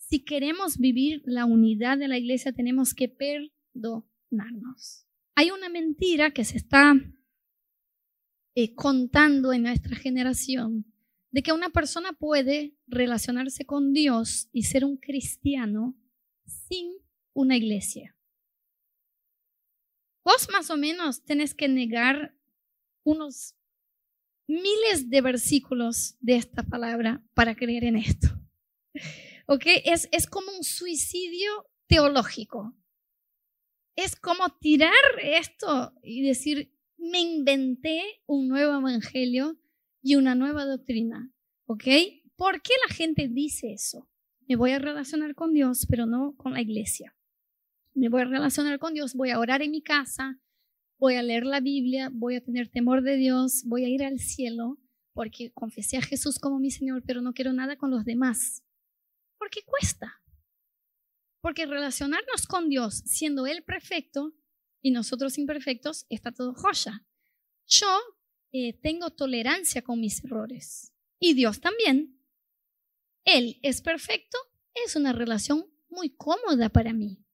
si 0.08 0.20
queremos 0.20 0.78
vivir 0.78 1.22
la 1.24 1.44
unidad 1.44 1.98
de 1.98 2.08
la 2.08 2.16
iglesia, 2.16 2.52
tenemos 2.52 2.94
que 2.94 3.08
perdonarnos. 3.08 5.06
Hay 5.34 5.50
una 5.50 5.68
mentira 5.68 6.30
que 6.30 6.44
se 6.44 6.56
está 6.56 6.94
eh, 8.54 8.74
contando 8.74 9.52
en 9.52 9.64
nuestra 9.64 9.96
generación 9.96 10.86
de 11.32 11.42
que 11.42 11.52
una 11.52 11.70
persona 11.70 12.12
puede 12.12 12.76
relacionarse 12.86 13.66
con 13.66 13.92
Dios 13.92 14.48
y 14.52 14.62
ser 14.62 14.84
un 14.84 14.96
cristiano 14.96 15.96
sin 16.46 16.92
una 17.34 17.56
iglesia. 17.56 18.16
Vos 20.24 20.48
más 20.50 20.70
o 20.70 20.76
menos 20.76 21.24
tenés 21.24 21.52
que 21.54 21.68
negar 21.68 22.34
unos 23.04 23.54
miles 24.46 25.10
de 25.10 25.20
versículos 25.20 26.16
de 26.20 26.36
esta 26.36 26.62
palabra 26.62 27.22
para 27.34 27.56
creer 27.56 27.84
en 27.84 27.96
esto. 27.96 28.28
¿Ok? 29.46 29.62
Es, 29.84 30.08
es 30.12 30.26
como 30.26 30.52
un 30.52 30.64
suicidio 30.64 31.50
teológico. 31.86 32.74
Es 33.94 34.16
como 34.16 34.50
tirar 34.60 34.92
esto 35.22 35.92
y 36.02 36.22
decir, 36.22 36.72
me 36.98 37.20
inventé 37.20 38.02
un 38.26 38.48
nuevo 38.48 38.78
evangelio 38.78 39.58
y 40.02 40.16
una 40.16 40.34
nueva 40.34 40.64
doctrina, 40.64 41.32
¿ok? 41.66 41.84
¿Por 42.36 42.60
qué 42.60 42.74
la 42.86 42.94
gente 42.94 43.28
dice 43.28 43.72
eso? 43.72 44.08
Me 44.46 44.56
voy 44.56 44.72
a 44.72 44.78
relacionar 44.78 45.34
con 45.34 45.52
Dios, 45.52 45.86
pero 45.88 46.06
no 46.06 46.36
con 46.36 46.52
la 46.52 46.60
iglesia. 46.60 47.16
Me 47.94 48.08
voy 48.08 48.22
a 48.22 48.26
relacionar 48.26 48.78
con 48.78 48.94
Dios, 48.94 49.14
voy 49.14 49.30
a 49.30 49.38
orar 49.38 49.62
en 49.62 49.70
mi 49.70 49.82
casa, 49.82 50.38
voy 50.98 51.14
a 51.14 51.22
leer 51.22 51.46
la 51.46 51.60
Biblia, 51.60 52.10
voy 52.12 52.36
a 52.36 52.44
tener 52.44 52.68
temor 52.68 53.02
de 53.02 53.16
Dios, 53.16 53.62
voy 53.64 53.84
a 53.84 53.88
ir 53.88 54.04
al 54.04 54.18
cielo, 54.18 54.78
porque 55.14 55.50
confesé 55.52 55.96
a 55.96 56.02
Jesús 56.02 56.38
como 56.38 56.58
mi 56.58 56.70
Señor, 56.70 57.02
pero 57.06 57.22
no 57.22 57.32
quiero 57.32 57.52
nada 57.54 57.76
con 57.76 57.90
los 57.90 58.04
demás. 58.04 58.62
Porque 59.46 59.62
cuesta. 59.64 60.20
Porque 61.40 61.66
relacionarnos 61.66 62.48
con 62.48 62.68
Dios 62.68 63.04
siendo 63.06 63.46
Él 63.46 63.62
perfecto 63.62 64.34
y 64.82 64.90
nosotros 64.90 65.38
imperfectos 65.38 66.04
está 66.08 66.32
todo 66.32 66.52
joya. 66.52 67.06
Yo 67.68 67.86
eh, 68.50 68.72
tengo 68.80 69.10
tolerancia 69.10 69.82
con 69.82 70.00
mis 70.00 70.24
errores 70.24 70.92
y 71.20 71.34
Dios 71.34 71.60
también. 71.60 72.20
Él 73.24 73.60
es 73.62 73.82
perfecto, 73.82 74.36
es 74.84 74.96
una 74.96 75.12
relación 75.12 75.72
muy 75.90 76.10
cómoda 76.16 76.68
para 76.68 76.92
mí. 76.92 77.24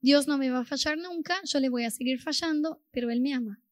Dios 0.00 0.26
no 0.26 0.38
me 0.38 0.50
va 0.50 0.60
a 0.60 0.64
fallar 0.64 0.98
nunca, 0.98 1.40
yo 1.44 1.60
le 1.60 1.68
voy 1.68 1.84
a 1.84 1.90
seguir 1.92 2.20
fallando, 2.20 2.84
pero 2.90 3.10
Él 3.10 3.20
me 3.20 3.32
ama. 3.32 3.62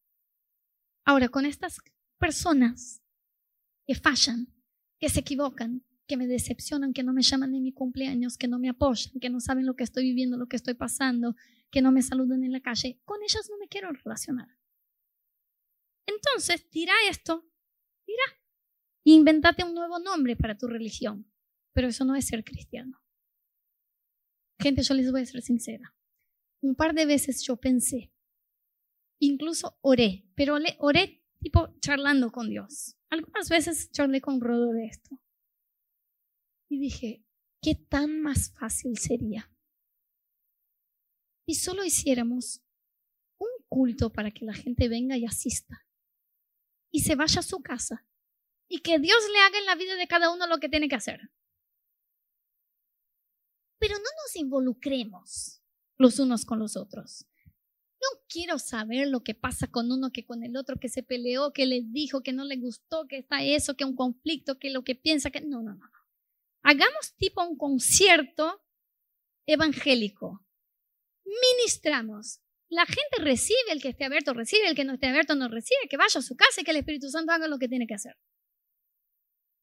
Ahora, 1.05 1.29
con 1.29 1.47
estas 1.47 1.81
personas 2.17 3.03
que 3.89 3.97
fallan, 3.97 4.55
que 5.01 5.09
se 5.09 5.19
equivocan, 5.19 5.85
que 6.07 6.17
me 6.17 6.27
decepcionan, 6.27 6.93
que 6.93 7.03
no 7.03 7.13
me 7.13 7.23
llaman 7.23 7.55
en 7.55 7.63
mi 7.63 7.73
cumpleaños, 7.73 8.37
que 8.37 8.49
no 8.49 8.59
me 8.59 8.69
apoyan, 8.69 9.19
que 9.21 9.31
no 9.31 9.41
saben 9.41 9.67
lo 9.67 9.75
que 9.75 9.85
estoy 9.85 10.05
viviendo, 10.05 10.37
lo 10.37 10.47
que 10.47 10.57
estoy 10.57 10.75
pasando, 10.75 11.35
que 11.71 11.83
no 11.83 11.93
me 11.93 12.03
saludan 12.03 12.45
en 12.45 12.53
la 12.53 12.61
calle, 12.61 13.01
con 13.05 13.23
ellas 13.23 13.49
no 13.51 13.59
me 13.59 13.69
quiero 13.69 13.91
relacionar. 13.93 14.49
Entonces, 16.07 16.69
tira 16.69 16.93
esto, 17.09 17.49
e 19.05 19.11
inventate 19.11 19.65
un 19.65 19.75
nuevo 19.75 19.99
nombre 19.99 20.37
para 20.37 20.57
tu 20.57 20.67
religión, 20.67 21.31
pero 21.73 21.89
eso 21.89 22.05
no 22.05 22.15
es 22.15 22.27
ser 22.27 22.45
cristiano. 22.45 23.03
Gente, 24.59 24.83
yo 24.83 24.95
les 24.95 25.11
voy 25.11 25.23
a 25.23 25.27
ser 25.27 25.43
sincera. 25.43 25.95
Un 26.63 26.75
par 26.75 26.95
de 26.95 27.05
veces 27.05 27.43
yo 27.43 27.57
pensé, 27.57 28.13
incluso 29.19 29.79
oré, 29.83 30.27
pero 30.35 30.57
oré 30.79 31.23
tipo 31.41 31.75
charlando 31.81 32.33
con 32.33 32.49
Dios. 32.49 32.97
Algunas 33.11 33.49
veces 33.49 33.91
charlé 33.91 34.21
con 34.21 34.41
Rodo 34.41 34.73
de 34.73 34.87
esto. 34.87 35.21
Y 36.75 36.79
dije, 36.81 37.25
¿qué 37.63 37.77
tan 37.77 38.21
más 38.21 38.51
fácil 38.51 38.99
sería? 38.99 39.49
Y 41.47 41.55
solo 41.55 41.85
hiciéramos 41.85 42.65
un 43.39 43.49
culto 43.69 44.11
para 44.11 44.33
que 44.33 44.45
la 44.45 44.55
gente 44.55 44.89
venga 44.89 45.17
y 45.17 45.25
asista. 45.25 45.87
Y 46.91 47.03
se 47.03 47.15
vaya 47.15 47.39
a 47.39 47.45
su 47.45 47.63
casa. 47.63 48.05
Y 48.69 48.81
que 48.81 48.99
Dios 48.99 49.19
le 49.33 49.39
haga 49.39 49.59
en 49.61 49.67
la 49.67 49.77
vida 49.77 49.95
de 49.95 50.09
cada 50.09 50.33
uno 50.33 50.49
lo 50.49 50.59
que 50.59 50.69
tiene 50.69 50.89
que 50.89 50.97
hacer. 50.97 51.31
Pero 53.79 53.95
no 53.95 54.03
nos 54.25 54.35
involucremos 54.35 55.63
los 55.97 56.19
unos 56.19 56.45
con 56.45 56.59
los 56.59 56.77
otros. 56.77 57.25
No 58.01 58.21
quiero 58.29 58.59
saber 58.59 59.07
lo 59.07 59.23
que 59.23 59.37
pasa 59.37 59.69
con 59.69 59.93
uno 59.93 60.11
que 60.11 60.27
con 60.27 60.43
el 60.43 60.57
otro, 60.57 60.81
que 60.81 60.89
se 60.89 61.05
peleó, 61.05 61.53
que 61.53 61.67
le 61.67 61.83
dijo, 61.85 62.25
que 62.25 62.33
no 62.33 62.45
le 62.45 62.57
gustó, 62.57 63.07
que 63.07 63.19
está 63.19 63.45
eso, 63.45 63.77
que 63.77 63.85
un 63.85 63.95
conflicto, 63.95 64.59
que 64.59 64.71
lo 64.71 64.83
que 64.83 64.97
piensa, 64.97 65.31
que 65.31 65.41
no, 65.41 65.63
no, 65.63 65.75
no. 65.75 65.94
Hagamos 66.65 67.15
tipo 67.17 67.47
un 67.47 67.59
concierto 67.59 68.63
evangélico. 69.47 70.45
Ministramos. 71.25 72.41
La 72.71 72.87
gente 72.87 73.19
recibe, 73.19 73.71
el 73.71 73.83
que 73.83 73.91
esté 73.91 74.05
abierto 74.05 74.33
recibe, 74.33 74.67
el 74.67 74.75
que 74.75 74.85
no 74.85 74.95
esté 74.95 75.07
abierto 75.07 75.35
no 75.35 75.49
recibe, 75.49 75.89
que 75.89 75.99
vaya 75.99 76.19
a 76.19 76.23
su 76.23 76.35
casa 76.37 76.63
y 76.63 76.65
que 76.65 76.71
el 76.71 76.79
Espíritu 76.79 77.11
Santo 77.11 77.33
haga 77.33 77.49
lo 77.49 77.59
que 77.59 77.69
tiene 77.69 77.87
que 77.87 77.95
hacer. 77.95 78.17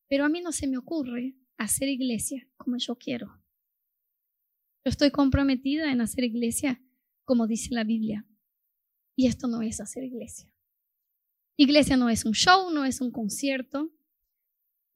Pero 0.07 0.25
a 0.25 0.29
mí 0.29 0.41
no 0.41 0.51
se 0.51 0.67
me 0.67 0.77
ocurre 0.77 1.35
hacer 1.57 1.89
iglesia 1.89 2.47
como 2.55 2.77
yo 2.77 2.95
quiero. 2.95 3.27
Yo 4.85 4.89
estoy 4.89 5.09
comprometida 5.09 5.91
en 5.91 6.01
hacer 6.01 6.23
iglesia 6.23 6.81
como 7.23 7.47
dice 7.47 7.73
la 7.73 7.83
Biblia. 7.83 8.27
Y 9.15 9.27
esto 9.27 9.47
no 9.47 9.61
es 9.61 9.81
hacer 9.81 10.03
iglesia. 10.03 10.51
Iglesia 11.57 11.97
no 11.97 12.09
es 12.09 12.25
un 12.25 12.33
show, 12.33 12.69
no 12.71 12.85
es 12.85 13.01
un 13.01 13.11
concierto, 13.11 13.91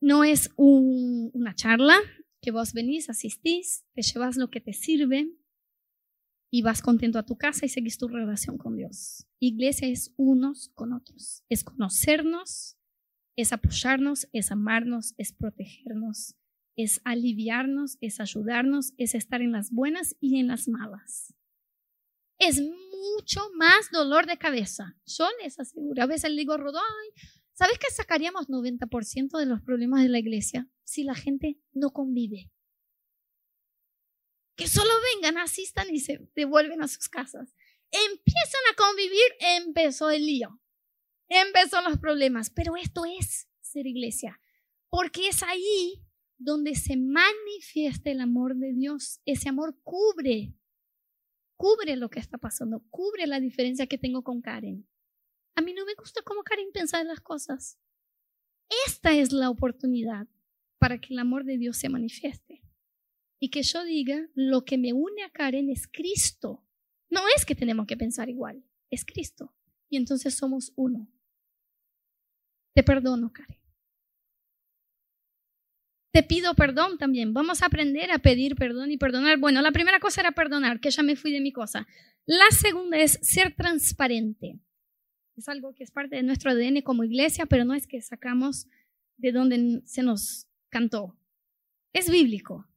no 0.02 0.24
es 0.24 0.52
una 0.58 1.56
charla 1.56 1.98
que 2.42 2.52
vos 2.52 2.74
venís, 2.74 3.10
asistís, 3.10 3.86
te 3.94 4.02
llevas 4.02 4.38
lo 4.38 4.50
que 4.50 4.62
te 4.62 4.74
sirve 4.74 5.30
y 6.52 6.62
vas 6.62 6.82
contento 6.82 7.18
a 7.20 7.26
tu 7.26 7.38
casa 7.38 7.66
y 7.66 7.70
seguís 7.70 7.98
tu 7.98 8.08
relación 8.08 8.58
con 8.58 8.76
Dios. 8.78 9.28
Iglesia 9.40 9.88
es 9.88 10.14
unos 10.16 10.70
con 10.76 10.94
otros, 10.94 11.44
es 11.50 11.64
conocernos, 11.64 12.78
es 13.36 13.52
apoyarnos, 13.52 14.28
es 14.32 14.52
amarnos, 14.52 15.16
es 15.18 15.34
protegernos, 15.34 16.36
es 16.78 17.02
aliviarnos, 17.04 17.98
es 18.02 18.20
ayudarnos, 18.20 18.94
es 18.98 19.16
estar 19.16 19.42
en 19.42 19.52
las 19.52 19.72
buenas 19.72 20.16
y 20.20 20.40
en 20.40 20.48
las 20.48 20.68
malas 20.68 21.36
es 22.38 22.62
mucho 22.62 23.42
más 23.56 23.90
dolor 23.92 24.26
de 24.26 24.38
cabeza. 24.38 24.98
Yo 25.06 25.28
les 25.42 25.60
aseguro. 25.60 26.04
A 26.04 26.08
veces 26.08 26.30
le 26.32 26.38
digo 26.38 26.54
a 26.54 26.58
¿sabes 27.56 27.80
que 27.80 27.90
sacaríamos 27.90 28.48
90% 28.48 29.40
de 29.40 29.46
los 29.48 29.62
problemas 29.62 30.04
de 30.04 30.10
la 30.10 30.20
iglesia 30.20 30.70
si 30.84 31.04
la 31.04 31.16
gente 31.16 31.60
no 31.74 31.92
convive? 31.92 32.52
Que 34.56 34.68
solo 34.68 34.92
vengan, 35.14 35.40
asistan 35.40 35.94
y 35.94 36.00
se 36.00 36.30
devuelven 36.36 36.84
a 36.84 36.88
sus 36.88 37.10
casas. 37.10 37.56
Empiezan 37.90 38.62
a 38.72 38.76
convivir, 38.76 39.32
empezó 39.40 40.12
el 40.12 40.26
lío. 40.26 40.62
Empezó 41.28 41.82
los 41.82 41.98
problemas. 41.98 42.52
Pero 42.52 42.78
esto 42.78 43.04
es 43.06 43.50
ser 43.60 43.88
iglesia. 43.88 44.40
Porque 44.90 45.28
es 45.28 45.42
ahí 45.42 46.06
donde 46.38 46.76
se 46.76 46.96
manifiesta 46.96 48.12
el 48.12 48.22
amor 48.22 48.56
de 48.56 48.72
Dios. 48.72 49.20
Ese 49.26 49.50
amor 49.50 49.78
cubre 49.84 50.54
cubre 51.56 51.96
lo 51.96 52.10
que 52.10 52.20
está 52.20 52.38
pasando, 52.38 52.84
cubre 52.90 53.28
la 53.28 53.40
diferencia 53.40 53.88
que 53.88 53.98
tengo 53.98 54.24
con 54.24 54.42
Karen. 54.42 54.88
A 55.56 55.62
mí 55.62 55.74
no 55.74 55.86
me 55.86 55.96
gusta 55.96 56.22
cómo 56.24 56.44
Karen 56.44 56.72
piensa 56.74 56.98
de 56.98 57.06
las 57.06 57.22
cosas. 57.22 57.80
Esta 58.88 59.14
es 59.16 59.32
la 59.32 59.50
oportunidad 59.50 60.28
para 60.80 61.00
que 61.00 61.14
el 61.14 61.20
amor 61.20 61.46
de 61.46 61.58
Dios 61.58 61.78
se 61.78 61.90
manifieste. 61.90 62.62
Y 63.40 63.50
que 63.50 63.64
yo 63.64 63.84
diga, 63.84 64.30
lo 64.34 64.66
que 64.66 64.78
me 64.78 64.94
une 64.94 65.24
a 65.24 65.30
Karen 65.30 65.70
es 65.70 65.88
Cristo. 65.88 66.66
No 67.10 67.22
es 67.36 67.46
que 67.46 67.56
tenemos 67.56 67.86
que 67.88 67.98
pensar 67.98 68.30
igual, 68.30 68.64
es 68.90 69.06
Cristo. 69.06 69.54
Y 69.90 69.98
entonces 69.98 70.36
somos 70.36 70.74
uno. 70.76 71.08
Te 72.74 72.84
perdono, 72.84 73.32
Karen. 73.32 73.60
Te 76.12 76.24
pido 76.24 76.54
perdón 76.56 76.98
también. 76.98 77.34
Vamos 77.34 77.62
a 77.62 77.66
aprender 77.66 78.12
a 78.12 78.20
pedir 78.20 78.56
perdón 78.56 78.92
y 78.92 78.98
perdonar. 78.98 79.38
Bueno, 79.38 79.62
la 79.62 79.72
primera 79.72 80.00
cosa 80.00 80.22
era 80.22 80.32
perdonar, 80.32 80.80
que 80.80 80.90
ya 80.90 81.04
me 81.04 81.16
fui 81.16 81.32
de 81.32 81.42
mi 81.42 81.52
cosa. 81.52 81.88
La 82.26 82.50
segunda 82.52 82.98
es 82.98 83.20
ser 83.22 83.54
transparente. 83.54 84.60
Es 85.36 85.50
algo 85.50 85.74
que 85.74 85.84
es 85.84 85.92
parte 85.92 86.16
de 86.16 86.24
nuestro 86.24 86.52
ADN 86.52 86.82
como 86.82 87.04
iglesia, 87.04 87.46
pero 87.46 87.66
no 87.66 87.74
es 87.74 87.88
que 87.88 88.02
sacamos 88.02 88.68
de 89.18 89.32
donde 89.32 89.82
se 89.86 90.02
nos 90.02 90.48
cantó. 90.70 91.18
Es 91.94 92.10
bíblico. 92.10 92.68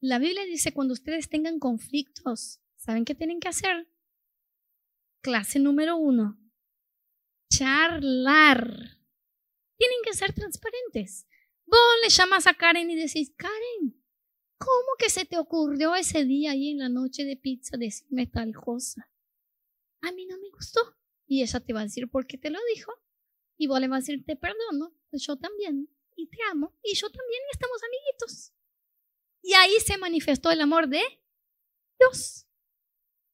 La 0.00 0.18
Biblia 0.18 0.44
dice, 0.44 0.72
cuando 0.72 0.94
ustedes 0.94 1.28
tengan 1.28 1.58
conflictos, 1.58 2.60
¿saben 2.76 3.04
qué 3.04 3.14
tienen 3.14 3.38
que 3.38 3.48
hacer? 3.48 3.86
Clase 5.22 5.58
número 5.58 5.96
uno, 5.96 6.40
charlar. 7.52 8.98
Tienen 9.76 9.98
que 10.04 10.14
ser 10.14 10.32
transparentes. 10.32 11.26
Vos 11.66 11.78
le 12.02 12.08
llamas 12.08 12.46
a 12.46 12.54
Karen 12.54 12.90
y 12.90 12.96
decís, 12.96 13.32
Karen, 13.36 14.02
¿cómo 14.58 14.96
que 14.98 15.10
se 15.10 15.24
te 15.24 15.38
ocurrió 15.38 15.94
ese 15.94 16.24
día 16.24 16.52
ahí 16.52 16.70
en 16.70 16.78
la 16.78 16.88
noche 16.88 17.24
de 17.24 17.36
pizza 17.36 17.76
decirme 17.76 18.26
tal 18.26 18.54
cosa? 18.54 19.10
A 20.00 20.12
mí 20.12 20.26
no 20.26 20.38
me 20.38 20.48
gustó. 20.50 20.80
Y 21.30 21.42
ella 21.44 21.60
te 21.60 21.72
va 21.72 21.80
a 21.80 21.84
decir 21.84 22.10
por 22.10 22.26
qué 22.26 22.36
te 22.36 22.50
lo 22.50 22.58
dijo. 22.74 22.92
Y 23.56 23.68
vos 23.68 23.80
le 23.80 23.86
vas 23.86 23.98
a 23.98 24.00
decir, 24.00 24.24
te 24.26 24.34
perdono, 24.34 24.92
pues 25.10 25.24
yo 25.24 25.36
también. 25.36 25.88
Y 26.16 26.26
te 26.26 26.38
amo. 26.50 26.76
Y 26.82 26.96
yo 26.96 27.08
también. 27.08 27.40
Y 27.46 27.52
estamos 27.52 27.80
amiguitos. 27.84 28.52
Y 29.40 29.54
ahí 29.54 29.74
se 29.78 29.96
manifestó 29.96 30.50
el 30.50 30.60
amor 30.60 30.88
de 30.88 31.00
Dios. 32.00 32.48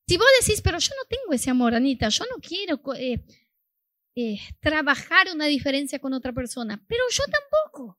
Si 0.06 0.18
vos 0.18 0.26
decís, 0.38 0.60
pero 0.60 0.78
yo 0.78 0.90
no 0.94 1.08
tengo 1.08 1.32
ese 1.32 1.48
amor, 1.48 1.74
Anita, 1.74 2.10
yo 2.10 2.24
no 2.30 2.36
quiero 2.36 2.78
eh, 2.96 3.24
eh, 4.14 4.38
trabajar 4.60 5.28
una 5.32 5.46
diferencia 5.46 5.98
con 5.98 6.12
otra 6.12 6.34
persona, 6.34 6.84
pero 6.86 7.02
yo 7.10 7.24
tampoco. 7.24 7.98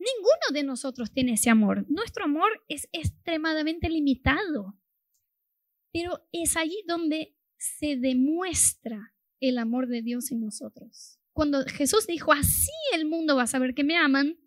Ninguno 0.00 0.52
de 0.52 0.64
nosotros 0.64 1.12
tiene 1.12 1.34
ese 1.34 1.50
amor. 1.50 1.86
Nuestro 1.88 2.24
amor 2.24 2.64
es 2.66 2.88
extremadamente 2.90 3.88
limitado. 3.88 4.76
Pero 5.92 6.28
es 6.32 6.56
allí 6.56 6.82
donde 6.86 7.37
se 7.58 7.96
demuestra 7.96 9.14
el 9.40 9.58
amor 9.58 9.88
de 9.88 10.02
Dios 10.02 10.30
en 10.30 10.40
nosotros. 10.40 11.18
Cuando 11.32 11.64
Jesús 11.64 12.06
dijo, 12.06 12.32
así 12.32 12.72
el 12.92 13.06
mundo 13.06 13.36
va 13.36 13.44
a 13.44 13.48
saber 13.48 13.74
que 13.74 13.84
me 13.84 13.96
aman 13.96 14.38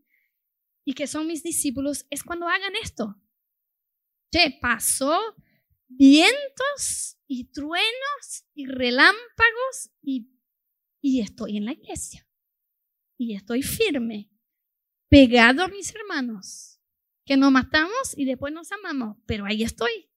y 0.84 0.94
que 0.94 1.08
son 1.08 1.28
mis 1.28 1.44
discípulos, 1.44 2.06
es 2.10 2.24
cuando 2.24 2.48
hagan 2.48 2.74
esto. 2.82 3.16
Che, 4.32 4.58
pasó 4.62 5.18
vientos 5.88 7.18
y 7.28 7.52
truenos 7.52 8.46
y 8.54 8.66
relámpagos 8.66 9.92
y, 10.02 10.32
y 11.02 11.22
estoy 11.22 11.58
en 11.58 11.66
la 11.66 11.74
iglesia. 11.74 12.28
Y 13.18 13.36
estoy 13.36 13.62
firme 13.62 14.32
pegado 15.12 15.64
a 15.64 15.68
mis 15.68 15.94
hermanos, 15.94 16.80
que 17.26 17.36
nos 17.36 17.52
matamos 17.52 18.18
y 18.18 18.24
después 18.24 18.54
nos 18.54 18.72
amamos, 18.72 19.18
pero 19.26 19.46
ahí 19.46 19.62
estoy. 19.62 20.10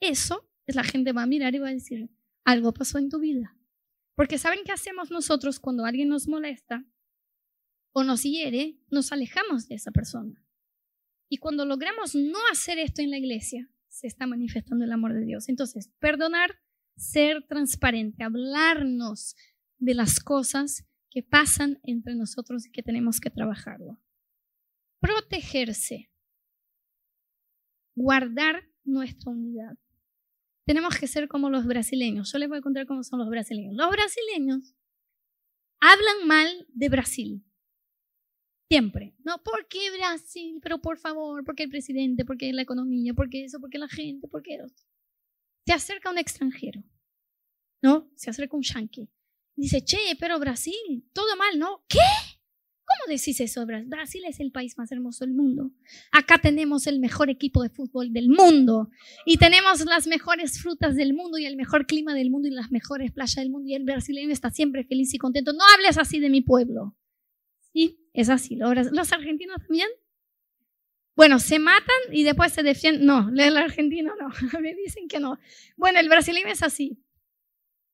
Eso 0.00 0.42
es 0.42 0.55
la 0.74 0.84
gente 0.84 1.12
va 1.12 1.22
a 1.22 1.26
mirar 1.26 1.54
y 1.54 1.58
va 1.58 1.68
a 1.68 1.72
decir, 1.72 2.10
algo 2.44 2.72
pasó 2.72 2.98
en 2.98 3.08
tu 3.08 3.20
vida. 3.20 3.56
Porque 4.14 4.38
¿saben 4.38 4.60
qué 4.64 4.72
hacemos 4.72 5.10
nosotros 5.10 5.60
cuando 5.60 5.84
alguien 5.84 6.08
nos 6.08 6.26
molesta 6.26 6.84
o 7.92 8.02
nos 8.02 8.22
hiere? 8.22 8.78
Nos 8.90 9.12
alejamos 9.12 9.68
de 9.68 9.74
esa 9.74 9.90
persona. 9.90 10.42
Y 11.28 11.38
cuando 11.38 11.64
logramos 11.64 12.14
no 12.14 12.38
hacer 12.50 12.78
esto 12.78 13.02
en 13.02 13.10
la 13.10 13.18
iglesia, 13.18 13.68
se 13.88 14.06
está 14.06 14.26
manifestando 14.26 14.84
el 14.84 14.92
amor 14.92 15.12
de 15.12 15.24
Dios. 15.24 15.48
Entonces, 15.48 15.90
perdonar, 15.98 16.56
ser 16.96 17.46
transparente, 17.46 18.24
hablarnos 18.24 19.34
de 19.78 19.94
las 19.94 20.20
cosas 20.20 20.86
que 21.10 21.22
pasan 21.22 21.80
entre 21.82 22.14
nosotros 22.14 22.66
y 22.66 22.70
que 22.70 22.82
tenemos 22.82 23.20
que 23.20 23.30
trabajarlo. 23.30 24.00
Protegerse. 25.00 26.10
Guardar 27.94 28.68
nuestra 28.84 29.30
unidad. 29.30 29.78
Tenemos 30.66 30.98
que 30.98 31.06
ser 31.06 31.28
como 31.28 31.48
los 31.48 31.64
brasileños. 31.64 32.32
Yo 32.32 32.38
les 32.38 32.48
voy 32.48 32.58
a 32.58 32.62
contar 32.62 32.86
cómo 32.86 33.04
son 33.04 33.20
los 33.20 33.30
brasileños. 33.30 33.74
Los 33.76 33.88
brasileños 33.90 34.74
hablan 35.80 36.26
mal 36.26 36.66
de 36.68 36.88
Brasil. 36.88 37.44
Siempre. 38.68 39.14
No, 39.24 39.42
¿por 39.44 39.68
qué 39.68 39.92
Brasil? 39.96 40.58
Pero 40.60 40.80
por 40.80 40.98
favor, 40.98 41.44
¿por 41.44 41.54
qué 41.54 41.62
el 41.62 41.70
presidente? 41.70 42.24
¿Por 42.24 42.36
qué 42.36 42.52
la 42.52 42.62
economía? 42.62 43.14
¿Por 43.14 43.30
qué 43.30 43.44
eso? 43.44 43.60
¿Por 43.60 43.70
qué 43.70 43.78
la 43.78 43.88
gente? 43.88 44.26
¿Por 44.26 44.42
qué 44.42 44.56
eso? 44.56 44.66
Se 45.64 45.72
acerca 45.72 46.10
un 46.10 46.18
extranjero. 46.18 46.82
¿No? 47.80 48.10
Se 48.16 48.30
acerca 48.30 48.56
un 48.56 48.62
yankee. 48.62 49.08
Dice, 49.54 49.84
che, 49.84 50.16
pero 50.18 50.40
Brasil, 50.40 51.08
todo 51.12 51.36
mal, 51.36 51.58
¿no? 51.58 51.84
¿Qué? 51.88 51.98
¿Cómo 52.86 53.12
decís 53.12 53.40
eso, 53.40 53.66
Brasil 53.66 54.22
es 54.28 54.38
el 54.38 54.52
país 54.52 54.78
más 54.78 54.92
hermoso 54.92 55.24
del 55.24 55.34
mundo. 55.34 55.72
Acá 56.12 56.38
tenemos 56.38 56.86
el 56.86 57.00
mejor 57.00 57.30
equipo 57.30 57.64
de 57.64 57.68
fútbol 57.68 58.12
del 58.12 58.28
mundo 58.28 58.90
y 59.24 59.38
tenemos 59.38 59.84
las 59.84 60.06
mejores 60.06 60.60
frutas 60.60 60.94
del 60.94 61.12
mundo 61.12 61.36
y 61.36 61.46
el 61.46 61.56
mejor 61.56 61.86
clima 61.86 62.14
del 62.14 62.30
mundo 62.30 62.46
y 62.46 62.52
las 62.52 62.70
mejores 62.70 63.10
playas 63.10 63.34
del 63.34 63.50
mundo 63.50 63.68
y 63.68 63.74
el 63.74 63.82
brasileño 63.82 64.32
está 64.32 64.50
siempre 64.50 64.84
feliz 64.84 65.12
y 65.14 65.18
contento. 65.18 65.52
No 65.52 65.64
hables 65.74 65.98
así 65.98 66.20
de 66.20 66.30
mi 66.30 66.42
pueblo. 66.42 66.96
Sí, 67.72 68.08
es 68.12 68.28
así. 68.28 68.54
Los 68.54 69.12
argentinos 69.12 69.56
también. 69.58 69.88
Bueno, 71.16 71.40
se 71.40 71.58
matan 71.58 71.96
y 72.12 72.22
después 72.22 72.52
se 72.52 72.62
defienden. 72.62 73.04
No, 73.04 73.30
el 73.36 73.56
argentino 73.56 74.14
no. 74.14 74.28
Me 74.60 74.74
dicen 74.74 75.08
que 75.08 75.18
no. 75.18 75.40
Bueno, 75.76 75.98
el 75.98 76.08
brasileño 76.08 76.48
es 76.48 76.62
así. 76.62 77.02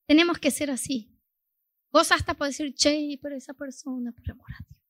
Tenemos 0.07 0.39
que 0.39 0.51
ser 0.51 0.71
así. 0.71 1.17
Vos 1.91 2.13
hasta 2.13 2.35
puedes 2.35 2.59
decir, 2.59 2.75
che, 2.75 3.19
pero 3.23 3.37
esa 3.37 3.55
persona, 3.55 4.13
por 4.13 4.31
amor 4.31 4.51
a 4.53 4.82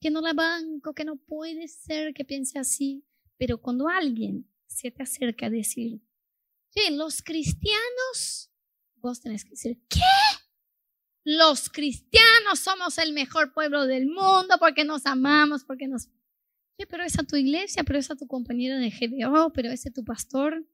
que 0.00 0.10
no 0.10 0.20
la 0.20 0.32
banco, 0.32 0.94
que 0.94 1.04
no 1.04 1.16
puede 1.16 1.68
ser 1.68 2.14
que 2.14 2.24
piense 2.24 2.58
así. 2.58 3.04
Pero 3.38 3.58
cuando 3.58 3.88
alguien 3.88 4.50
se 4.66 4.90
te 4.90 5.02
acerca 5.02 5.46
a 5.46 5.50
decir, 5.50 6.00
que 6.72 6.90
los 6.90 7.22
cristianos, 7.22 8.50
vos 8.96 9.20
tenés 9.20 9.44
que 9.44 9.50
decir, 9.50 9.82
¿qué? 9.88 10.00
Los 11.24 11.68
cristianos 11.70 12.60
somos 12.60 12.98
el 12.98 13.12
mejor 13.12 13.52
pueblo 13.52 13.86
del 13.86 14.06
mundo 14.06 14.56
porque 14.60 14.84
nos 14.84 15.06
amamos, 15.06 15.64
porque 15.64 15.88
nos... 15.88 16.04
Sí, 16.78 16.84
pero 16.88 17.02
esa 17.02 17.24
tu 17.24 17.36
iglesia, 17.36 17.82
pero 17.84 17.98
esa 17.98 18.14
tu 18.14 18.26
compañera 18.26 18.78
de 18.78 18.90
GBO, 18.90 19.52
pero 19.52 19.70
ese 19.70 19.90
tu 19.90 20.04
pastor. 20.04 20.66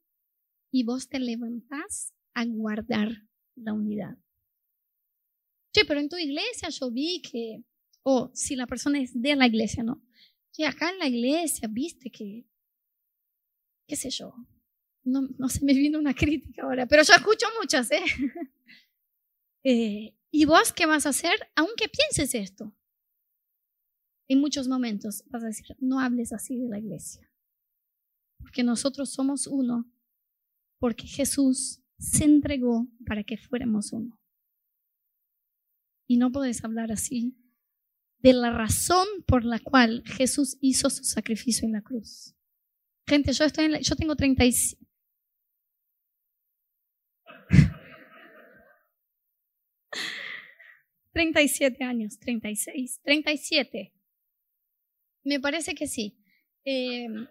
Y 0.71 0.85
vos 0.85 1.09
te 1.09 1.21
levantás 1.21 2.13
a 2.35 2.45
guardar 2.45 3.23
la 3.55 3.73
unidad. 3.73 4.19
Sí, 5.73 5.83
pero 5.87 6.01
en 6.01 6.09
tu 6.09 6.17
iglesia 6.17 6.69
yo 6.69 6.91
vi 6.91 7.23
que 7.23 7.65
o 8.03 8.31
si 8.35 8.57
la 8.57 8.67
persona 8.67 9.01
es 9.01 9.21
de 9.21 9.37
la 9.37 9.47
iglesia, 9.47 9.83
¿no? 9.83 10.03
Y 10.57 10.65
acá 10.65 10.91
en 10.91 10.99
la 10.99 11.07
iglesia, 11.07 11.69
viste 11.69 12.11
que, 12.11 12.47
qué 13.87 13.97
sé 13.97 14.11
yo, 14.11 14.35
no, 15.05 15.23
no 15.39 15.49
se 15.49 15.65
me 15.65 15.73
vino 15.73 15.99
una 15.99 16.15
crítica 16.15 16.63
ahora, 16.63 16.87
pero 16.87 17.03
yo 17.03 17.15
escucho 17.15 17.47
muchas, 17.61 17.91
¿eh? 17.91 18.03
¿eh? 19.65 20.17
¿Y 20.31 20.45
vos 20.45 20.73
qué 20.73 20.87
vas 20.87 21.07
a 21.07 21.11
hacer? 21.11 21.35
Aunque 21.55 21.89
pienses 21.89 22.35
esto, 22.35 22.75
en 24.29 24.41
muchos 24.41 24.69
momentos 24.69 25.25
vas 25.29 25.45
a 25.45 25.49
decir, 25.49 25.77
no 25.79 26.01
hables 26.01 26.33
así 26.33 26.57
de 26.57 26.69
la 26.69 26.79
iglesia, 26.79 27.31
porque 28.39 28.63
nosotros 28.63 29.11
somos 29.11 29.47
uno, 29.47 29.91
porque 30.79 31.07
Jesús 31.07 31.83
se 31.99 32.25
entregó 32.25 32.89
para 33.07 33.23
que 33.23 33.37
fuéramos 33.37 33.93
uno. 33.93 34.19
Y 36.09 36.17
no 36.17 36.33
puedes 36.33 36.65
hablar 36.65 36.91
así 36.91 37.37
de 38.23 38.33
la 38.33 38.51
razón 38.51 39.07
por 39.27 39.45
la 39.45 39.59
cual 39.59 40.03
Jesús 40.07 40.57
hizo 40.61 40.89
su 40.89 41.03
sacrificio 41.03 41.67
en 41.67 41.73
la 41.73 41.83
cruz. 41.83 42.37
Gente, 43.07 43.33
yo, 43.33 43.45
estoy 43.45 43.83
yo 43.83 43.97
tengo 43.97 44.15
37. 44.15 44.81
siete 51.49 51.85
años, 51.85 52.19
36, 52.21 53.01
37. 53.03 53.93
Me 55.25 55.41
parece 55.41 55.75
que 55.75 55.89
sí. 55.89 56.17
Em, 56.65 57.27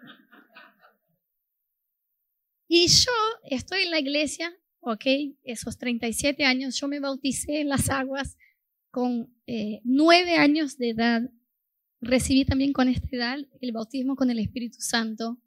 y 2.68 2.88
yo 2.88 3.12
estoy 3.50 3.84
en 3.84 3.92
la 3.92 4.00
iglesia, 4.00 4.54
ok, 4.82 5.06
esos 5.44 5.78
37 5.78 6.44
años, 6.44 6.78
yo 6.80 6.90
me 6.90 7.00
bauticé 7.00 7.62
en 7.62 7.70
las 7.70 7.90
aguas 7.90 8.38
con 8.92 9.34
eh, 9.48 9.82
nueve 9.84 10.36
años 10.36 10.78
de 10.78 10.90
edad, 10.90 11.22
recibí 12.02 12.46
también 12.46 12.74
con 12.74 12.90
esta 12.90 13.08
edad 13.12 13.38
el 13.62 13.72
bautismo 13.72 14.16
con 14.16 14.30
el 14.30 14.40
Espíritu 14.40 14.82
Santo. 14.82 15.40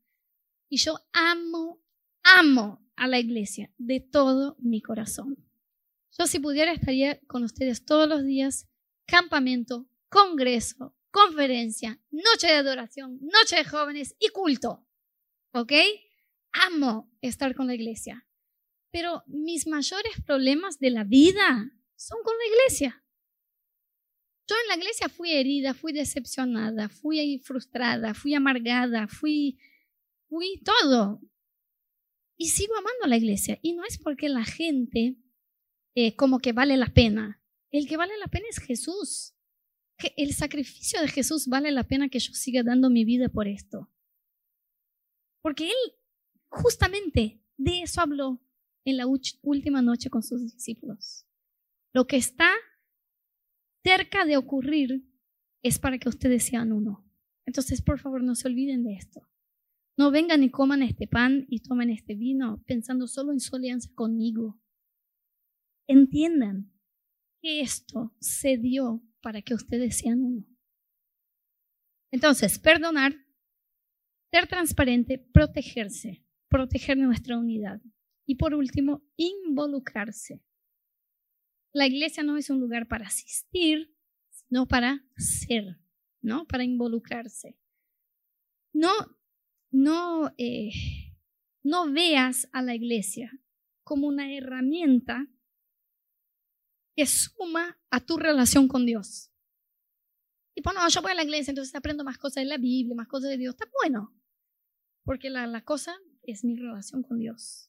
Y 0.68 0.78
yo 0.78 0.98
amo, 1.12 1.80
amo 2.22 2.84
a 2.96 3.06
la 3.06 3.18
iglesia 3.18 3.70
de 3.76 4.00
todo 4.00 4.56
mi 4.58 4.80
corazón. 4.80 5.36
Yo 6.18 6.26
si 6.26 6.38
pudiera 6.38 6.72
estaría 6.72 7.20
con 7.26 7.42
ustedes 7.42 7.84
todos 7.84 8.08
los 8.08 8.24
días, 8.24 8.68
campamento, 9.06 9.88
congreso, 10.08 10.94
conferencia, 11.10 12.00
noche 12.10 12.46
de 12.46 12.54
adoración, 12.54 13.18
noche 13.20 13.56
de 13.56 13.64
jóvenes 13.64 14.16
y 14.18 14.28
culto. 14.28 14.86
¿Ok? 15.52 15.72
Amo 16.52 17.10
estar 17.20 17.54
con 17.54 17.66
la 17.66 17.74
iglesia. 17.74 18.26
Pero 18.90 19.24
mis 19.26 19.66
mayores 19.66 20.20
problemas 20.24 20.78
de 20.78 20.90
la 20.90 21.04
vida 21.04 21.70
son 21.96 22.18
con 22.22 22.34
la 22.38 22.46
iglesia. 22.46 23.03
Yo 24.46 24.56
en 24.62 24.68
la 24.68 24.76
iglesia 24.76 25.08
fui 25.08 25.32
herida, 25.32 25.72
fui 25.72 25.92
decepcionada, 25.92 26.88
fui 26.88 27.38
frustrada, 27.38 28.12
fui 28.12 28.34
amargada, 28.34 29.08
fui, 29.08 29.58
fui 30.28 30.60
todo. 30.64 31.20
Y 32.36 32.48
sigo 32.48 32.76
amando 32.76 33.04
a 33.04 33.08
la 33.08 33.16
iglesia. 33.16 33.58
Y 33.62 33.72
no 33.72 33.84
es 33.84 33.96
porque 33.98 34.28
la 34.28 34.44
gente 34.44 35.16
eh, 35.94 36.14
como 36.16 36.40
que 36.40 36.52
vale 36.52 36.76
la 36.76 36.92
pena. 36.92 37.40
El 37.70 37.88
que 37.88 37.96
vale 37.96 38.16
la 38.18 38.26
pena 38.26 38.46
es 38.50 38.58
Jesús. 38.58 39.34
El 40.16 40.34
sacrificio 40.34 41.00
de 41.00 41.08
Jesús 41.08 41.46
vale 41.46 41.70
la 41.70 41.84
pena 41.84 42.08
que 42.08 42.18
yo 42.18 42.34
siga 42.34 42.62
dando 42.62 42.90
mi 42.90 43.04
vida 43.04 43.28
por 43.28 43.48
esto. 43.48 43.90
Porque 45.40 45.68
Él 45.68 45.94
justamente 46.48 47.42
de 47.56 47.82
eso 47.82 48.00
habló 48.00 48.40
en 48.84 48.96
la 48.98 49.06
última 49.06 49.80
noche 49.82 50.10
con 50.10 50.22
sus 50.22 50.42
discípulos. 50.42 51.26
Lo 51.92 52.06
que 52.06 52.16
está 52.16 52.52
cerca 53.84 54.24
de 54.24 54.36
ocurrir 54.36 55.06
es 55.62 55.78
para 55.78 55.98
que 55.98 56.08
ustedes 56.08 56.44
sean 56.44 56.72
uno. 56.72 57.06
Entonces, 57.46 57.82
por 57.82 58.00
favor, 58.00 58.22
no 58.22 58.34
se 58.34 58.48
olviden 58.48 58.82
de 58.82 58.94
esto. 58.94 59.28
No 59.96 60.10
vengan 60.10 60.42
y 60.42 60.50
coman 60.50 60.82
este 60.82 61.06
pan 61.06 61.46
y 61.48 61.60
tomen 61.60 61.90
este 61.90 62.14
vino 62.14 62.62
pensando 62.66 63.06
solo 63.06 63.32
en 63.32 63.40
su 63.40 63.54
alianza 63.54 63.90
conmigo. 63.94 64.58
Entiendan 65.86 66.72
que 67.40 67.60
esto 67.60 68.14
se 68.18 68.56
dio 68.56 69.02
para 69.20 69.42
que 69.42 69.54
ustedes 69.54 69.98
sean 69.98 70.20
uno. 70.20 70.46
Entonces, 72.10 72.58
perdonar, 72.58 73.14
ser 74.30 74.46
transparente, 74.46 75.18
protegerse, 75.18 76.24
proteger 76.48 76.96
nuestra 76.96 77.38
unidad. 77.38 77.80
Y 78.26 78.36
por 78.36 78.54
último, 78.54 79.04
involucrarse. 79.16 80.42
La 81.74 81.88
iglesia 81.88 82.22
no 82.22 82.36
es 82.36 82.50
un 82.50 82.60
lugar 82.60 82.86
para 82.86 83.08
asistir, 83.08 83.92
sino 84.30 84.66
para 84.66 85.04
ser, 85.16 85.76
¿no? 86.22 86.46
Para 86.46 86.62
involucrarse. 86.62 87.58
No, 88.72 88.92
no, 89.72 90.32
eh, 90.38 90.70
no 91.64 91.90
veas 91.90 92.48
a 92.52 92.62
la 92.62 92.76
iglesia 92.76 93.32
como 93.82 94.06
una 94.06 94.32
herramienta 94.32 95.26
que 96.94 97.06
suma 97.06 97.76
a 97.90 97.98
tu 97.98 98.18
relación 98.18 98.68
con 98.68 98.86
Dios. 98.86 99.32
Y 100.54 100.62
pues 100.62 100.76
no, 100.76 100.88
yo 100.88 101.02
voy 101.02 101.10
a 101.10 101.16
la 101.16 101.24
iglesia, 101.24 101.50
entonces 101.50 101.74
aprendo 101.74 102.04
más 102.04 102.18
cosas 102.18 102.44
de 102.44 102.50
la 102.50 102.56
Biblia, 102.56 102.94
más 102.94 103.08
cosas 103.08 103.30
de 103.30 103.38
Dios. 103.38 103.56
Está 103.56 103.68
bueno, 103.82 104.16
porque 105.02 105.28
la, 105.28 105.48
la 105.48 105.64
cosa 105.64 105.96
es 106.22 106.44
mi 106.44 106.54
relación 106.54 107.02
con 107.02 107.18
Dios. 107.18 107.68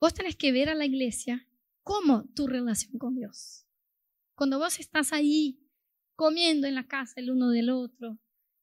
Vos 0.00 0.14
tenés 0.14 0.36
que 0.36 0.52
ver 0.52 0.70
a 0.70 0.74
la 0.74 0.86
iglesia 0.86 1.46
como 1.84 2.24
tu 2.34 2.46
relación 2.46 2.98
con 2.98 3.14
Dios. 3.14 3.66
Cuando 4.34 4.58
vos 4.58 4.80
estás 4.80 5.12
ahí 5.12 5.60
comiendo 6.16 6.66
en 6.66 6.74
la 6.74 6.88
casa 6.88 7.14
el 7.16 7.30
uno 7.30 7.50
del 7.50 7.70
otro, 7.70 8.18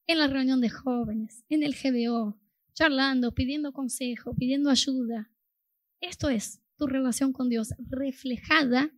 en 0.06 0.18
la 0.18 0.26
reunión 0.26 0.60
de 0.60 0.68
jóvenes, 0.68 1.44
en 1.48 1.62
el 1.62 1.74
GBO, 1.74 2.38
charlando, 2.74 3.32
pidiendo 3.32 3.72
consejo, 3.72 4.34
pidiendo 4.34 4.70
ayuda. 4.70 5.30
Esto 6.00 6.28
es 6.28 6.60
tu 6.76 6.86
relación 6.86 7.32
con 7.32 7.48
Dios 7.48 7.70
reflejada 7.78 8.92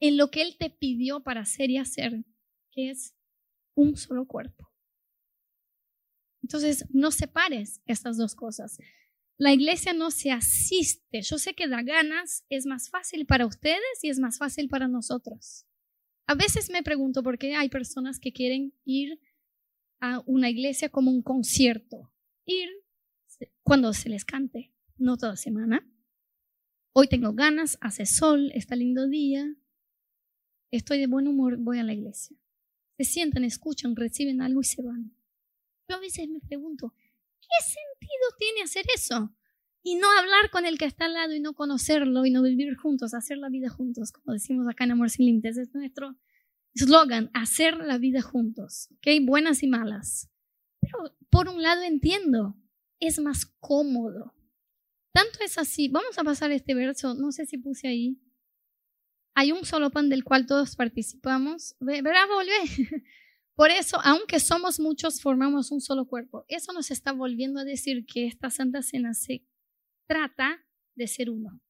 en 0.00 0.16
lo 0.16 0.30
que 0.30 0.42
Él 0.42 0.56
te 0.58 0.70
pidió 0.70 1.22
para 1.22 1.40
hacer 1.40 1.70
y 1.70 1.78
hacer, 1.78 2.24
que 2.70 2.90
es 2.90 3.16
un 3.74 3.96
solo 3.96 4.26
cuerpo. 4.26 4.70
Entonces, 6.42 6.84
no 6.90 7.10
separes 7.10 7.80
estas 7.86 8.18
dos 8.18 8.34
cosas. 8.34 8.78
La 9.36 9.52
iglesia 9.52 9.92
no 9.92 10.10
se 10.10 10.30
asiste. 10.30 11.22
Yo 11.22 11.38
sé 11.38 11.54
que 11.54 11.68
da 11.68 11.82
ganas 11.82 12.44
es 12.48 12.66
más 12.66 12.88
fácil 12.88 13.26
para 13.26 13.46
ustedes 13.46 14.02
y 14.02 14.08
es 14.08 14.18
más 14.18 14.38
fácil 14.38 14.68
para 14.68 14.86
nosotros. 14.86 15.66
A 16.26 16.34
veces 16.34 16.70
me 16.70 16.82
pregunto 16.82 17.22
por 17.22 17.38
qué 17.38 17.54
hay 17.54 17.68
personas 17.68 18.20
que 18.20 18.32
quieren 18.32 18.72
ir 18.84 19.20
a 20.00 20.22
una 20.26 20.50
iglesia 20.50 20.88
como 20.88 21.10
un 21.10 21.22
concierto. 21.22 22.12
Ir 22.46 22.68
cuando 23.62 23.92
se 23.92 24.08
les 24.08 24.24
cante, 24.24 24.72
no 24.96 25.16
toda 25.16 25.36
semana. 25.36 25.90
Hoy 26.92 27.08
tengo 27.08 27.32
ganas, 27.32 27.76
hace 27.80 28.06
sol, 28.06 28.52
está 28.54 28.76
lindo 28.76 29.08
día. 29.08 29.56
Estoy 30.70 30.98
de 30.98 31.08
buen 31.08 31.26
humor, 31.26 31.56
voy 31.58 31.78
a 31.78 31.82
la 31.82 31.92
iglesia. 31.92 32.36
Se 32.96 33.04
sientan, 33.04 33.42
escuchan, 33.42 33.96
reciben 33.96 34.40
algo 34.40 34.60
y 34.60 34.64
se 34.64 34.82
van. 34.82 35.16
Yo 35.88 35.96
a 35.96 36.00
veces 36.00 36.28
me 36.28 36.40
pregunto, 36.40 36.94
¿Qué 37.48 37.64
sentido 37.64 38.24
tiene 38.38 38.62
hacer 38.62 38.84
eso? 38.94 39.34
Y 39.82 39.96
no 39.96 40.10
hablar 40.10 40.50
con 40.50 40.64
el 40.64 40.78
que 40.78 40.86
está 40.86 41.04
al 41.04 41.12
lado 41.12 41.34
y 41.34 41.40
no 41.40 41.54
conocerlo 41.54 42.24
y 42.24 42.30
no 42.30 42.42
vivir 42.42 42.74
juntos, 42.76 43.12
hacer 43.12 43.36
la 43.36 43.50
vida 43.50 43.68
juntos, 43.68 44.12
como 44.12 44.32
decimos 44.32 44.66
acá 44.68 44.84
en 44.84 44.92
Amor 44.92 45.10
Sin 45.10 45.26
Límites. 45.26 45.58
Es 45.58 45.74
nuestro, 45.74 46.16
Slogan, 46.74 47.30
hacer 47.34 47.76
la 47.76 47.98
vida 47.98 48.22
juntos, 48.22 48.88
¿ok? 48.92 49.08
Buenas 49.22 49.62
y 49.62 49.66
malas. 49.66 50.30
Pero 50.80 51.14
por 51.30 51.48
un 51.48 51.62
lado 51.62 51.82
entiendo, 51.82 52.56
es 52.98 53.20
más 53.20 53.46
cómodo. 53.60 54.34
Tanto 55.12 55.38
es 55.44 55.58
así, 55.58 55.88
vamos 55.88 56.18
a 56.18 56.24
pasar 56.24 56.50
este 56.50 56.74
verso, 56.74 57.14
no 57.14 57.30
sé 57.30 57.46
si 57.46 57.58
puse 57.58 57.86
ahí. 57.86 58.18
Hay 59.34 59.52
un 59.52 59.64
solo 59.64 59.90
pan 59.90 60.08
del 60.08 60.24
cual 60.24 60.46
todos 60.46 60.76
participamos. 60.76 61.76
¿Verdad? 61.80 62.26
Volvé. 62.28 63.04
Por 63.56 63.70
eso, 63.70 63.98
aunque 64.02 64.40
somos 64.40 64.80
muchos, 64.80 65.20
formamos 65.20 65.70
un 65.70 65.80
solo 65.80 66.06
cuerpo. 66.06 66.44
Eso 66.48 66.72
nos 66.72 66.90
está 66.90 67.12
volviendo 67.12 67.60
a 67.60 67.64
decir 67.64 68.04
que 68.04 68.26
esta 68.26 68.50
Santa 68.50 68.82
Cena 68.82 69.14
se 69.14 69.46
trata 70.08 70.66
de 70.96 71.06
ser 71.06 71.30
uno. 71.30 71.60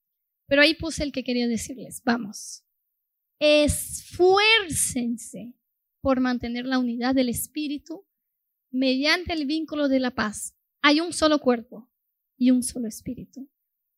Pero 0.47 0.62
ahí 0.62 0.74
puse 0.74 1.03
el 1.03 1.12
que 1.12 1.24
quería 1.24 1.47
decirles. 1.47 2.01
Vamos. 2.05 2.64
Esfuércense 3.39 5.55
por 6.01 6.20
mantener 6.20 6.64
la 6.66 6.78
unidad 6.78 7.14
del 7.14 7.28
Espíritu 7.28 8.07
mediante 8.70 9.35
el 9.35 9.45
vínculo 9.47 9.89
de 9.89 10.01
la 10.01 10.12
paz. 10.12 10.57
Hay 10.82 11.01
un 11.01 11.12
solo 11.12 11.39
cuerpo 11.39 11.91
y 12.37 12.51
un 12.51 12.62
solo 12.62 12.89
Espíritu. 12.89 13.51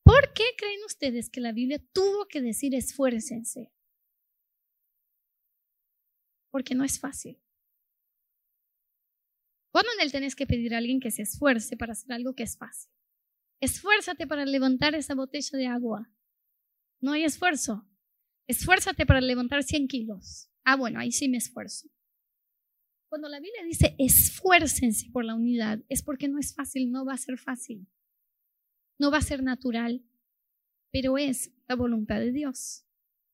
¿Por 0.04 0.32
qué 0.34 0.44
creen 0.56 0.80
ustedes 0.86 1.30
que 1.30 1.40
la 1.40 1.52
Biblia 1.52 1.84
tuvo 1.92 2.26
que 2.26 2.40
decir 2.40 2.74
esfuércense? 2.74 3.72
Porque 6.50 6.74
no 6.74 6.84
es 6.84 7.00
fácil. 7.00 7.40
¿Cuándo 9.76 9.92
en 9.92 10.06
él 10.06 10.10
tenés 10.10 10.34
que 10.34 10.46
pedir 10.46 10.72
a 10.72 10.78
alguien 10.78 11.00
que 11.00 11.10
se 11.10 11.20
esfuerce 11.20 11.76
para 11.76 11.92
hacer 11.92 12.10
algo 12.10 12.34
que 12.34 12.44
es 12.44 12.56
fácil? 12.56 12.90
Esfuérzate 13.60 14.26
para 14.26 14.46
levantar 14.46 14.94
esa 14.94 15.14
botella 15.14 15.58
de 15.58 15.66
agua. 15.66 16.10
No 16.98 17.12
hay 17.12 17.24
esfuerzo. 17.24 17.86
Esfuérzate 18.46 19.04
para 19.04 19.20
levantar 19.20 19.62
100 19.62 19.86
kilos. 19.86 20.48
Ah, 20.64 20.76
bueno, 20.76 20.98
ahí 20.98 21.12
sí 21.12 21.28
me 21.28 21.36
esfuerzo. 21.36 21.90
Cuando 23.10 23.28
la 23.28 23.38
Biblia 23.38 23.64
dice 23.64 23.94
esfuércense 23.98 25.10
por 25.12 25.26
la 25.26 25.34
unidad, 25.34 25.84
es 25.90 26.02
porque 26.02 26.26
no 26.26 26.38
es 26.38 26.54
fácil, 26.54 26.90
no 26.90 27.04
va 27.04 27.12
a 27.12 27.18
ser 27.18 27.36
fácil. 27.36 27.86
No 28.98 29.10
va 29.10 29.18
a 29.18 29.20
ser 29.20 29.42
natural, 29.42 30.02
pero 30.90 31.18
es 31.18 31.52
la 31.68 31.74
voluntad 31.74 32.18
de 32.20 32.32
Dios. 32.32 32.86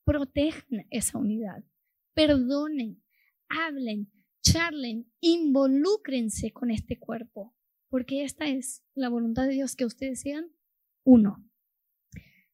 Protejan 0.04 0.88
esa 0.90 1.18
unidad. 1.18 1.62
Perdonen, 2.14 3.00
hablen, 3.48 4.10
charlen, 4.42 5.10
involúcrense 5.20 6.52
con 6.52 6.70
este 6.70 6.98
cuerpo, 6.98 7.54
porque 7.88 8.24
esta 8.24 8.46
es 8.48 8.82
la 8.94 9.08
voluntad 9.08 9.46
de 9.46 9.54
Dios, 9.54 9.76
que 9.76 9.84
ustedes 9.84 10.20
sean 10.20 10.52
uno. 11.04 11.44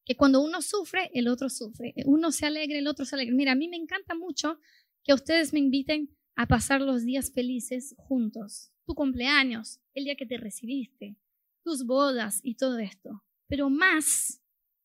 Que 0.05 0.16
cuando 0.16 0.41
uno 0.41 0.62
sufre, 0.62 1.11
el 1.12 1.28
otro 1.28 1.51
sufre. 1.51 1.95
Uno 2.07 2.32
se 2.32 2.47
alegre, 2.47 2.78
el 2.78 2.86
otro 2.86 3.05
se 3.05 3.14
alegre. 3.14 3.34
Mira, 3.34 3.53
a 3.53 3.57
mí 3.57 3.68
me 3.68 3.76
encanta 3.76 4.14
mucho 4.14 4.59
que 5.05 5.12
ustedes 5.12 5.53
me 5.53 5.59
inviten 5.59 6.16
a 6.34 6.47
pasar 6.47 6.80
los 6.80 7.05
días 7.05 7.32
felices 7.32 7.95
juntos. 7.99 8.72
Tu 8.86 8.95
cumpleaños, 8.95 9.80
el 9.95 10.05
día 10.05 10.16
que 10.16 10.24
te 10.24 10.39
recibiste, 10.39 11.16
tus 11.62 11.84
bodas 11.84 12.41
y 12.43 12.55
todo 12.55 12.78
esto. 12.78 13.22
Pero 13.49 13.68
más 13.68 14.41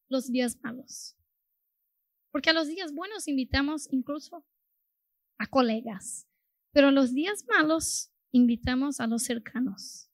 los 0.10 0.30
días 0.32 0.60
malos. 0.62 1.16
Porque 2.32 2.50
a 2.50 2.54
los 2.54 2.68
días 2.68 2.94
buenos 2.94 3.28
invitamos 3.28 3.88
incluso 3.92 4.46
a 5.38 5.48
colegas, 5.48 6.28
pero 6.74 6.92
los 6.92 7.14
días 7.14 7.46
malos 7.48 8.12
invitamos 8.32 9.00
a 9.00 9.08
los 9.08 9.24
cercanos. 9.24 10.10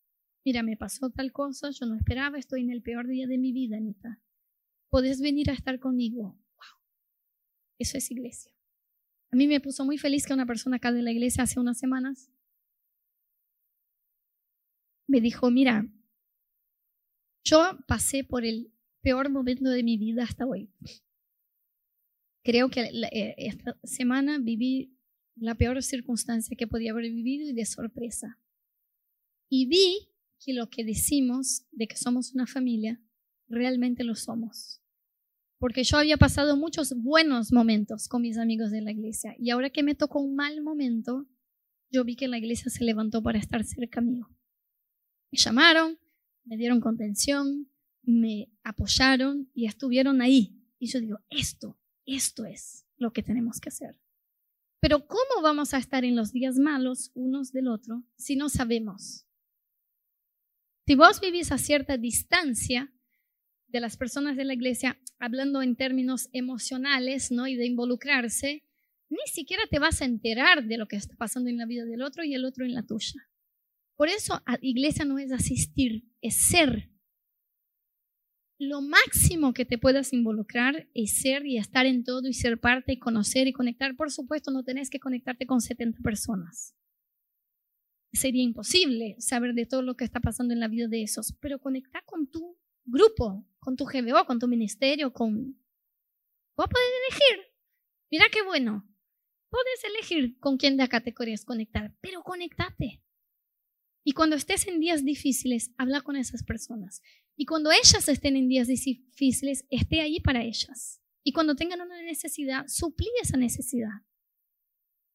Mira, 0.46 0.62
me 0.62 0.78
pasó 0.78 1.10
tal 1.10 1.32
cosa, 1.32 1.70
yo 1.72 1.86
no 1.86 1.96
esperaba, 1.96 2.38
estoy 2.38 2.62
en 2.62 2.72
el 2.72 2.82
peor 2.82 3.08
día 3.08 3.28
de 3.28 3.38
mi 3.38 3.52
vida, 3.52 3.78
Anita. 3.78 4.22
¿Podés 4.90 5.22
venir 5.22 5.50
a 5.50 5.54
estar 5.54 5.80
conmigo? 5.80 6.24
Wow. 6.24 6.82
Eso 7.80 7.98
es 7.98 8.12
iglesia. 8.12 8.54
A 9.32 9.36
mí 9.36 9.48
me 9.48 9.62
puso 9.62 9.86
muy 9.86 9.98
feliz 9.98 10.26
que 10.26 10.34
una 10.34 10.46
persona 10.46 10.78
acá 10.78 10.92
de 10.92 11.02
la 11.02 11.12
iglesia 11.12 11.44
hace 11.44 11.60
unas 11.60 11.78
semanas 11.78 12.32
me 15.08 15.22
dijo, 15.22 15.50
mira, 15.50 15.88
yo 17.44 17.80
pasé 17.88 18.24
por 18.24 18.46
el 18.46 18.72
peor 19.02 19.30
momento 19.30 19.70
de 19.70 19.84
mi 19.84 19.98
vida 19.98 20.24
hasta 20.24 20.46
hoy. 20.46 20.72
Creo 22.44 22.70
que 22.70 22.82
eh, 22.82 23.36
esta 23.38 23.80
semana 23.84 24.40
viví 24.40 24.99
la 25.40 25.56
peor 25.56 25.82
circunstancia 25.82 26.56
que 26.58 26.68
podía 26.68 26.92
haber 26.92 27.12
vivido 27.12 27.50
y 27.50 27.54
de 27.54 27.66
sorpresa. 27.66 28.40
Y 29.50 29.68
vi 29.68 30.10
que 30.40 30.54
lo 30.54 30.70
que 30.70 30.84
decimos 30.84 31.66
de 31.72 31.88
que 31.88 31.98
somos 31.98 32.34
una 32.34 32.48
familia, 32.48 33.02
realmente 33.48 34.04
lo 34.04 34.16
somos. 34.16 34.82
Porque 35.58 35.84
yo 35.84 35.98
había 35.98 36.18
pasado 36.18 36.56
muchos 36.56 36.94
buenos 36.96 37.52
momentos 37.52 38.08
con 38.08 38.22
mis 38.22 38.38
amigos 38.38 38.72
de 38.72 38.82
la 38.82 38.92
iglesia 38.92 39.36
y 39.38 39.50
ahora 39.50 39.70
que 39.70 39.84
me 39.84 39.96
tocó 39.96 40.20
un 40.20 40.36
mal 40.36 40.62
momento, 40.62 41.28
yo 41.92 42.06
vi 42.06 42.16
que 42.16 42.28
la 42.28 42.38
iglesia 42.38 42.70
se 42.70 42.84
levantó 42.84 43.22
para 43.22 43.40
estar 43.40 43.64
cerca 43.66 44.00
mío. 44.00 44.30
Me 45.32 45.38
llamaron, 45.38 46.00
me 46.46 46.56
dieron 46.56 46.80
contención, 46.80 47.70
me 48.04 48.50
apoyaron 48.64 49.50
y 49.54 49.66
estuvieron 49.66 50.22
ahí. 50.22 50.56
Y 50.80 50.88
yo 50.88 51.02
digo, 51.02 51.20
esto, 51.30 51.78
esto 52.06 52.46
es 52.46 52.86
lo 52.98 53.12
que 53.12 53.24
tenemos 53.24 53.60
que 53.60 53.70
hacer. 53.70 53.98
Pero 54.80 55.08
¿cómo 55.08 55.42
vamos 55.42 55.74
a 55.74 55.78
estar 55.78 56.06
en 56.06 56.16
los 56.16 56.32
días 56.32 56.58
malos 56.58 57.12
unos 57.14 57.52
del 57.52 57.68
otro 57.68 58.04
si 58.16 58.36
no 58.36 58.50
sabemos? 58.50 59.26
Si 60.88 60.96
vos 60.96 61.20
vivís 61.22 61.52
a 61.52 61.58
cierta 61.58 61.98
distancia 61.98 62.92
de 63.68 63.80
las 63.80 63.98
personas 63.98 64.36
de 64.38 64.46
la 64.46 64.54
iglesia, 64.54 65.00
hablando 65.20 65.62
en 65.62 65.76
términos 65.76 66.30
emocionales, 66.32 67.30
¿no? 67.30 67.46
Y 67.46 67.56
de 67.56 67.68
involucrarse, 67.68 68.64
ni 69.10 69.28
siquiera 69.32 69.64
te 69.70 69.80
vas 69.80 70.02
a 70.02 70.06
enterar 70.06 70.66
de 70.66 70.78
lo 70.78 70.88
que 70.88 70.96
está 70.96 71.16
pasando 71.16 71.50
en 71.50 71.58
la 71.58 71.66
vida 71.66 71.86
del 71.86 72.02
otro 72.02 72.24
y 72.24 72.34
el 72.34 72.46
otro 72.46 72.66
en 72.66 72.74
la 72.74 72.84
tuya. 72.84 73.30
Por 73.96 74.08
eso, 74.08 74.42
iglesia 74.62 75.06
no 75.06 75.20
es 75.20 75.32
asistir, 75.32 76.06
es 76.22 76.48
ser 76.48 76.89
lo 78.60 78.82
máximo 78.82 79.54
que 79.54 79.64
te 79.64 79.78
puedas 79.78 80.12
involucrar 80.12 80.90
es 80.94 81.22
ser 81.22 81.46
y 81.46 81.58
estar 81.58 81.86
en 81.86 82.04
todo 82.04 82.28
y 82.28 82.34
ser 82.34 82.60
parte 82.60 82.92
y 82.92 83.00
conocer 83.00 83.48
y 83.48 83.54
conectar. 83.54 83.96
Por 83.96 84.12
supuesto, 84.12 84.52
no 84.52 84.64
tenés 84.64 84.90
que 84.90 85.00
conectarte 85.00 85.48
con 85.48 85.62
70 85.62 86.02
personas. 86.02 86.76
Sería 88.12 88.44
imposible 88.44 89.16
saber 89.20 89.54
de 89.54 89.66
todo 89.66 89.82
lo 89.82 89.96
que 89.96 90.04
está 90.04 90.20
pasando 90.20 90.54
en 90.54 90.60
la 90.60 90.68
vida 90.68 90.90
de 90.90 91.04
esos, 91.04 91.34
pero 91.40 91.60
conectar 91.60 92.04
con 92.06 92.30
tu 92.30 92.58
grupo, 92.84 93.48
con 93.60 93.78
tu 93.78 93.86
GBO, 93.86 94.26
con 94.26 94.40
tu 94.40 94.48
ministerio, 94.48 95.14
con... 95.14 95.58
Vos 96.58 96.68
podés 96.68 96.90
elegir. 97.08 97.46
Mira 98.12 98.26
qué 98.30 98.44
bueno. 98.44 98.86
Puedes 99.50 99.84
elegir 99.86 100.38
con 100.40 100.58
quién 100.58 100.76
de 100.76 100.84
acá 100.84 101.02
te 101.02 101.14
querías 101.14 101.46
conectar, 101.46 101.96
pero 102.02 102.24
conectate. 102.24 103.02
Y 104.04 104.14
cuando 104.14 104.36
estés 104.36 104.68
en 104.68 104.80
días 104.80 105.06
difíciles, 105.06 105.72
habla 105.78 106.02
con 106.02 106.16
esas 106.16 106.44
personas. 106.44 107.02
Y 107.40 107.46
cuando 107.46 107.72
ellas 107.72 108.06
estén 108.10 108.36
en 108.36 108.50
días 108.50 108.68
difíciles, 108.68 109.66
esté 109.70 110.02
ahí 110.02 110.20
para 110.20 110.44
ellas. 110.44 111.02
Y 111.24 111.32
cuando 111.32 111.56
tengan 111.56 111.80
una 111.80 112.02
necesidad, 112.02 112.68
suplí 112.68 113.08
esa 113.22 113.38
necesidad. 113.38 114.04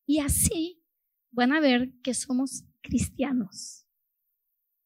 Y 0.07 0.20
así 0.20 0.83
van 1.33 1.53
a 1.53 1.61
ver 1.61 1.93
que 2.01 2.14
somos 2.14 2.64
cristianos. 2.81 3.87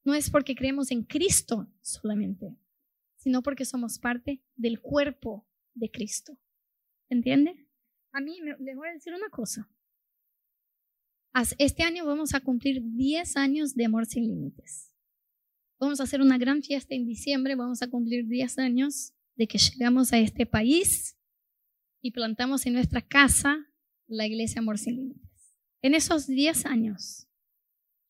No 0.03 0.15
es 0.15 0.31
porque 0.31 0.57
creemos 0.57 0.91
en 0.91 1.05
Cristo 1.05 1.73
solamente, 1.81 2.59
sino 3.19 3.41
porque 3.41 3.65
somos 3.65 4.01
parte 4.01 4.43
del 4.57 4.81
cuerpo 4.81 5.47
de 5.75 5.93
Cristo. 5.93 6.37
¿Entiende? 7.09 7.69
A 8.11 8.21
mí 8.21 8.41
les 8.41 8.77
voy 8.77 8.89
a 8.89 8.95
decir 8.95 9.15
una 9.15 9.31
cosa. 9.31 9.71
Este 11.59 11.85
año 11.85 12.05
vamos 12.05 12.35
a 12.35 12.41
cumplir 12.41 12.83
10 12.83 13.37
años 13.37 13.77
de 13.77 13.85
Amor 13.85 14.07
sin 14.07 14.27
Límites. 14.27 14.88
Vamos 15.81 16.01
a 16.01 16.03
hacer 16.03 16.21
una 16.21 16.39
gran 16.39 16.63
fiesta 16.63 16.95
en 16.95 17.07
diciembre, 17.07 17.55
vamos 17.55 17.83
a 17.83 17.89
cumplir 17.89 18.27
10 18.27 18.59
años 18.59 19.13
de 19.37 19.47
que 19.47 19.59
llegamos 19.59 20.13
a 20.13 20.19
este 20.19 20.45
país 20.45 21.17
y 22.03 22.11
plantamos 22.11 22.67
en 22.67 22.73
nuestra 22.73 23.01
casa 23.01 23.73
la 24.09 24.27
iglesia 24.27 24.61
Amor 24.61 24.79
sin 24.79 24.97
Límites. 24.97 25.55
En 25.83 25.95
esos 25.95 26.27
10 26.27 26.67
años, 26.67 27.29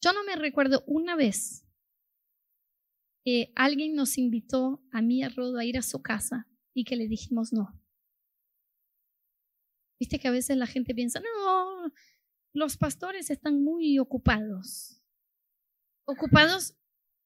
yo 0.00 0.14
no 0.14 0.24
me 0.24 0.36
recuerdo 0.36 0.82
una 0.86 1.14
vez 1.14 1.66
que 3.22 3.52
alguien 3.54 3.94
nos 3.94 4.16
invitó 4.16 4.82
a 4.90 5.02
mí 5.02 5.22
a 5.22 5.28
Rodo 5.28 5.58
a 5.58 5.64
ir 5.66 5.76
a 5.76 5.82
su 5.82 6.00
casa 6.00 6.48
y 6.72 6.84
que 6.84 6.96
le 6.96 7.06
dijimos 7.06 7.52
no. 7.52 7.78
Viste 10.00 10.18
que 10.18 10.28
a 10.28 10.32
veces 10.32 10.56
la 10.56 10.66
gente 10.66 10.94
piensa, 10.94 11.20
no, 11.20 11.92
los 12.54 12.78
pastores 12.78 13.28
están 13.28 13.62
muy 13.62 13.98
ocupados. 13.98 15.02
Ocupados 16.06 16.77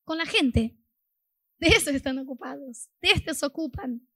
con 0.05 0.19
la 0.19 0.27
gente. 0.27 0.77
De 1.59 1.69
eso 1.69 1.91
están 1.91 2.19
ocupados. 2.19 2.89
De 3.01 3.11
esto 3.11 3.47
ocupan. 3.47 4.07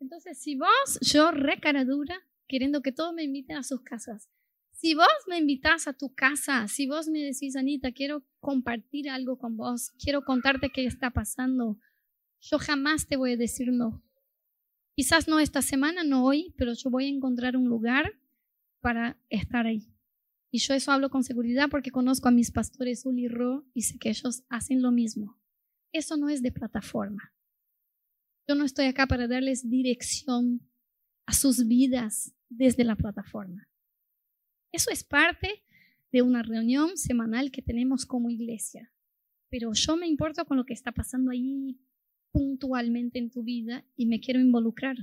Entonces, 0.00 0.38
si 0.38 0.56
vos, 0.56 0.98
yo 1.00 1.30
re 1.30 1.58
cara 1.60 1.84
dura, 1.84 2.20
queriendo 2.46 2.82
que 2.82 2.92
todos 2.92 3.14
me 3.14 3.24
inviten 3.24 3.56
a 3.56 3.62
sus 3.62 3.80
casas. 3.80 4.28
Si 4.70 4.94
vos 4.94 5.06
me 5.28 5.38
invitas 5.38 5.86
a 5.86 5.92
tu 5.92 6.14
casa, 6.14 6.68
si 6.68 6.86
vos 6.86 7.08
me 7.08 7.20
decís, 7.20 7.56
Anita, 7.56 7.92
quiero 7.92 8.24
compartir 8.40 9.08
algo 9.08 9.38
con 9.38 9.56
vos, 9.56 9.92
quiero 9.98 10.24
contarte 10.24 10.70
qué 10.70 10.84
está 10.84 11.10
pasando, 11.10 11.78
yo 12.40 12.58
jamás 12.58 13.06
te 13.06 13.16
voy 13.16 13.32
a 13.32 13.36
decir 13.36 13.72
no. 13.72 14.02
Quizás 14.94 15.26
no 15.26 15.40
esta 15.40 15.62
semana, 15.62 16.04
no 16.04 16.24
hoy, 16.24 16.54
pero 16.58 16.74
yo 16.74 16.90
voy 16.90 17.06
a 17.06 17.08
encontrar 17.08 17.56
un 17.56 17.68
lugar 17.68 18.12
para 18.80 19.16
estar 19.30 19.66
ahí. 19.66 19.93
Y 20.54 20.58
yo 20.58 20.72
eso 20.72 20.92
hablo 20.92 21.10
con 21.10 21.24
seguridad 21.24 21.68
porque 21.68 21.90
conozco 21.90 22.28
a 22.28 22.30
mis 22.30 22.52
pastores 22.52 23.04
Uli 23.04 23.26
Ro 23.26 23.66
y 23.74 23.82
sé 23.82 23.98
que 23.98 24.10
ellos 24.10 24.44
hacen 24.48 24.82
lo 24.82 24.92
mismo. 24.92 25.36
Eso 25.92 26.16
no 26.16 26.28
es 26.28 26.42
de 26.42 26.52
plataforma. 26.52 27.34
Yo 28.46 28.54
no 28.54 28.64
estoy 28.64 28.84
acá 28.84 29.08
para 29.08 29.26
darles 29.26 29.68
dirección 29.68 30.60
a 31.26 31.32
sus 31.32 31.66
vidas 31.66 32.36
desde 32.48 32.84
la 32.84 32.94
plataforma. 32.94 33.68
Eso 34.70 34.92
es 34.92 35.02
parte 35.02 35.64
de 36.12 36.22
una 36.22 36.44
reunión 36.44 36.96
semanal 36.98 37.50
que 37.50 37.60
tenemos 37.60 38.06
como 38.06 38.30
iglesia. 38.30 38.92
Pero 39.50 39.72
yo 39.72 39.96
me 39.96 40.06
importo 40.06 40.44
con 40.44 40.56
lo 40.56 40.64
que 40.64 40.74
está 40.74 40.92
pasando 40.92 41.32
ahí 41.32 41.80
puntualmente 42.30 43.18
en 43.18 43.28
tu 43.28 43.42
vida 43.42 43.84
y 43.96 44.06
me 44.06 44.20
quiero 44.20 44.38
involucrar. 44.38 44.98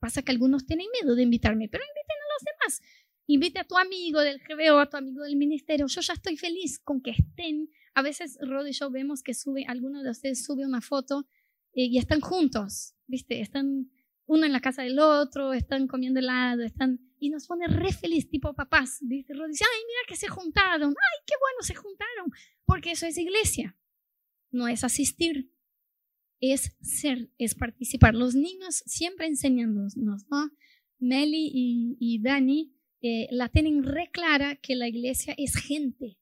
Pasa 0.00 0.22
que 0.22 0.32
algunos 0.32 0.64
tienen 0.64 0.86
miedo 0.98 1.14
de 1.14 1.24
invitarme, 1.24 1.68
pero 1.68 1.84
inviten 1.84 2.16
a 2.16 2.32
los 2.32 2.44
demás 2.44 2.95
invite 3.26 3.58
a 3.58 3.64
tu 3.64 3.76
amigo 3.76 4.20
del 4.20 4.40
GBO, 4.40 4.78
a 4.78 4.88
tu 4.88 4.96
amigo 4.96 5.22
del 5.22 5.36
ministerio. 5.36 5.86
Yo 5.86 6.00
ya 6.00 6.14
estoy 6.14 6.36
feliz 6.36 6.78
con 6.78 7.00
que 7.00 7.10
estén. 7.10 7.68
A 7.94 8.02
veces 8.02 8.38
Rod 8.40 8.66
y 8.66 8.72
yo 8.72 8.90
vemos 8.90 9.22
que 9.22 9.34
sube, 9.34 9.64
alguno 9.66 10.02
de 10.02 10.10
ustedes 10.10 10.44
sube 10.44 10.66
una 10.66 10.80
foto 10.80 11.26
eh, 11.72 11.86
y 11.86 11.98
están 11.98 12.20
juntos, 12.20 12.94
¿viste? 13.06 13.40
Están 13.40 13.90
uno 14.26 14.44
en 14.44 14.52
la 14.52 14.60
casa 14.60 14.82
del 14.82 14.98
otro, 14.98 15.52
están 15.52 15.86
comiendo 15.86 16.20
helado, 16.20 16.62
están 16.62 17.00
y 17.18 17.30
nos 17.30 17.46
pone 17.46 17.66
re 17.66 17.92
feliz, 17.92 18.28
tipo 18.28 18.52
papás, 18.54 18.98
¿viste? 19.00 19.32
Rod 19.32 19.48
dice, 19.48 19.64
ay, 19.64 19.82
mira 19.86 20.00
que 20.08 20.16
se 20.16 20.28
juntaron, 20.28 20.90
ay, 20.90 21.24
qué 21.26 21.34
bueno 21.40 21.62
se 21.62 21.74
juntaron, 21.74 22.30
porque 22.64 22.90
eso 22.90 23.06
es 23.06 23.16
iglesia, 23.16 23.76
no 24.50 24.68
es 24.68 24.84
asistir, 24.84 25.50
es 26.40 26.76
ser, 26.82 27.30
es 27.38 27.54
participar. 27.54 28.14
Los 28.14 28.34
niños 28.34 28.82
siempre 28.84 29.26
enseñándonos, 29.26 29.96
¿no? 29.96 30.50
Meli 30.98 31.50
y, 31.52 31.96
y 31.98 32.20
Dani 32.20 32.75
eh, 33.06 33.28
la 33.30 33.48
tienen 33.48 33.82
re 33.82 34.10
clara 34.12 34.56
que 34.56 34.76
la 34.76 34.88
iglesia 34.88 35.34
es 35.36 35.56
gente, 35.56 36.18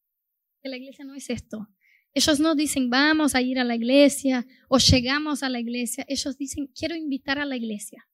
que 0.62 0.68
la 0.68 0.76
iglesia 0.76 1.04
no 1.04 1.14
es 1.14 1.30
esto. 1.30 1.68
Ellos 2.14 2.38
no 2.38 2.54
dicen 2.54 2.90
vamos 2.90 3.34
a 3.34 3.42
ir 3.42 3.58
a 3.58 3.64
la 3.64 3.74
iglesia 3.74 4.46
o 4.68 4.78
llegamos 4.78 5.42
a 5.42 5.48
la 5.48 5.60
iglesia. 5.60 6.04
Ellos 6.08 6.38
dicen 6.38 6.68
quiero 6.68 6.94
invitar 6.94 7.38
a 7.38 7.44
la 7.44 7.56
iglesia. 7.56 8.08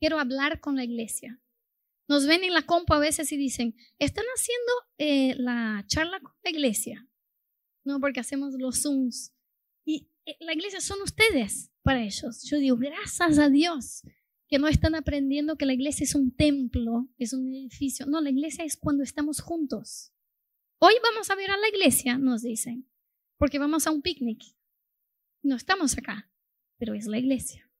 Quiero 0.00 0.18
hablar 0.18 0.60
con 0.60 0.76
la 0.76 0.84
iglesia. 0.84 1.40
Nos 2.08 2.26
ven 2.26 2.44
en 2.44 2.54
la 2.54 2.62
compa 2.62 2.96
a 2.96 3.00
veces 3.00 3.32
y 3.32 3.36
dicen, 3.36 3.74
están 3.98 4.24
haciendo 4.26 4.72
eh, 4.98 5.34
la 5.42 5.84
charla 5.88 6.20
con 6.20 6.32
la 6.44 6.50
iglesia. 6.50 7.08
No, 7.84 7.98
porque 8.00 8.20
hacemos 8.20 8.54
los 8.58 8.82
Zooms. 8.82 9.34
Y 9.84 10.08
eh, 10.24 10.36
la 10.40 10.52
iglesia 10.52 10.80
son 10.80 11.02
ustedes 11.02 11.72
para 11.82 12.02
ellos. 12.02 12.44
Yo 12.48 12.58
digo, 12.58 12.76
gracias 12.76 13.38
a 13.38 13.48
Dios 13.48 14.02
que 14.48 14.58
no 14.58 14.68
están 14.68 14.94
aprendiendo 14.94 15.56
que 15.56 15.66
la 15.66 15.74
iglesia 15.74 16.04
es 16.04 16.14
un 16.14 16.34
templo, 16.34 17.08
es 17.18 17.32
un 17.32 17.52
edificio. 17.52 18.06
No, 18.06 18.20
la 18.20 18.30
iglesia 18.30 18.64
es 18.64 18.76
cuando 18.76 19.02
estamos 19.02 19.40
juntos. 19.40 20.12
Hoy 20.78 20.94
vamos 21.02 21.30
a 21.30 21.34
ver 21.34 21.50
a 21.50 21.56
la 21.56 21.68
iglesia, 21.68 22.18
nos 22.18 22.42
dicen, 22.42 22.88
porque 23.38 23.58
vamos 23.58 23.86
a 23.86 23.90
un 23.90 24.02
picnic. 24.02 24.42
No 25.42 25.56
estamos 25.56 25.96
acá, 25.96 26.30
pero 26.78 26.94
es 26.94 27.06
la 27.06 27.18
iglesia. 27.18 27.70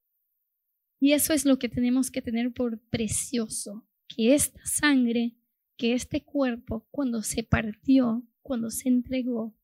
Y 0.98 1.12
eso 1.12 1.32
es 1.32 1.44
lo 1.44 1.58
que 1.58 1.68
tenemos 1.68 2.10
que 2.10 2.22
tener 2.22 2.52
por 2.52 2.80
precioso, 2.88 3.86
que 4.08 4.34
esta 4.34 4.64
sangre, 4.64 5.36
que 5.76 5.92
este 5.92 6.24
cuerpo, 6.24 6.88
cuando 6.90 7.22
se 7.22 7.42
partió, 7.42 8.26
cuando 8.42 8.70
se 8.70 8.88
entregó, 8.88 9.54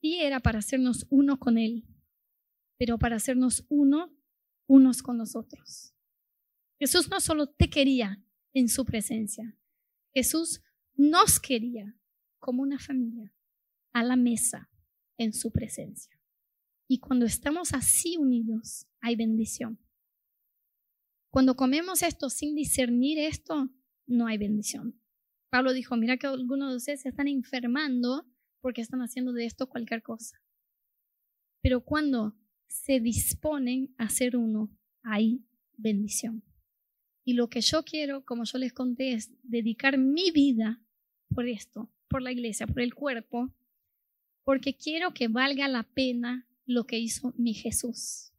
y 0.00 0.16
era 0.16 0.40
para 0.40 0.58
hacernos 0.58 1.06
uno 1.08 1.38
con 1.38 1.56
Él, 1.56 1.86
pero 2.76 2.98
para 2.98 3.16
hacernos 3.16 3.64
uno 3.68 4.14
unos 4.66 5.02
con 5.02 5.18
los 5.18 5.36
otros. 5.36 5.94
Jesús 6.78 7.08
no 7.08 7.20
solo 7.20 7.46
te 7.46 7.70
quería 7.70 8.22
en 8.52 8.68
su 8.68 8.84
presencia, 8.84 9.56
Jesús 10.12 10.62
nos 10.94 11.40
quería 11.40 11.96
como 12.38 12.62
una 12.62 12.78
familia 12.78 13.34
a 13.92 14.04
la 14.04 14.16
mesa 14.16 14.70
en 15.16 15.32
su 15.32 15.50
presencia. 15.50 16.20
Y 16.86 16.98
cuando 16.98 17.26
estamos 17.26 17.72
así 17.72 18.16
unidos, 18.16 18.86
hay 19.00 19.16
bendición. 19.16 19.80
Cuando 21.30 21.56
comemos 21.56 22.02
esto 22.02 22.30
sin 22.30 22.54
discernir 22.54 23.18
esto, 23.18 23.70
no 24.06 24.26
hay 24.26 24.38
bendición. 24.38 25.00
Pablo 25.50 25.72
dijo, 25.72 25.96
mira 25.96 26.16
que 26.16 26.26
algunos 26.26 26.70
de 26.70 26.76
ustedes 26.76 27.00
se 27.02 27.08
están 27.08 27.28
enfermando 27.28 28.26
porque 28.60 28.80
están 28.80 29.00
haciendo 29.00 29.32
de 29.32 29.46
esto 29.46 29.68
cualquier 29.68 30.02
cosa. 30.02 30.40
Pero 31.62 31.84
cuando 31.84 32.36
se 32.74 32.98
disponen 32.98 33.94
a 33.98 34.08
ser 34.08 34.36
uno, 34.36 34.68
hay 35.02 35.44
bendición. 35.76 36.42
Y 37.24 37.34
lo 37.34 37.48
que 37.48 37.60
yo 37.60 37.84
quiero, 37.84 38.24
como 38.24 38.44
yo 38.44 38.58
les 38.58 38.72
conté, 38.72 39.12
es 39.12 39.30
dedicar 39.44 39.96
mi 39.96 40.32
vida 40.32 40.82
por 41.28 41.46
esto, 41.46 41.90
por 42.08 42.20
la 42.20 42.32
iglesia, 42.32 42.66
por 42.66 42.80
el 42.80 42.92
cuerpo, 42.92 43.54
porque 44.42 44.76
quiero 44.76 45.14
que 45.14 45.28
valga 45.28 45.68
la 45.68 45.84
pena 45.84 46.48
lo 46.66 46.84
que 46.84 46.98
hizo 46.98 47.32
mi 47.38 47.54
Jesús 47.54 48.32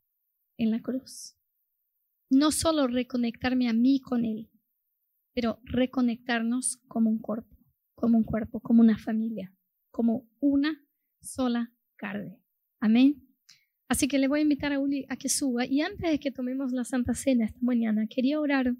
en 0.57 0.69
la 0.69 0.81
cruz. 0.81 1.36
No 2.29 2.51
solo 2.51 2.88
reconectarme 2.88 3.69
a 3.69 3.73
mí 3.73 4.01
con 4.01 4.25
Él, 4.25 4.51
pero 5.33 5.59
reconectarnos 5.63 6.77
como 6.88 7.09
un 7.09 7.19
cuerpo, 7.19 7.55
como 7.95 8.17
un 8.17 8.25
cuerpo, 8.25 8.59
como 8.59 8.81
una 8.81 8.97
familia, 8.97 9.55
como 9.91 10.29
una 10.39 10.86
sola 11.21 11.73
carne. 11.95 12.43
Amén. 12.79 13.25
Así 13.88 14.07
que 14.07 14.17
le 14.17 14.27
voy 14.27 14.39
a 14.39 14.43
invitar 14.43 14.73
a 14.73 14.79
Uli 14.79 15.05
a 15.09 15.15
que 15.15 15.29
suba. 15.29 15.65
Y 15.65 15.81
antes 15.81 16.09
de 16.09 16.19
que 16.19 16.31
tomemos 16.31 16.71
la 16.71 16.83
Santa 16.83 17.13
Cena 17.13 17.45
esta 17.45 17.59
mañana, 17.61 18.07
quería 18.07 18.39
orar. 18.39 18.75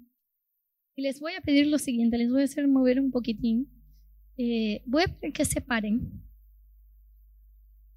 Y 0.96 1.02
les 1.02 1.20
voy 1.20 1.32
a 1.34 1.40
pedir 1.40 1.68
lo 1.68 1.78
siguiente, 1.78 2.18
les 2.18 2.30
voy 2.30 2.42
a 2.42 2.44
hacer 2.44 2.66
mover 2.66 3.00
un 3.00 3.10
poquitín. 3.10 3.68
Eh, 4.36 4.82
voy 4.86 5.04
a 5.04 5.08
pedir 5.08 5.32
que 5.32 5.44
se 5.44 5.60
paren. 5.60 6.22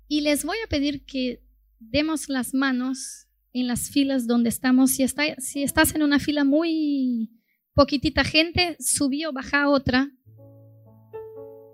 Y 0.07 0.22
les 0.22 0.45
voy 0.45 0.57
a 0.64 0.70
pedir 0.70 1.05
que 1.05 1.43
demos 1.80 2.30
las 2.30 2.53
manos 2.53 3.28
en 3.53 3.68
las 3.68 3.89
filas 3.89 4.28
donde 4.28 4.49
estamos. 4.49 4.91
Si, 4.91 5.03
está, 5.03 5.24
estás 5.26 5.95
en 5.95 6.03
una 6.03 6.20
fila 6.20 6.43
muy 6.43 7.32
poquitita 7.74 8.24
gente, 8.24 8.76
subí 8.80 9.26
o 9.26 9.34
baja 9.34 9.70
otra. 9.70 10.12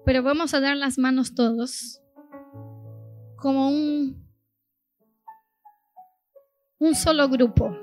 Pero 0.06 0.24
vamos 0.24 0.54
a 0.54 0.60
dar 0.60 0.78
las 0.78 0.98
manos 0.98 1.34
todos 1.34 2.02
como 3.38 3.70
un 3.70 4.25
un 6.86 6.94
solo 6.94 7.28
grupo, 7.28 7.76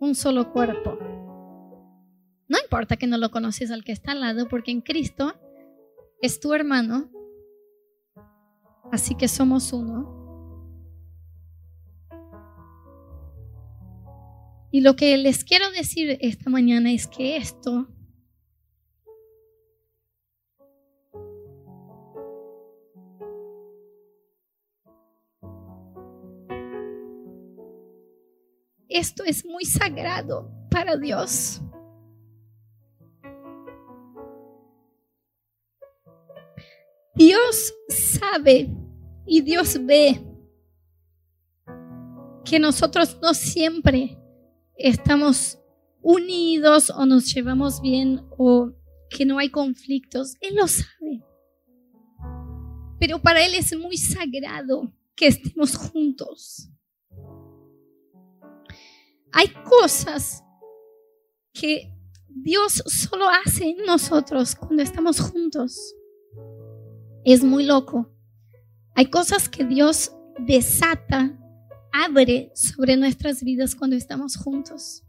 un 0.00 0.16
solo 0.16 0.52
cuerpo. 0.52 0.98
No 2.48 2.58
importa 2.58 2.96
que 2.96 3.06
no 3.06 3.18
lo 3.18 3.30
conoces 3.30 3.70
al 3.70 3.84
que 3.84 3.92
está 3.92 4.12
al 4.12 4.20
lado, 4.20 4.48
porque 4.48 4.72
en 4.72 4.80
Cristo 4.80 5.32
es 6.20 6.40
tu 6.40 6.52
hermano, 6.54 7.08
así 8.90 9.14
que 9.14 9.28
somos 9.28 9.72
uno. 9.72 10.12
Y 14.72 14.80
lo 14.80 14.96
que 14.96 15.16
les 15.16 15.44
quiero 15.44 15.70
decir 15.70 16.18
esta 16.20 16.50
mañana 16.50 16.90
es 16.90 17.06
que 17.06 17.36
esto 17.36 17.86
Esto 28.94 29.24
es 29.24 29.44
muy 29.44 29.64
sagrado 29.64 30.48
para 30.70 30.96
Dios. 30.96 31.60
Dios 37.16 37.74
sabe 37.88 38.70
y 39.26 39.40
Dios 39.40 39.84
ve 39.84 40.24
que 42.44 42.60
nosotros 42.60 43.18
no 43.20 43.34
siempre 43.34 44.16
estamos 44.76 45.58
unidos 46.00 46.88
o 46.90 47.04
nos 47.04 47.34
llevamos 47.34 47.80
bien 47.80 48.24
o 48.38 48.70
que 49.10 49.26
no 49.26 49.40
hay 49.40 49.50
conflictos. 49.50 50.36
Él 50.40 50.54
lo 50.54 50.68
sabe. 50.68 51.24
Pero 53.00 53.20
para 53.20 53.44
Él 53.44 53.56
es 53.56 53.76
muy 53.76 53.96
sagrado 53.96 54.94
que 55.16 55.26
estemos 55.26 55.74
juntos. 55.74 56.70
Hay 59.36 59.48
cosas 59.64 60.44
que 61.52 61.92
Dios 62.28 62.84
solo 62.86 63.26
hace 63.28 63.70
en 63.70 63.84
nosotros 63.84 64.54
cuando 64.54 64.80
estamos 64.80 65.20
juntos. 65.20 65.76
Es 67.24 67.42
muy 67.42 67.64
loco. 67.64 68.08
Hay 68.94 69.06
cosas 69.06 69.48
que 69.48 69.64
Dios 69.64 70.12
desata, 70.38 71.36
abre 71.92 72.52
sobre 72.54 72.96
nuestras 72.96 73.42
vidas 73.42 73.74
cuando 73.74 73.96
estamos 73.96 74.36
juntos. 74.36 75.02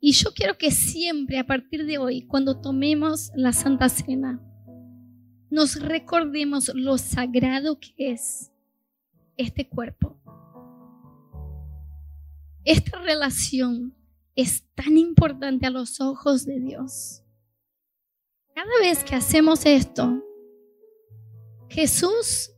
Y 0.00 0.12
yo 0.12 0.32
quiero 0.32 0.56
que 0.56 0.70
siempre, 0.70 1.38
a 1.38 1.46
partir 1.46 1.84
de 1.84 1.98
hoy, 1.98 2.26
cuando 2.26 2.62
tomemos 2.62 3.30
la 3.34 3.52
Santa 3.52 3.90
Cena, 3.90 4.40
nos 5.50 5.78
recordemos 5.82 6.70
lo 6.74 6.96
sagrado 6.96 7.78
que 7.78 7.92
es 7.98 8.50
este 9.36 9.68
cuerpo 9.68 10.16
esta 12.66 12.98
relación 12.98 13.94
es 14.34 14.64
tan 14.74 14.98
importante 14.98 15.66
a 15.66 15.70
los 15.70 16.00
ojos 16.00 16.44
de 16.44 16.60
Dios. 16.60 17.22
Cada 18.54 18.80
vez 18.80 19.04
que 19.04 19.14
hacemos 19.14 19.64
esto, 19.64 20.22
Jesús 21.68 22.50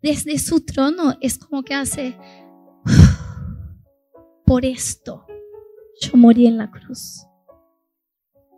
desde 0.00 0.38
su 0.38 0.64
trono 0.64 1.16
es 1.20 1.38
como 1.38 1.62
que 1.62 1.74
hace, 1.74 2.16
por 4.44 4.64
esto 4.64 5.26
yo 6.00 6.16
morí 6.16 6.46
en 6.46 6.56
la 6.56 6.70
cruz. 6.70 7.26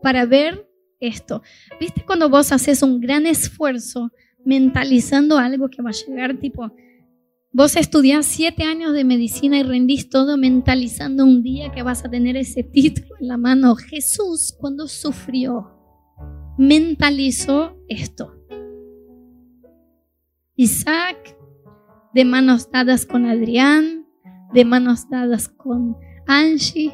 Para 0.01 0.25
ver 0.25 0.71
esto. 1.01 1.43
¿Viste 1.81 2.05
cuando 2.05 2.31
vos 2.31 2.53
haces 2.53 2.83
un 2.83 3.01
gran 3.01 3.27
esfuerzo 3.27 4.11
mentalizando 4.45 5.37
algo 5.37 5.69
que 5.69 5.83
va 5.83 5.91
a 5.91 5.93
llegar 5.93 6.39
tipo, 6.39 6.71
Vos 7.57 7.77
estudiás 7.77 8.27
siete 8.27 8.65
años 8.65 8.95
de 8.95 9.05
medicina 9.05 9.57
y 9.57 9.63
rendís 9.63 10.11
todo 10.11 10.37
mentalizando 10.37 11.25
un 11.25 11.45
día 11.45 11.71
que 11.71 11.85
vas 11.85 12.05
a 12.05 12.11
tener 12.11 12.37
ese 12.37 12.65
título 12.65 13.15
en 13.21 13.29
la 13.29 13.37
mano. 13.37 13.77
Jesús, 13.77 14.53
cuando 14.59 14.89
sufrió, 14.89 15.71
mentalizó 16.59 17.79
esto. 17.87 18.35
Isaac, 20.57 21.39
de 22.13 22.25
manos 22.25 22.73
dadas 22.73 23.07
con 23.07 23.25
Adrián, 23.25 24.05
de 24.53 24.65
manos 24.65 25.09
dadas 25.09 25.47
con 25.47 25.97
Angie, 26.27 26.93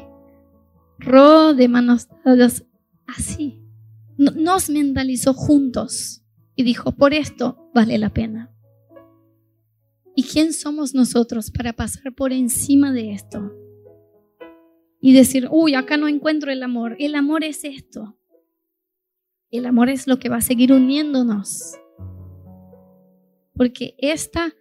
Ro, 0.99 1.55
de 1.55 1.69
manos 1.69 2.07
dadas 2.23 2.67
así. 3.07 3.59
Nos 4.15 4.69
mentalizó 4.69 5.33
juntos 5.33 6.21
y 6.55 6.61
dijo, 6.61 6.91
por 6.91 7.15
esto 7.15 7.71
vale 7.73 7.97
la 7.97 8.13
pena. 8.13 8.51
¿Y 10.15 10.23
quién 10.23 10.53
somos 10.53 10.93
nosotros 10.93 11.51
para 11.51 11.73
pasar 11.73 12.13
por 12.13 12.33
encima 12.33 12.91
de 12.91 13.13
esto? 13.13 13.51
Y 14.99 15.13
decir, 15.13 15.47
uy, 15.49 15.73
acá 15.73 15.97
no 15.97 16.07
encuentro 16.07 16.51
el 16.51 16.61
amor. 16.63 16.95
El 16.99 17.15
amor 17.15 17.43
es 17.43 17.63
esto. 17.63 18.17
El 19.49 19.65
amor 19.65 19.89
es 19.89 20.07
lo 20.07 20.19
que 20.19 20.29
va 20.29 20.37
a 20.37 20.41
seguir 20.41 20.71
uniéndonos. 20.73 21.75
Porque 23.53 23.95
esta 23.97 24.53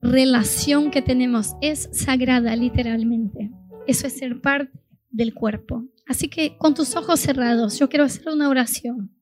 relación 0.00 0.90
que 0.90 1.02
tenemos 1.02 1.54
es 1.60 1.88
sagrada 1.92 2.54
literalmente. 2.56 3.50
Eso 3.86 4.06
es 4.06 4.14
ser 4.18 4.40
parte 4.40 4.72
del 5.10 5.34
cuerpo. 5.34 5.84
Así 6.06 6.28
que 6.28 6.56
con 6.56 6.74
tus 6.74 6.94
ojos 6.96 7.20
cerrados, 7.20 7.78
yo 7.78 7.88
quiero 7.88 8.04
hacer 8.04 8.28
una 8.28 8.48
oración. 8.48 9.12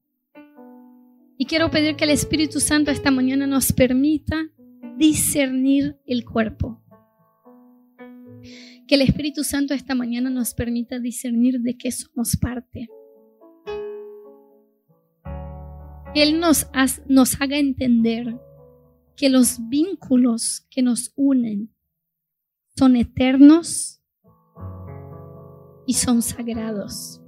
Y 1.37 1.47
quiero 1.47 1.71
pedir 1.71 1.97
que 1.97 2.05
el 2.05 2.11
Espíritu 2.11 2.61
Santo 2.61 2.91
esta 2.91 3.11
mañana 3.11 3.47
nos 3.47 3.73
permita 3.73 4.51
discernir 4.97 5.99
el 6.07 6.24
cuerpo. 6.24 6.82
Que 8.86 8.97
el 8.97 9.03
Espíritu 9.03 9.45
Santo 9.45 9.74
esta 9.74 9.95
mañana 9.95 10.30
nos 10.30 10.55
permita 10.55 10.99
discernir 10.99 11.61
de 11.61 11.76
qué 11.76 11.90
somos 11.90 12.36
parte. 12.36 12.88
Que 16.12 16.22
Él 16.22 16.38
nos, 16.38 16.66
nos 17.09 17.40
haga 17.40 17.59
entender 17.59 18.38
que 19.16 19.30
los 19.30 19.68
vínculos 19.68 20.66
que 20.70 20.82
nos 20.82 21.12
unen 21.16 21.74
son 22.76 22.97
eternos 22.97 24.01
y 25.86 25.95
son 25.95 26.22
sagrados. 26.22 27.20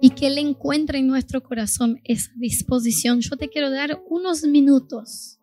Y 0.00 0.10
que 0.10 0.28
Él 0.28 0.38
encuentre 0.38 0.98
en 0.98 1.06
nuestro 1.06 1.42
corazón 1.42 2.00
esa 2.04 2.30
disposición. 2.36 3.20
Yo 3.20 3.36
te 3.36 3.48
quiero 3.48 3.70
dar 3.70 4.02
unos 4.08 4.42
minutos 4.44 5.35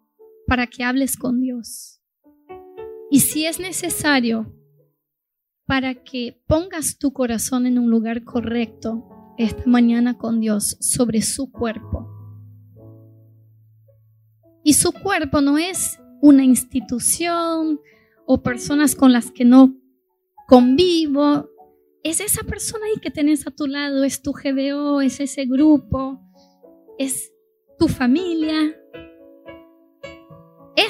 para 0.47 0.67
que 0.67 0.83
hables 0.83 1.17
con 1.17 1.41
Dios. 1.41 2.01
Y 3.09 3.19
si 3.19 3.45
es 3.45 3.59
necesario, 3.59 4.53
para 5.65 6.03
que 6.03 6.41
pongas 6.47 6.97
tu 6.97 7.13
corazón 7.13 7.65
en 7.65 7.79
un 7.79 7.89
lugar 7.89 8.23
correcto 8.23 9.07
esta 9.37 9.63
mañana 9.65 10.17
con 10.17 10.39
Dios 10.39 10.77
sobre 10.79 11.21
su 11.21 11.51
cuerpo. 11.51 12.09
Y 14.63 14.73
su 14.73 14.91
cuerpo 14.91 15.41
no 15.41 15.57
es 15.57 15.99
una 16.21 16.43
institución 16.43 17.79
o 18.25 18.41
personas 18.41 18.95
con 18.95 19.11
las 19.11 19.31
que 19.31 19.45
no 19.45 19.75
convivo. 20.47 21.49
Es 22.03 22.19
esa 22.19 22.43
persona 22.43 22.85
ahí 22.85 22.99
que 23.01 23.11
tenés 23.11 23.45
a 23.47 23.51
tu 23.51 23.67
lado, 23.67 24.03
es 24.03 24.21
tu 24.21 24.31
GBO, 24.31 25.01
es 25.01 25.19
ese 25.19 25.45
grupo, 25.45 26.21
es 26.97 27.31
tu 27.77 27.87
familia, 27.87 28.75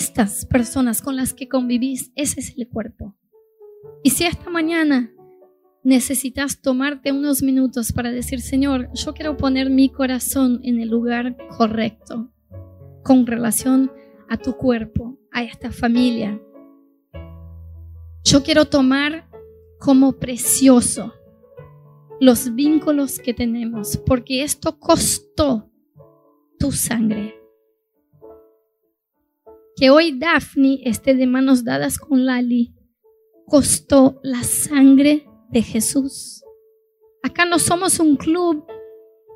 estas 0.04 0.46
personas 0.46 1.02
con 1.02 1.16
las 1.16 1.34
que 1.34 1.48
convivís, 1.48 2.12
ese 2.16 2.42
es 2.42 2.54
el 2.58 2.68
cuerpo. 2.68 3.16
Y 4.04 4.10
si 4.10 4.26
esta 4.26 4.50
mañana 4.50 5.14
necesitas 5.82 6.62
tomarte 6.62 7.14
unos 7.14 7.42
minutos 7.42 7.94
para 7.94 8.12
decir, 8.12 8.42
Señor, 8.42 8.90
yo 8.94 9.14
quiero 9.14 9.38
poner 9.38 9.70
mi 9.70 9.90
corazón 9.90 10.60
en 10.64 10.82
el 10.82 10.90
lugar 10.90 11.38
correcto 11.58 12.30
con 13.02 13.26
relación 13.26 13.92
a 14.28 14.36
tu 14.36 14.58
cuerpo, 14.58 15.18
a 15.32 15.44
esta 15.44 15.72
familia. 15.72 16.38
Yo 18.26 18.44
quiero 18.44 18.66
tomar 18.66 19.30
como 19.80 20.14
precioso 20.20 21.14
los 22.20 22.54
vínculos 22.54 23.20
que 23.20 23.34
tenemos, 23.34 23.96
porque 24.06 24.44
esto 24.44 24.78
costó 24.80 25.70
tu 26.60 26.74
sangre 26.74 27.43
que 29.76 29.90
hoy 29.90 30.18
Daphne 30.18 30.82
esté 30.86 31.16
de 31.16 31.28
manos 31.28 31.64
dadas 31.64 31.98
con 31.98 32.26
Lali 32.26 32.74
costó 33.48 34.20
la 34.24 34.44
sangre 34.44 35.28
de 35.50 35.62
Jesús. 35.62 36.44
Acá 37.24 37.46
no 37.46 37.60
somos 37.60 38.00
un 38.00 38.16
club 38.16 38.66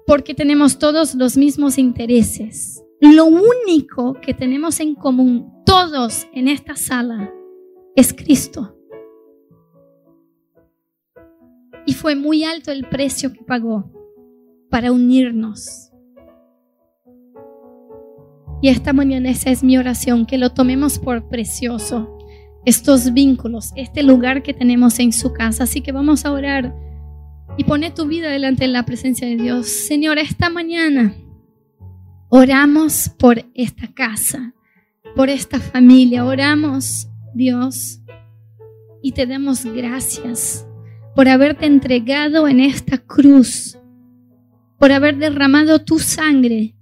porque 0.06 0.34
tenemos 0.34 0.80
todos 0.80 1.16
los 1.16 1.38
mismos 1.38 1.78
intereses. 1.78 2.84
Lo 3.00 3.26
único 3.26 4.14
que 4.22 4.34
tenemos 4.34 4.80
en 4.80 4.96
común 4.96 5.52
todos 5.66 6.28
en 6.34 6.48
esta 6.48 6.76
sala 6.76 7.32
es 7.96 8.14
Cristo. 8.14 8.76
Y 11.86 11.94
fue 11.94 12.16
muy 12.16 12.44
alto 12.44 12.72
el 12.72 12.88
precio 12.88 13.32
que 13.32 13.44
pagó 13.44 13.92
para 14.70 14.92
unirnos. 14.92 15.92
Y 18.62 18.70
esta 18.70 18.92
mañana 18.94 19.30
esa 19.30 19.52
es 19.52 19.64
mi 19.64 19.78
oración, 19.78 20.26
que 20.26 20.38
lo 20.38 20.52
tomemos 20.52 20.98
por 20.98 21.28
precioso, 21.30 22.18
estos 22.66 23.14
vínculos, 23.14 23.72
este 23.76 24.04
lugar 24.04 24.42
que 24.42 24.54
tenemos 24.54 25.00
en 25.00 25.14
su 25.14 25.32
casa. 25.34 25.64
Así 25.64 25.82
que 25.82 25.92
vamos 25.92 26.26
a 26.26 26.32
orar 26.32 26.76
y 27.58 27.64
pone 27.64 27.92
tu 27.92 28.08
vida 28.08 28.30
delante 28.30 28.66
de 28.66 28.70
la 28.70 28.84
presencia 28.84 29.28
de 29.28 29.38
Dios. 29.38 29.68
Señor, 29.68 30.18
esta 30.18 30.50
mañana 30.50 31.14
oramos 32.30 33.10
por 33.18 33.46
esta 33.54 33.88
casa, 33.94 34.54
por 35.16 35.30
esta 35.30 35.60
familia, 35.60 36.26
oramos, 36.26 37.08
Dios, 37.34 38.02
y 39.02 39.12
te 39.12 39.26
damos 39.26 39.66
gracias 39.66 40.66
por 41.16 41.28
haberte 41.28 41.66
entregado 41.66 42.48
en 42.48 42.60
esta 42.60 42.98
cruz, 42.98 43.78
por 44.78 44.92
haber 44.92 45.18
derramado 45.18 45.80
tu 45.80 46.00
sangre 46.00 46.77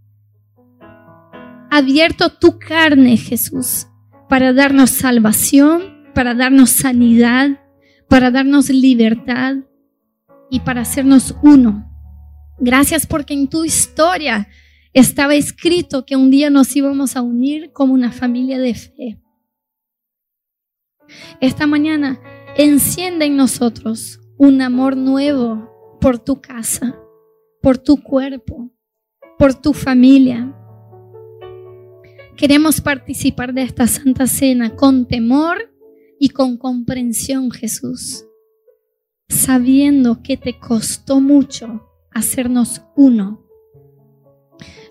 abierto 1.76 2.30
tu 2.30 2.58
carne, 2.58 3.18
Jesús, 3.18 3.88
para 4.30 4.54
darnos 4.54 4.92
salvación, 4.92 6.10
para 6.14 6.34
darnos 6.34 6.70
sanidad, 6.70 7.60
para 8.08 8.32
darnos 8.32 8.70
libertad 8.70 9.58
y 10.50 10.62
para 10.62 10.82
hacernos 10.82 11.36
uno. 11.44 11.92
Gracias 12.60 13.06
porque 13.06 13.34
en 13.34 13.50
tu 13.50 13.66
historia 13.66 14.48
estaba 14.94 15.36
escrito 15.36 16.06
que 16.06 16.16
un 16.16 16.32
día 16.32 16.50
nos 16.50 16.74
íbamos 16.78 17.18
a 17.18 17.22
unir 17.22 17.74
como 17.74 17.94
una 17.94 18.14
familia 18.14 18.58
de 18.58 18.74
fe. 18.74 19.22
Esta 21.42 21.68
mañana 21.68 22.22
enciende 22.56 23.26
en 23.26 23.36
nosotros 23.36 24.22
un 24.38 24.62
amor 24.62 24.96
nuevo 24.96 25.70
por 26.00 26.20
tu 26.20 26.40
casa, 26.40 26.96
por 27.62 27.78
tu 27.78 28.02
cuerpo, 28.02 28.72
por 29.38 29.54
tu 29.54 29.74
familia. 29.74 30.56
Queremos 32.38 32.82
participar 32.82 33.54
de 33.54 33.62
esta 33.62 33.88
Santa 33.88 34.28
Cena 34.28 34.76
con 34.76 35.08
temor 35.08 35.72
y 36.20 36.30
con 36.30 36.58
comprensión, 36.58 37.50
Jesús, 37.50 38.26
sabiendo 39.30 40.22
que 40.22 40.36
te 40.36 40.60
costó 40.60 41.22
mucho 41.22 41.88
hacernos 42.12 42.82
uno. 42.98 43.42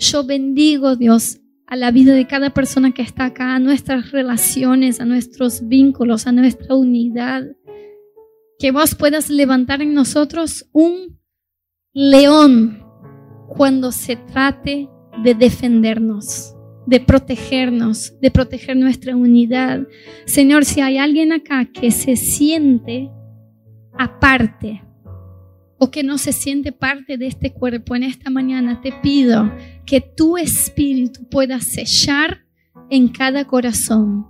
Yo 0.00 0.24
bendigo, 0.24 0.96
Dios, 0.96 1.40
a 1.66 1.76
la 1.76 1.90
vida 1.90 2.14
de 2.14 2.26
cada 2.26 2.48
persona 2.54 2.92
que 2.92 3.02
está 3.02 3.26
acá, 3.26 3.54
a 3.54 3.58
nuestras 3.58 4.10
relaciones, 4.10 5.00
a 5.00 5.04
nuestros 5.04 5.68
vínculos, 5.68 6.26
a 6.26 6.32
nuestra 6.32 6.74
unidad. 6.74 7.44
Que 8.58 8.70
vos 8.70 8.94
puedas 8.94 9.28
levantar 9.28 9.82
en 9.82 9.92
nosotros 9.92 10.66
un 10.72 11.20
león 11.92 12.82
cuando 13.48 13.92
se 13.92 14.16
trate 14.16 14.88
de 15.22 15.34
defendernos 15.34 16.53
de 16.86 17.00
protegernos, 17.00 18.18
de 18.20 18.30
proteger 18.30 18.76
nuestra 18.76 19.16
unidad. 19.16 19.86
Señor, 20.26 20.64
si 20.64 20.80
hay 20.80 20.98
alguien 20.98 21.32
acá 21.32 21.64
que 21.66 21.90
se 21.90 22.16
siente 22.16 23.10
aparte 23.98 24.82
o 25.78 25.90
que 25.90 26.02
no 26.02 26.18
se 26.18 26.32
siente 26.32 26.72
parte 26.72 27.16
de 27.16 27.26
este 27.26 27.52
cuerpo, 27.52 27.96
en 27.96 28.02
esta 28.02 28.30
mañana 28.30 28.80
te 28.80 28.92
pido 29.02 29.52
que 29.86 30.00
tu 30.00 30.36
espíritu 30.36 31.28
pueda 31.28 31.60
sellar 31.60 32.44
en 32.90 33.08
cada 33.08 33.46
corazón 33.46 34.26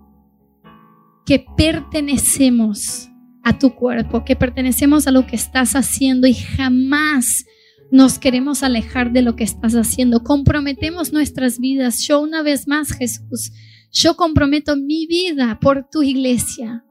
que 1.27 1.45
pertenecemos 1.57 3.09
a 3.43 3.59
tu 3.59 3.75
cuerpo, 3.75 4.25
que 4.25 4.37
pertenecemos 4.37 5.07
a 5.07 5.11
lo 5.11 5.27
que 5.27 5.37
estás 5.37 5.75
haciendo 5.75 6.27
y 6.27 6.35
jamás 6.35 7.45
nos 7.91 8.19
queremos 8.19 8.63
alejar 8.63 9.13
de 9.13 9.23
lo 9.23 9.37
que 9.37 9.45
estás 9.45 9.75
haciendo. 9.75 10.23
Comprometemos 10.23 11.13
nuestras 11.13 11.59
vidas. 11.59 12.01
Yo 12.07 12.21
una 12.21 12.43
vez 12.43 12.67
más, 12.67 12.93
Jesús, 12.93 13.53
yo 13.93 14.17
comprometo 14.17 14.77
mi 14.77 15.07
vida 15.07 15.59
por 15.61 15.89
tu 15.89 16.03
iglesia. 16.03 16.85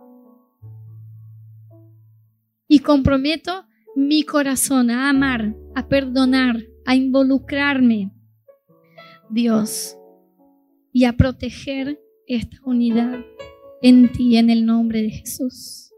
Y 2.68 2.80
comprometo 2.80 3.66
mi 3.96 4.24
corazón 4.24 4.90
a 4.90 5.10
amar, 5.10 5.56
a 5.76 5.88
perdonar, 5.88 6.64
a 6.86 6.96
involucrarme, 6.96 8.12
Dios, 9.30 9.98
y 10.92 11.06
a 11.06 11.14
proteger 11.14 12.00
esta 12.28 12.58
unidad 12.66 13.20
en 13.82 14.12
ti, 14.12 14.38
en 14.38 14.50
el 14.50 14.66
nombre 14.66 15.02
de 15.02 15.10
Jesús. 15.10 15.92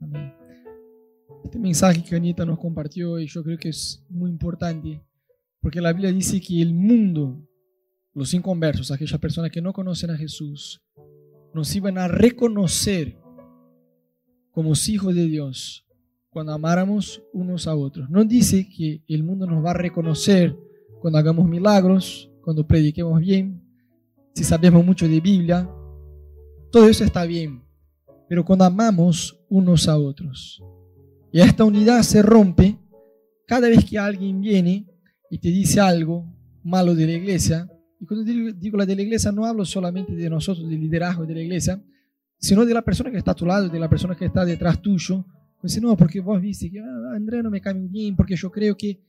Amén. 0.00 0.37
Este 1.48 1.58
mensaje 1.58 2.04
que 2.04 2.14
Anita 2.14 2.44
nos 2.44 2.58
compartió, 2.58 3.18
y 3.18 3.26
yo 3.26 3.42
creo 3.42 3.56
que 3.56 3.70
es 3.70 4.04
muy 4.10 4.30
importante, 4.30 5.02
porque 5.62 5.80
la 5.80 5.94
Biblia 5.94 6.12
dice 6.12 6.42
que 6.42 6.60
el 6.60 6.74
mundo, 6.74 7.42
los 8.12 8.34
inconversos, 8.34 8.90
aquellas 8.90 9.18
personas 9.18 9.50
que 9.50 9.62
no 9.62 9.72
conocen 9.72 10.10
a 10.10 10.18
Jesús, 10.18 10.82
nos 11.54 11.74
iban 11.74 11.96
a 11.96 12.06
reconocer 12.06 13.16
como 14.50 14.74
hijos 14.88 15.14
de 15.14 15.24
Dios 15.24 15.86
cuando 16.28 16.52
amáramos 16.52 17.22
unos 17.32 17.66
a 17.66 17.74
otros. 17.74 18.10
No 18.10 18.24
dice 18.24 18.68
que 18.68 19.02
el 19.08 19.22
mundo 19.22 19.46
nos 19.46 19.64
va 19.64 19.70
a 19.70 19.74
reconocer 19.74 20.54
cuando 21.00 21.18
hagamos 21.18 21.48
milagros, 21.48 22.30
cuando 22.42 22.66
prediquemos 22.66 23.20
bien, 23.20 23.64
si 24.34 24.44
sabemos 24.44 24.84
mucho 24.84 25.08
de 25.08 25.18
Biblia. 25.18 25.66
Todo 26.70 26.90
eso 26.90 27.04
está 27.04 27.24
bien. 27.24 27.64
Pero 28.28 28.44
cuando 28.44 28.66
amamos 28.66 29.40
unos 29.48 29.88
a 29.88 29.96
otros. 29.96 30.62
Y 31.32 31.40
esta 31.40 31.64
unidad 31.64 32.02
se 32.02 32.22
rompe 32.22 32.78
cada 33.46 33.68
vez 33.68 33.84
que 33.84 33.98
alguien 33.98 34.40
viene 34.40 34.86
y 35.30 35.38
te 35.38 35.48
dice 35.48 35.80
algo 35.80 36.24
malo 36.62 36.94
de 36.94 37.06
la 37.06 37.12
iglesia. 37.12 37.68
Y 38.00 38.06
cuando 38.06 38.24
digo, 38.24 38.78
la 38.78 38.86
de 38.86 38.96
la 38.96 39.02
iglesia 39.02 39.32
no 39.32 39.44
hablo 39.44 39.64
solamente 39.64 40.14
de 40.14 40.30
nosotros, 40.30 40.68
del 40.68 40.80
liderazgo 40.80 41.26
de 41.26 41.34
la 41.34 41.40
iglesia, 41.40 41.82
sino 42.38 42.64
de 42.64 42.74
la 42.74 42.82
persona 42.82 43.10
que 43.10 43.18
está 43.18 43.32
a 43.32 43.34
tu 43.34 43.44
lado, 43.44 43.68
de 43.68 43.80
la 43.80 43.88
persona 43.88 44.16
que 44.16 44.26
está 44.26 44.44
detrás 44.44 44.80
tuyo, 44.80 45.24
pues 45.60 45.80
no, 45.82 45.96
porque 45.96 46.20
vos 46.20 46.40
viste 46.40 46.70
que 46.70 46.78
ah, 46.78 47.14
André 47.14 47.42
no 47.42 47.50
me 47.50 47.60
cae 47.60 47.74
bien, 47.74 48.14
porque 48.14 48.36
yo 48.36 48.50
creo 48.50 48.76
que... 48.76 49.02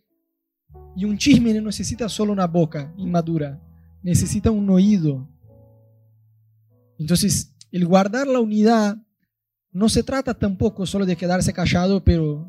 Y 0.96 1.06
un 1.06 1.18
chisme 1.18 1.54
necesita 1.62 2.10
solo 2.10 2.32
una 2.32 2.48
boca 2.48 2.94
inmadura, 2.98 3.60
necesita 4.04 4.52
un 4.52 4.70
oído. 4.70 5.28
Entonces, 6.98 7.56
el 7.72 7.86
guardar 7.86 8.28
la 8.28 8.40
unidad 8.40 8.98
no 9.72 9.90
se 9.90 10.04
trata 10.04 10.34
tampoco 10.34 10.86
solo 10.86 11.06
de 11.06 11.16
quedarse 11.16 11.54
callado, 11.54 12.04
pero 12.04 12.48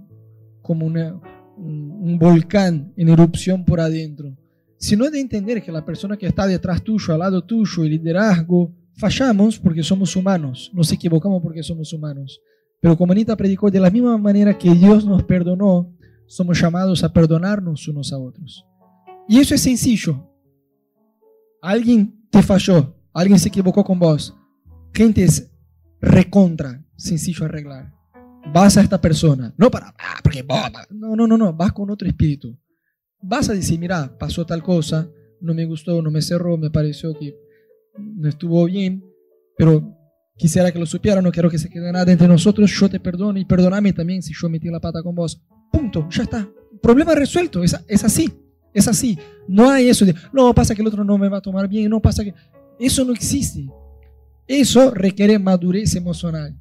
como 0.63 0.87
un, 0.87 2.19
volcán 2.19 2.93
en 2.97 3.09
erupción 3.09 3.65
por 3.65 3.81
adentro, 3.81 4.37
sino 4.79 5.11
de 5.11 5.21
entender 5.21 5.63
que 5.63 5.73
la 5.73 5.85
persona 5.85 6.17
que 6.17 6.27
está 6.27 6.47
detrás 6.47 6.83
tuyo, 6.83 7.13
al 7.13 7.21
lado 7.21 7.45
tuyo, 7.45 7.85
el 7.85 7.91
liderazgo, 7.91 8.75
fallamos 8.95 9.59
porque 9.59 9.83
somos 9.83 10.17
humanos, 10.17 10.71
nos 10.73 10.91
equivocamos 10.93 11.43
porque 11.43 11.63
somos 11.63 11.93
humanos. 11.93 12.41
Pero 12.81 12.97
como 12.97 13.13
Anita 13.13 13.37
predicó, 13.37 13.71
de 13.71 13.81
la 13.81 13.91
misma 13.91 14.17
manera 14.17 14.57
que 14.57 14.73
Dios 14.75 15.05
nos 15.05 15.23
perdonó, 15.25 15.95
somos 16.27 16.59
llamados 16.61 17.05
a 17.05 17.13
perdonarnos 17.13 17.87
unos 17.89 18.13
a 18.13 18.19
otros. 18.19 18.65
Y 19.29 19.39
eso 19.39 19.55
es 19.55 19.61
sencillo. 19.61 20.27
Alguien 21.61 22.27
te 22.31 22.43
falló, 22.43 22.97
alguien 23.13 23.39
se 23.39 23.49
equivocó 23.49 23.85
con 23.85 23.99
vos. 23.99 24.35
Gente 24.95 25.25
es 25.25 25.51
recontra, 26.01 26.83
sencillo 27.01 27.45
arreglar. 27.47 27.93
Vas 28.53 28.77
a 28.77 28.83
esta 28.83 29.01
persona, 29.01 29.53
no 29.57 29.71
para, 29.71 29.95
ah, 29.99 30.21
porque 30.23 30.45
no, 30.91 31.15
no, 31.15 31.27
no, 31.27 31.37
no, 31.37 31.53
vas 31.53 31.73
con 31.73 31.91
otro 31.91 32.09
espíritu. 32.09 32.59
Vas 33.21 33.51
a 33.51 33.55
decir, 33.55 33.79
mira, 33.79 34.17
pasó 34.19 34.47
tal 34.47 34.63
cosa, 34.63 35.09
no 35.41 35.53
me 35.53 35.67
gustó, 35.67 36.01
no 36.01 36.11
me 36.11 36.23
cerró, 36.23 36.57
me 36.57 36.71
pareció 36.71 37.13
que 37.19 37.37
no 37.99 38.29
estuvo 38.29 38.65
bien, 38.65 39.05
pero 39.59 40.01
Quisiera 40.41 40.73
que 40.73 40.79
lo 40.79 40.87
supiera, 40.87 41.21
no 41.21 41.31
quiero 41.31 41.51
que 41.51 41.59
se 41.59 41.69
quede 41.69 41.93
nada 41.93 42.11
entre 42.11 42.27
nosotros. 42.27 42.71
Yo 42.71 42.89
te 42.89 42.99
perdono 42.99 43.39
y 43.39 43.45
perdóname 43.45 43.93
también 43.93 44.23
si 44.23 44.33
yo 44.33 44.49
metí 44.49 44.71
la 44.71 44.81
pata 44.81 45.03
con 45.03 45.15
vos. 45.15 45.39
Punto, 45.71 46.09
ya 46.09 46.23
está. 46.23 46.49
Problema 46.81 47.15
resuelto, 47.15 47.63
es, 47.63 47.77
es 47.87 48.05
así, 48.05 48.33
es 48.73 48.89
así. 48.89 49.19
No 49.47 49.69
hay 49.69 49.91
eso 49.91 50.07
de, 50.07 50.15
no, 50.33 50.55
pasa 50.55 50.75
que 50.75 50.81
el 50.81 50.89
otro 50.89 51.05
no 51.05 51.19
me 51.19 51.29
va 51.29 51.37
a 51.37 51.43
tomar 51.43 51.69
bien, 51.69 51.91
no 51.91 52.01
pasa 52.01 52.25
que... 52.25 52.33
Eso 52.79 53.05
no 53.05 53.13
existe. 53.13 53.67
Eso 54.47 54.93
requiere 54.93 55.39
madurez 55.39 55.95
emocional. 55.95 56.59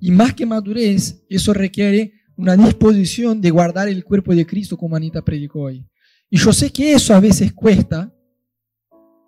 Y 0.00 0.10
más 0.10 0.34
que 0.34 0.46
madurez, 0.46 1.22
eso 1.28 1.52
requiere 1.52 2.14
una 2.36 2.56
disposición 2.56 3.40
de 3.40 3.50
guardar 3.50 3.88
el 3.88 4.02
cuerpo 4.02 4.34
de 4.34 4.46
Cristo 4.46 4.76
como 4.76 4.96
Anita 4.96 5.22
predicó 5.22 5.60
hoy. 5.60 5.86
Y 6.30 6.38
yo 6.38 6.52
sé 6.52 6.70
que 6.70 6.94
eso 6.94 7.14
a 7.14 7.20
veces 7.20 7.52
cuesta 7.52 8.10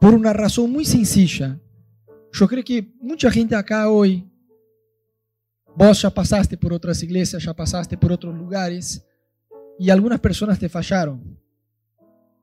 por 0.01 0.15
una 0.15 0.33
razón 0.33 0.73
muy 0.73 0.85
sencilla. 0.85 1.61
Yo 2.33 2.49
creo 2.49 2.65
que 2.65 2.95
mucha 3.01 3.31
gente 3.31 3.55
acá 3.55 3.91
hoy, 3.91 4.27
vos 5.77 6.01
ya 6.01 6.09
pasaste 6.11 6.57
por 6.57 6.73
otras 6.73 7.03
iglesias, 7.03 7.45
ya 7.45 7.53
pasaste 7.53 7.99
por 7.99 8.11
otros 8.11 8.35
lugares 8.35 9.05
y 9.79 9.91
algunas 9.91 10.21
personas 10.21 10.59
te 10.59 10.69
fallaron. 10.69 11.39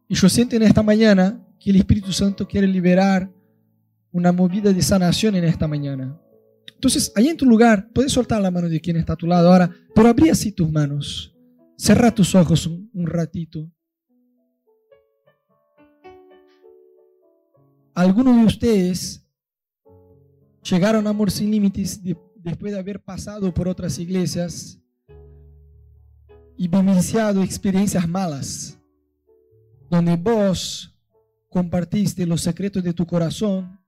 Y 0.07 0.15
yo 0.15 0.30
siento 0.30 0.55
en 0.55 0.63
esta 0.63 0.84
mañana 0.84 1.43
que 1.59 1.71
el 1.71 1.77
Espíritu 1.77 2.11
Santo 2.11 2.47
quiere 2.47 2.67
liberar 2.67 3.32
una 4.11 4.32
movida 4.32 4.71
de 4.71 4.82
sanación 4.82 5.36
en 5.36 5.45
esta 5.45 5.67
mañana. 5.67 6.19
Entonces, 6.80 7.11
ahí 7.13 7.27
en 7.27 7.36
tu 7.36 7.45
lugar, 7.45 7.89
puedes 7.91 8.13
soltar 8.13 8.41
la 8.41 8.49
mano 8.49 8.69
de 8.69 8.80
quien 8.80 8.95
está 8.95 9.11
a 9.11 9.17
tu 9.17 9.27
lado 9.27 9.51
ahora, 9.51 9.69
pero 9.93 10.07
abrí 10.07 10.30
así 10.30 10.53
tus 10.53 10.71
manos. 10.71 11.36
Cerra 11.75 12.09
tus 12.09 12.34
ojos 12.36 12.65
un, 12.65 12.89
un 12.93 13.05
ratito. 13.05 13.69
Algunos 17.93 18.38
de 18.38 18.45
ustedes 18.45 19.27
llegaron 20.64 21.06
a 21.06 21.10
Amor 21.10 21.31
Sin 21.31 21.51
Límites 21.51 22.01
después 22.35 22.72
de 22.72 22.80
haber 22.80 23.03
pasado 23.03 23.53
por 23.53 23.68
otras 23.68 23.99
iglesias 23.99 24.80
y 26.56 26.69
vivenciado 26.69 27.43
experiencias 27.43 28.07
malas, 28.07 28.80
donde 29.89 30.15
vos 30.15 30.97
compartiste 31.49 32.26
los 32.26 32.39
secretos 32.39 32.81
de 32.85 32.93
tu 32.93 33.06
corazón 33.06 33.81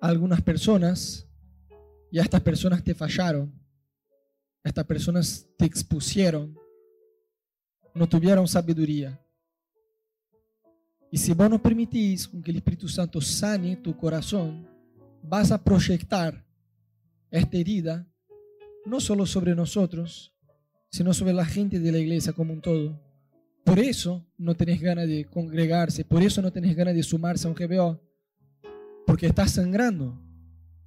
a 0.00 0.08
algunas 0.08 0.42
personas 0.42 1.28
y 2.12 2.18
a 2.18 2.22
estas 2.22 2.42
personas 2.42 2.84
te 2.84 2.94
fallaron, 2.94 3.50
estas 4.62 4.84
personas 4.84 5.48
te 5.56 5.64
expusieron, 5.64 6.54
no 7.94 8.06
tuvieron 8.06 8.46
sabiduría. 8.46 9.18
Y 11.10 11.16
si 11.16 11.32
vos 11.32 11.48
no 11.48 11.60
permitís 11.60 12.28
que 12.28 12.50
el 12.50 12.58
Espíritu 12.58 12.86
Santo 12.86 13.18
sane 13.22 13.76
tu 13.76 13.96
corazón, 13.96 14.68
vas 15.22 15.50
a 15.52 15.64
proyectar 15.64 16.44
esta 17.30 17.56
herida 17.56 18.06
no 18.84 19.00
solo 19.00 19.24
sobre 19.24 19.54
nosotros, 19.54 20.34
sino 20.90 21.14
sobre 21.14 21.32
la 21.32 21.46
gente 21.46 21.80
de 21.80 21.92
la 21.92 21.98
iglesia 21.98 22.34
como 22.34 22.52
un 22.52 22.60
todo. 22.60 23.00
Por 23.64 23.78
eso 23.78 24.22
no 24.36 24.54
tenés 24.54 24.82
ganas 24.82 25.08
de 25.08 25.24
congregarse, 25.24 26.04
por 26.04 26.22
eso 26.22 26.42
no 26.42 26.52
tenés 26.52 26.76
ganas 26.76 26.94
de 26.94 27.02
sumarse 27.02 27.46
a 27.46 27.50
un 27.50 27.56
GBO, 27.56 27.98
porque 29.06 29.28
estás 29.28 29.52
sangrando. 29.52 30.20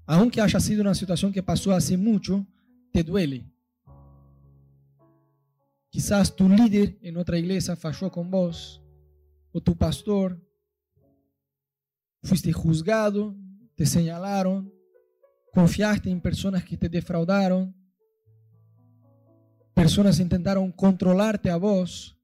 Aunque 0.05 0.41
haya 0.41 0.59
sido 0.59 0.81
una 0.81 0.93
situación 0.93 1.31
que 1.31 1.41
pasó 1.41 1.71
hace 1.71 1.97
mucho, 1.97 2.45
te 2.91 3.03
duele. 3.03 3.51
Quizás 5.89 6.35
tu 6.35 6.49
líder 6.49 6.97
en 7.01 7.17
otra 7.17 7.37
iglesia 7.37 7.75
falló 7.75 8.11
con 8.11 8.29
vos, 8.29 8.83
o 9.51 9.61
tu 9.61 9.77
pastor, 9.77 10.41
fuiste 12.21 12.51
juzgado, 12.51 13.35
te 13.75 13.85
señalaron, 13.85 14.71
confiaste 15.53 16.09
en 16.09 16.19
personas 16.19 16.65
que 16.65 16.75
te 16.75 16.89
defraudaron, 16.89 17.73
personas 19.73 20.19
intentaron 20.19 20.71
controlarte 20.71 21.49
a 21.49 21.55
vos. 21.55 22.17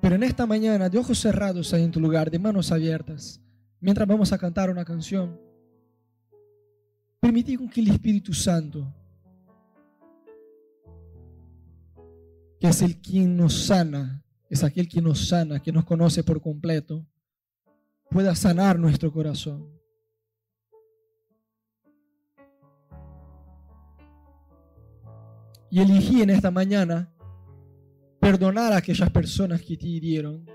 Pero 0.00 0.14
en 0.14 0.22
esta 0.22 0.46
mañana, 0.46 0.88
de 0.88 0.98
ojos 0.98 1.18
cerrados 1.18 1.72
ahí 1.74 1.82
en 1.82 1.90
tu 1.90 2.00
lugar, 2.00 2.30
de 2.30 2.38
manos 2.38 2.72
abiertas, 2.72 3.40
mientras 3.80 4.08
vamos 4.08 4.32
a 4.32 4.38
cantar 4.38 4.70
una 4.70 4.84
canción, 4.84 5.38
permití 7.24 7.56
que 7.68 7.80
el 7.80 7.88
Espíritu 7.88 8.34
Santo, 8.34 8.86
que 12.60 12.68
es 12.68 12.82
el 12.82 13.00
quien 13.00 13.34
nos 13.34 13.64
sana, 13.64 14.22
es 14.50 14.62
aquel 14.62 14.86
que 14.86 15.00
nos 15.00 15.26
sana, 15.26 15.58
que 15.58 15.72
nos 15.72 15.86
conoce 15.86 16.22
por 16.22 16.42
completo, 16.42 17.06
pueda 18.10 18.34
sanar 18.34 18.78
nuestro 18.78 19.10
corazón. 19.10 19.72
y 25.70 25.80
elegí 25.80 26.22
en 26.22 26.30
esta 26.30 26.52
mañana 26.52 27.12
perdonar 28.20 28.72
a 28.72 28.76
aquellas 28.76 29.10
personas 29.10 29.60
que 29.60 29.76
te 29.76 29.88
hirieron. 29.88 30.48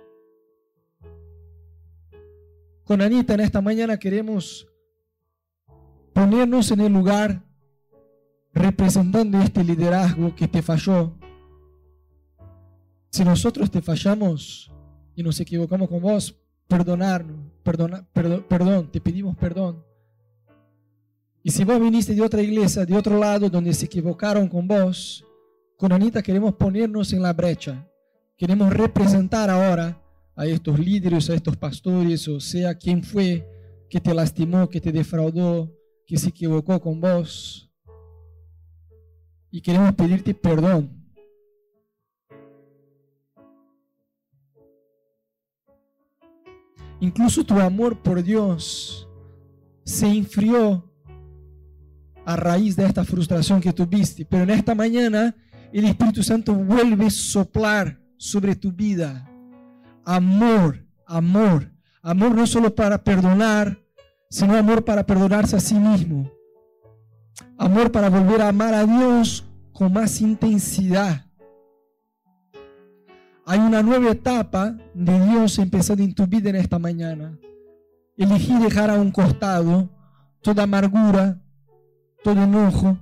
Con 2.86 3.02
Anita 3.02 3.34
en 3.34 3.42
esta 3.42 3.60
mañana 3.60 4.00
queremos 4.00 4.69
ponernos 6.20 6.70
en 6.72 6.82
el 6.82 6.92
lugar 6.92 7.42
representando 8.54 9.40
este 9.40 9.64
liderazgo 9.64 10.36
que 10.36 10.50
te 10.50 10.62
falló. 10.62 11.14
Si 13.10 13.24
nosotros 13.24 13.72
te 13.72 13.82
fallamos 13.82 14.70
y 15.16 15.24
nos 15.24 15.40
equivocamos 15.40 15.88
con 15.88 16.02
vos, 16.02 16.38
perdonarnos, 16.68 17.38
perdona, 17.64 18.06
perdón, 18.12 18.46
perdón, 18.50 18.92
te 18.92 19.00
pedimos 19.00 19.38
perdón. 19.38 19.82
Y 21.42 21.52
si 21.52 21.64
vos 21.64 21.80
viniste 21.80 22.14
de 22.14 22.22
otra 22.22 22.42
iglesia, 22.42 22.86
de 22.86 22.98
otro 22.98 23.18
lado, 23.18 23.50
donde 23.50 23.74
se 23.74 23.86
equivocaron 23.86 24.50
con 24.50 24.68
vos, 24.68 25.26
con 25.78 25.94
Anita 25.94 26.22
queremos 26.22 26.54
ponernos 26.56 27.14
en 27.14 27.22
la 27.22 27.32
brecha. 27.32 27.88
Queremos 28.36 28.74
representar 28.74 29.50
ahora 29.50 30.02
a 30.36 30.46
estos 30.46 30.78
líderes, 30.78 31.30
a 31.30 31.36
estos 31.36 31.56
pastores, 31.56 32.28
o 32.28 32.42
sea, 32.42 32.76
quien 32.76 33.04
fue 33.04 33.48
que 33.90 34.02
te 34.02 34.14
lastimó, 34.14 34.68
que 34.68 34.82
te 34.82 34.92
defraudó, 34.92 35.79
que 36.10 36.18
se 36.18 36.30
equivocó 36.30 36.82
con 36.82 37.00
vos. 37.00 37.72
Y 39.52 39.62
queremos 39.62 39.94
pedirte 39.94 40.34
perdón. 40.34 41.06
Incluso 47.00 47.44
tu 47.44 47.60
amor 47.60 48.02
por 48.02 48.24
Dios 48.24 49.08
se 49.84 50.08
enfrió 50.08 50.92
a 52.26 52.36
raíz 52.36 52.76
de 52.76 52.88
esta 52.88 53.06
frustración 53.06 53.62
que 53.62 53.72
tuviste. 53.72 54.26
Pero 54.26 54.44
en 54.44 54.50
esta 54.50 54.74
mañana 54.74 55.36
el 55.72 55.86
Espíritu 55.86 56.24
Santo 56.24 56.56
vuelve 56.56 57.06
a 57.06 57.12
soplar 57.12 58.02
sobre 58.18 58.56
tu 58.56 58.72
vida. 58.72 59.30
Amor, 60.04 60.84
amor. 61.06 61.72
Amor 62.02 62.34
no 62.34 62.48
solo 62.48 62.74
para 62.74 63.04
perdonar, 63.04 63.80
sino 64.30 64.56
amor 64.56 64.86
para 64.86 65.06
perdonarse 65.06 65.56
a 65.56 65.60
sí 65.60 65.76
mismo. 65.76 66.32
Amor 67.58 67.92
para 67.92 68.10
volver 68.10 68.42
a 68.42 68.50
amar 68.50 68.74
a 68.74 68.86
Dios 68.86 69.46
con 69.74 69.92
más 69.92 70.22
intensidad. 70.22 71.26
Hay 73.46 73.60
una 73.60 73.82
nueva 73.82 74.12
etapa 74.12 74.78
de 74.94 75.26
Dios 75.26 75.58
empezando 75.58 76.04
en 76.04 76.14
tu 76.14 76.28
vida 76.28 76.52
en 76.52 76.58
esta 76.58 76.78
mañana. 76.78 77.38
Elegí 78.16 78.58
dejar 78.60 78.92
a 78.92 79.02
un 79.02 79.12
costado 79.12 79.90
toda 80.42 80.64
amargura, 80.64 81.42
todo 82.24 82.44
enojo, 82.44 83.00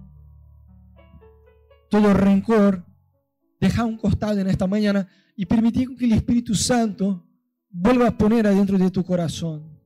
todo 1.89 2.13
rencor, 2.13 2.85
deja 3.59 3.83
un 3.83 3.97
costado 3.97 4.39
en 4.39 4.47
esta 4.47 4.67
mañana 4.67 5.07
y 5.35 5.45
permitir 5.45 5.95
que 5.97 6.05
el 6.05 6.13
Espíritu 6.13 6.55
Santo 6.55 7.25
vuelva 7.69 8.07
a 8.07 8.17
poner 8.17 8.47
adentro 8.47 8.77
de 8.77 8.89
tu 8.89 9.03
corazón 9.03 9.76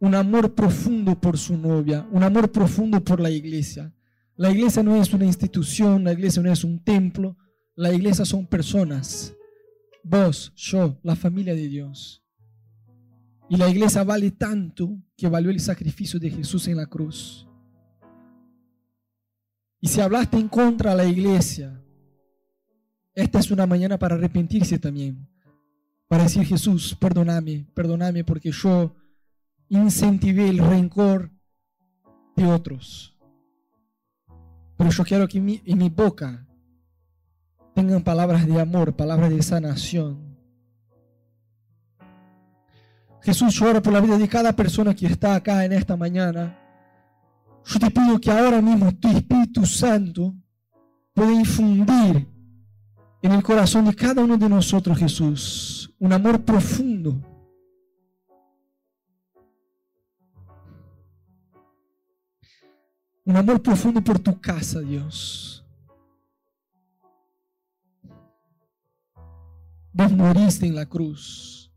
un 0.00 0.14
amor 0.14 0.54
profundo 0.54 1.18
por 1.20 1.38
su 1.38 1.56
novia, 1.56 2.06
un 2.12 2.22
amor 2.22 2.50
profundo 2.52 3.02
por 3.02 3.20
la 3.20 3.30
iglesia. 3.30 3.92
La 4.36 4.50
iglesia 4.50 4.82
no 4.82 4.96
es 4.96 5.12
una 5.12 5.24
institución, 5.24 6.04
la 6.04 6.12
iglesia 6.12 6.42
no 6.42 6.52
es 6.52 6.62
un 6.62 6.78
templo, 6.82 7.36
la 7.74 7.92
iglesia 7.92 8.24
son 8.24 8.46
personas. 8.46 9.34
Vos, 10.04 10.52
yo, 10.54 10.98
la 11.02 11.16
familia 11.16 11.54
de 11.54 11.66
Dios. 11.66 12.22
Y 13.48 13.56
la 13.56 13.68
iglesia 13.68 14.04
vale 14.04 14.30
tanto 14.30 14.96
que 15.16 15.28
valió 15.28 15.50
el 15.50 15.58
sacrificio 15.58 16.20
de 16.20 16.30
Jesús 16.30 16.68
en 16.68 16.76
la 16.76 16.86
cruz. 16.86 17.48
Y 19.80 19.88
si 19.88 20.00
hablaste 20.00 20.36
en 20.36 20.48
contra 20.48 20.90
de 20.90 20.96
la 20.96 21.08
iglesia, 21.08 21.82
esta 23.14 23.40
es 23.40 23.50
una 23.50 23.66
mañana 23.66 23.98
para 23.98 24.14
arrepentirse 24.14 24.78
también. 24.78 25.28
Para 26.06 26.24
decir, 26.24 26.44
Jesús, 26.44 26.96
perdóname, 26.98 27.66
perdóname 27.74 28.22
porque 28.22 28.52
yo 28.52 28.94
incentivé 29.68 30.48
el 30.48 30.58
rencor 30.58 31.30
de 32.36 32.46
otros. 32.46 33.16
Pero 34.76 34.90
yo 34.90 35.04
quiero 35.04 35.26
que 35.26 35.38
en 35.38 35.78
mi 35.78 35.88
boca 35.88 36.46
tengan 37.74 38.02
palabras 38.02 38.46
de 38.46 38.60
amor, 38.60 38.94
palabras 38.94 39.30
de 39.30 39.42
sanación. 39.42 40.36
Jesús, 43.22 43.54
llora 43.54 43.82
por 43.82 43.92
la 43.92 44.00
vida 44.00 44.16
de 44.16 44.28
cada 44.28 44.54
persona 44.54 44.94
que 44.94 45.06
está 45.06 45.34
acá 45.34 45.64
en 45.64 45.72
esta 45.72 45.96
mañana 45.96 46.56
yo 47.68 47.78
te 47.78 47.90
pido 47.90 48.18
que 48.18 48.30
ahora 48.30 48.62
mismo 48.62 48.94
tu 48.94 49.08
Espíritu 49.08 49.66
Santo 49.66 50.34
pueda 51.12 51.32
infundir 51.32 52.26
en 53.20 53.32
el 53.32 53.42
corazón 53.42 53.84
de 53.84 53.94
cada 53.94 54.24
uno 54.24 54.38
de 54.38 54.48
nosotros, 54.48 54.96
Jesús, 54.96 55.94
un 55.98 56.14
amor 56.14 56.42
profundo. 56.46 57.20
Un 63.28 63.36
amor 63.36 63.60
profundo 63.60 64.02
por 64.02 64.18
tu 64.18 64.40
casa, 64.40 64.80
Dios. 64.80 65.62
Vos 69.92 70.10
moriste 70.12 70.64
en 70.64 70.74
la 70.74 70.86
cruz. 70.86 71.70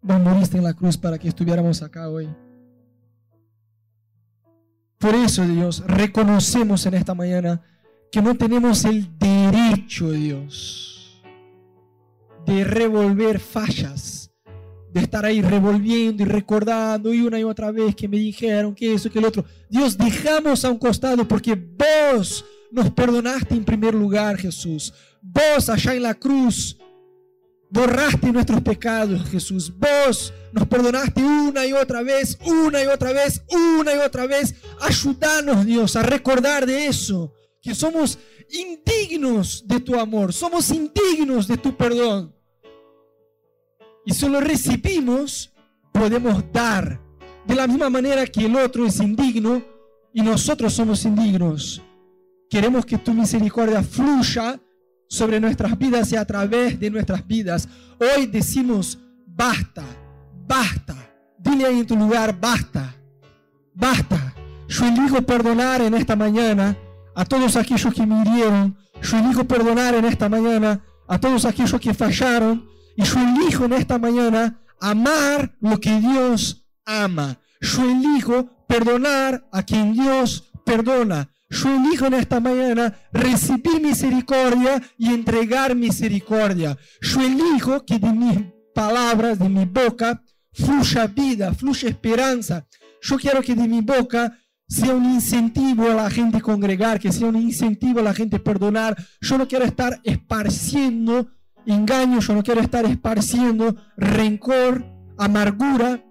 Vos 0.00 0.18
moriste 0.18 0.56
en 0.56 0.64
la 0.64 0.72
cruz 0.72 0.96
para 0.96 1.18
que 1.18 1.28
estuviéramos 1.28 1.82
acá 1.82 2.08
hoy. 2.08 2.26
Por 4.96 5.14
eso, 5.14 5.44
Dios, 5.44 5.84
reconocemos 5.86 6.86
en 6.86 6.94
esta 6.94 7.14
mañana 7.14 7.60
que 8.10 8.22
no 8.22 8.34
tenemos 8.34 8.86
el 8.86 9.18
derecho, 9.18 10.10
Dios, 10.12 11.22
de 12.46 12.64
revolver 12.64 13.40
fallas, 13.40 14.27
de 14.92 15.00
estar 15.00 15.24
ahí 15.24 15.42
revolviendo 15.42 16.22
y 16.22 16.26
recordando 16.26 17.12
y 17.12 17.20
una 17.20 17.38
y 17.38 17.44
otra 17.44 17.70
vez 17.70 17.94
que 17.94 18.08
me 18.08 18.16
dijeron 18.16 18.74
que 18.74 18.94
eso, 18.94 19.10
que 19.10 19.18
el 19.18 19.24
otro. 19.24 19.44
Dios, 19.68 19.96
dejamos 19.96 20.64
a 20.64 20.70
un 20.70 20.78
costado 20.78 21.26
porque 21.26 21.54
vos 21.54 22.44
nos 22.70 22.90
perdonaste 22.90 23.54
en 23.54 23.64
primer 23.64 23.94
lugar, 23.94 24.36
Jesús. 24.36 24.92
Vos 25.20 25.68
allá 25.68 25.94
en 25.94 26.02
la 26.02 26.14
cruz 26.14 26.76
borraste 27.70 28.32
nuestros 28.32 28.60
pecados, 28.62 29.28
Jesús. 29.30 29.72
Vos 29.76 30.32
nos 30.52 30.66
perdonaste 30.66 31.22
una 31.22 31.66
y 31.66 31.72
otra 31.72 32.02
vez, 32.02 32.38
una 32.44 32.82
y 32.82 32.86
otra 32.86 33.12
vez, 33.12 33.42
una 33.50 33.94
y 33.94 33.98
otra 33.98 34.26
vez. 34.26 34.54
Ayúdanos, 34.80 35.66
Dios, 35.66 35.96
a 35.96 36.02
recordar 36.02 36.66
de 36.66 36.86
eso, 36.86 37.32
que 37.60 37.74
somos 37.74 38.18
indignos 38.50 39.64
de 39.66 39.80
tu 39.80 39.98
amor, 39.98 40.32
somos 40.32 40.70
indignos 40.70 41.46
de 41.46 41.58
tu 41.58 41.76
perdón. 41.76 42.34
Y 44.08 44.14
solo 44.14 44.40
recibimos, 44.40 45.52
podemos 45.92 46.42
dar. 46.50 46.98
De 47.46 47.54
la 47.54 47.66
misma 47.66 47.90
manera 47.90 48.26
que 48.26 48.46
el 48.46 48.56
otro 48.56 48.86
es 48.86 49.00
indigno 49.00 49.62
y 50.14 50.22
nosotros 50.22 50.72
somos 50.72 51.04
indignos. 51.04 51.82
Queremos 52.48 52.86
que 52.86 52.96
tu 52.96 53.12
misericordia 53.12 53.82
fluya 53.82 54.58
sobre 55.10 55.38
nuestras 55.38 55.78
vidas 55.78 56.10
y 56.10 56.16
a 56.16 56.24
través 56.24 56.80
de 56.80 56.90
nuestras 56.90 57.26
vidas. 57.26 57.68
Hoy 58.00 58.24
decimos, 58.24 58.98
basta, 59.26 59.84
basta. 60.46 60.96
Dile 61.38 61.66
ahí 61.66 61.80
en 61.80 61.86
tu 61.86 61.94
lugar, 61.94 62.34
basta, 62.40 62.96
basta. 63.74 64.34
Yo 64.68 64.86
elijo 64.86 65.20
perdonar 65.20 65.82
en 65.82 65.92
esta 65.92 66.16
mañana 66.16 66.74
a 67.14 67.26
todos 67.26 67.56
aquellos 67.56 67.92
que 67.92 68.06
me 68.06 68.22
hirieron. 68.22 68.74
Yo 69.02 69.18
elijo 69.18 69.44
perdonar 69.44 69.94
en 69.96 70.06
esta 70.06 70.30
mañana 70.30 70.80
a 71.06 71.20
todos 71.20 71.44
aquellos 71.44 71.78
que 71.78 71.92
fallaron. 71.92 72.77
Y 72.98 73.04
yo 73.04 73.20
elijo 73.20 73.64
en 73.66 73.74
esta 73.74 73.96
mañana 73.96 74.60
amar 74.80 75.56
lo 75.60 75.78
que 75.78 76.00
Dios 76.00 76.66
ama. 76.84 77.38
Yo 77.60 77.88
elijo 77.88 78.66
perdonar 78.66 79.48
a 79.52 79.62
quien 79.62 79.92
Dios 79.92 80.50
perdona. 80.66 81.30
Yo 81.48 81.76
elijo 81.76 82.06
en 82.06 82.14
esta 82.14 82.40
mañana 82.40 82.98
recibir 83.12 83.80
misericordia 83.80 84.82
y 84.98 85.14
entregar 85.14 85.76
misericordia. 85.76 86.76
Yo 87.00 87.20
elijo 87.22 87.86
que 87.86 88.00
de 88.00 88.12
mis 88.12 88.38
palabras, 88.74 89.38
de 89.38 89.48
mi 89.48 89.64
boca, 89.64 90.20
fluya 90.52 91.06
vida, 91.06 91.54
fluya 91.54 91.90
esperanza. 91.90 92.66
Yo 93.00 93.16
quiero 93.16 93.42
que 93.42 93.54
de 93.54 93.68
mi 93.68 93.80
boca 93.80 94.36
sea 94.66 94.92
un 94.92 95.04
incentivo 95.04 95.88
a 95.88 95.94
la 95.94 96.10
gente 96.10 96.40
congregar, 96.40 96.98
que 96.98 97.12
sea 97.12 97.28
un 97.28 97.36
incentivo 97.36 98.00
a 98.00 98.02
la 98.02 98.12
gente 98.12 98.40
perdonar. 98.40 98.96
Yo 99.20 99.38
no 99.38 99.46
quiero 99.46 99.64
estar 99.64 100.00
esparciendo 100.02 101.28
engaño, 101.72 102.20
yo 102.20 102.34
no 102.34 102.42
quiero 102.42 102.60
estar 102.60 102.84
esparciendo 102.84 103.76
rencor, 103.96 104.84
amargura, 105.16 106.02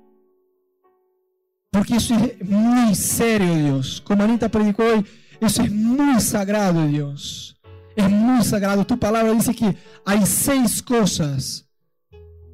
porque 1.72 1.96
eso 1.96 2.16
es 2.16 2.48
muy 2.48 2.96
serio, 2.96 3.54
Dios. 3.56 4.02
Como 4.02 4.24
Anita 4.24 4.50
predicó 4.50 4.84
hoy, 4.84 5.06
eso 5.40 5.62
es 5.62 5.72
muy 5.72 6.20
sagrado, 6.20 6.88
Dios. 6.88 7.60
Es 7.96 8.10
muy 8.10 8.44
sagrado. 8.44 8.86
Tu 8.86 8.98
palabra 8.98 9.34
dice 9.34 9.54
que 9.54 9.76
hay 10.06 10.26
seis 10.26 10.82
cosas 10.82 11.70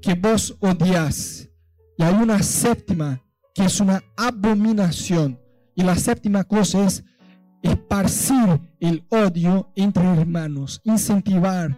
que 0.02 0.14
vos 0.16 0.56
odias. 0.60 1.50
Y 1.98 2.04
hay 2.04 2.14
una 2.14 2.42
séptima 2.42 3.22
que 3.54 3.66
es 3.66 3.80
una 3.80 4.04
abominación. 4.18 5.40
Y 5.76 5.84
la 5.84 5.96
séptima 5.96 6.44
cosa 6.44 6.86
es 6.86 7.04
esparcir 7.62 8.60
el 8.80 9.06
odio 9.10 9.72
entre 9.76 10.04
hermanos, 10.04 10.82
incentivar 10.84 11.78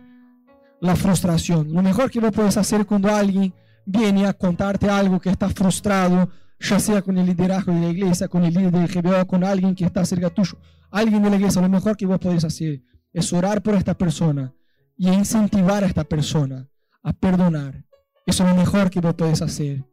la 0.86 0.95
frustración. 0.95 1.74
Lo 1.74 1.82
mejor 1.82 2.10
que 2.10 2.20
vos 2.20 2.32
puedes 2.32 2.57
hacer 2.57 2.86
cuando 2.86 3.14
alguien 3.14 3.53
viene 3.86 4.26
a 4.26 4.34
contarte 4.34 4.90
algo 4.90 5.20
que 5.20 5.30
está 5.30 5.49
frustrado, 5.49 6.30
ya 6.60 6.80
sea 6.80 7.02
con 7.02 7.18
el 7.18 7.26
liderazgo 7.26 7.74
de 7.74 7.82
la 7.82 7.90
iglesia, 7.90 8.28
con 8.28 8.44
el 8.44 8.53
líder 8.53 8.72
de 8.72 9.02
GBO, 9.02 9.28
con 9.28 9.44
alguien 9.44 9.76
que 9.76 9.86
está 9.86 10.06
cerca 10.06 10.30
tuyo, 10.30 10.57
alguien 10.91 11.22
de 11.22 11.30
la 11.30 11.36
iglesia, 11.36 11.62
lo 11.62 11.70
mejor 11.70 11.98
que 11.98 12.06
vos 12.06 12.20
podés 12.20 12.44
hacer 12.44 12.82
es 13.14 13.32
orar 13.34 13.62
por 13.62 13.76
esta 13.76 13.98
persona 13.98 14.53
y 14.98 15.10
incentivar 15.10 15.84
a 15.84 15.88
esta 15.88 16.03
persona 16.03 16.68
a 17.03 17.14
perdonar. 17.14 17.84
Eso 18.26 18.44
es 18.44 18.49
lo 18.49 18.56
mejor 18.56 18.90
que 18.90 18.99
vos 18.99 19.14
podés 19.14 19.41
hacer. 19.41 19.84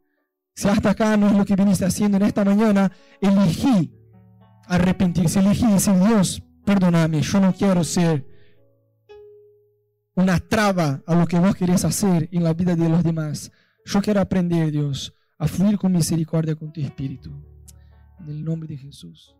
Si 0.55 0.67
hasta 0.67 0.91
acá 0.91 1.17
no 1.17 1.27
es 1.27 1.33
lo 1.33 1.45
que 1.45 1.55
viniste 1.55 1.85
haciendo 1.85 2.17
en 2.17 2.23
esta 2.23 2.43
mañana, 2.43 2.91
elegí 3.21 3.91
arrepentirse, 4.67 5.39
elegí 5.39 5.67
decir, 5.67 5.93
Dios, 5.95 6.43
perdóname, 6.65 7.21
yo 7.21 7.39
no 7.39 7.53
quiero 7.53 7.83
ser 7.83 8.25
una 10.15 10.39
traba 10.39 11.01
a 11.05 11.15
lo 11.15 11.25
que 11.25 11.39
vos 11.39 11.55
querés 11.55 11.85
hacer 11.85 12.29
en 12.31 12.43
la 12.43 12.53
vida 12.53 12.75
de 12.75 12.89
los 12.89 13.03
demás. 13.03 13.51
Yo 13.85 14.01
quiero 14.01 14.21
aprender, 14.21 14.71
Dios, 14.71 15.13
a 15.37 15.47
fluir 15.47 15.77
con 15.77 15.91
misericordia 15.91 16.55
con 16.55 16.71
tu 16.71 16.81
espíritu. 16.81 17.31
En 18.19 18.29
el 18.29 18.43
nombre 18.43 18.69
de 18.69 18.77
Jesús. 18.77 19.35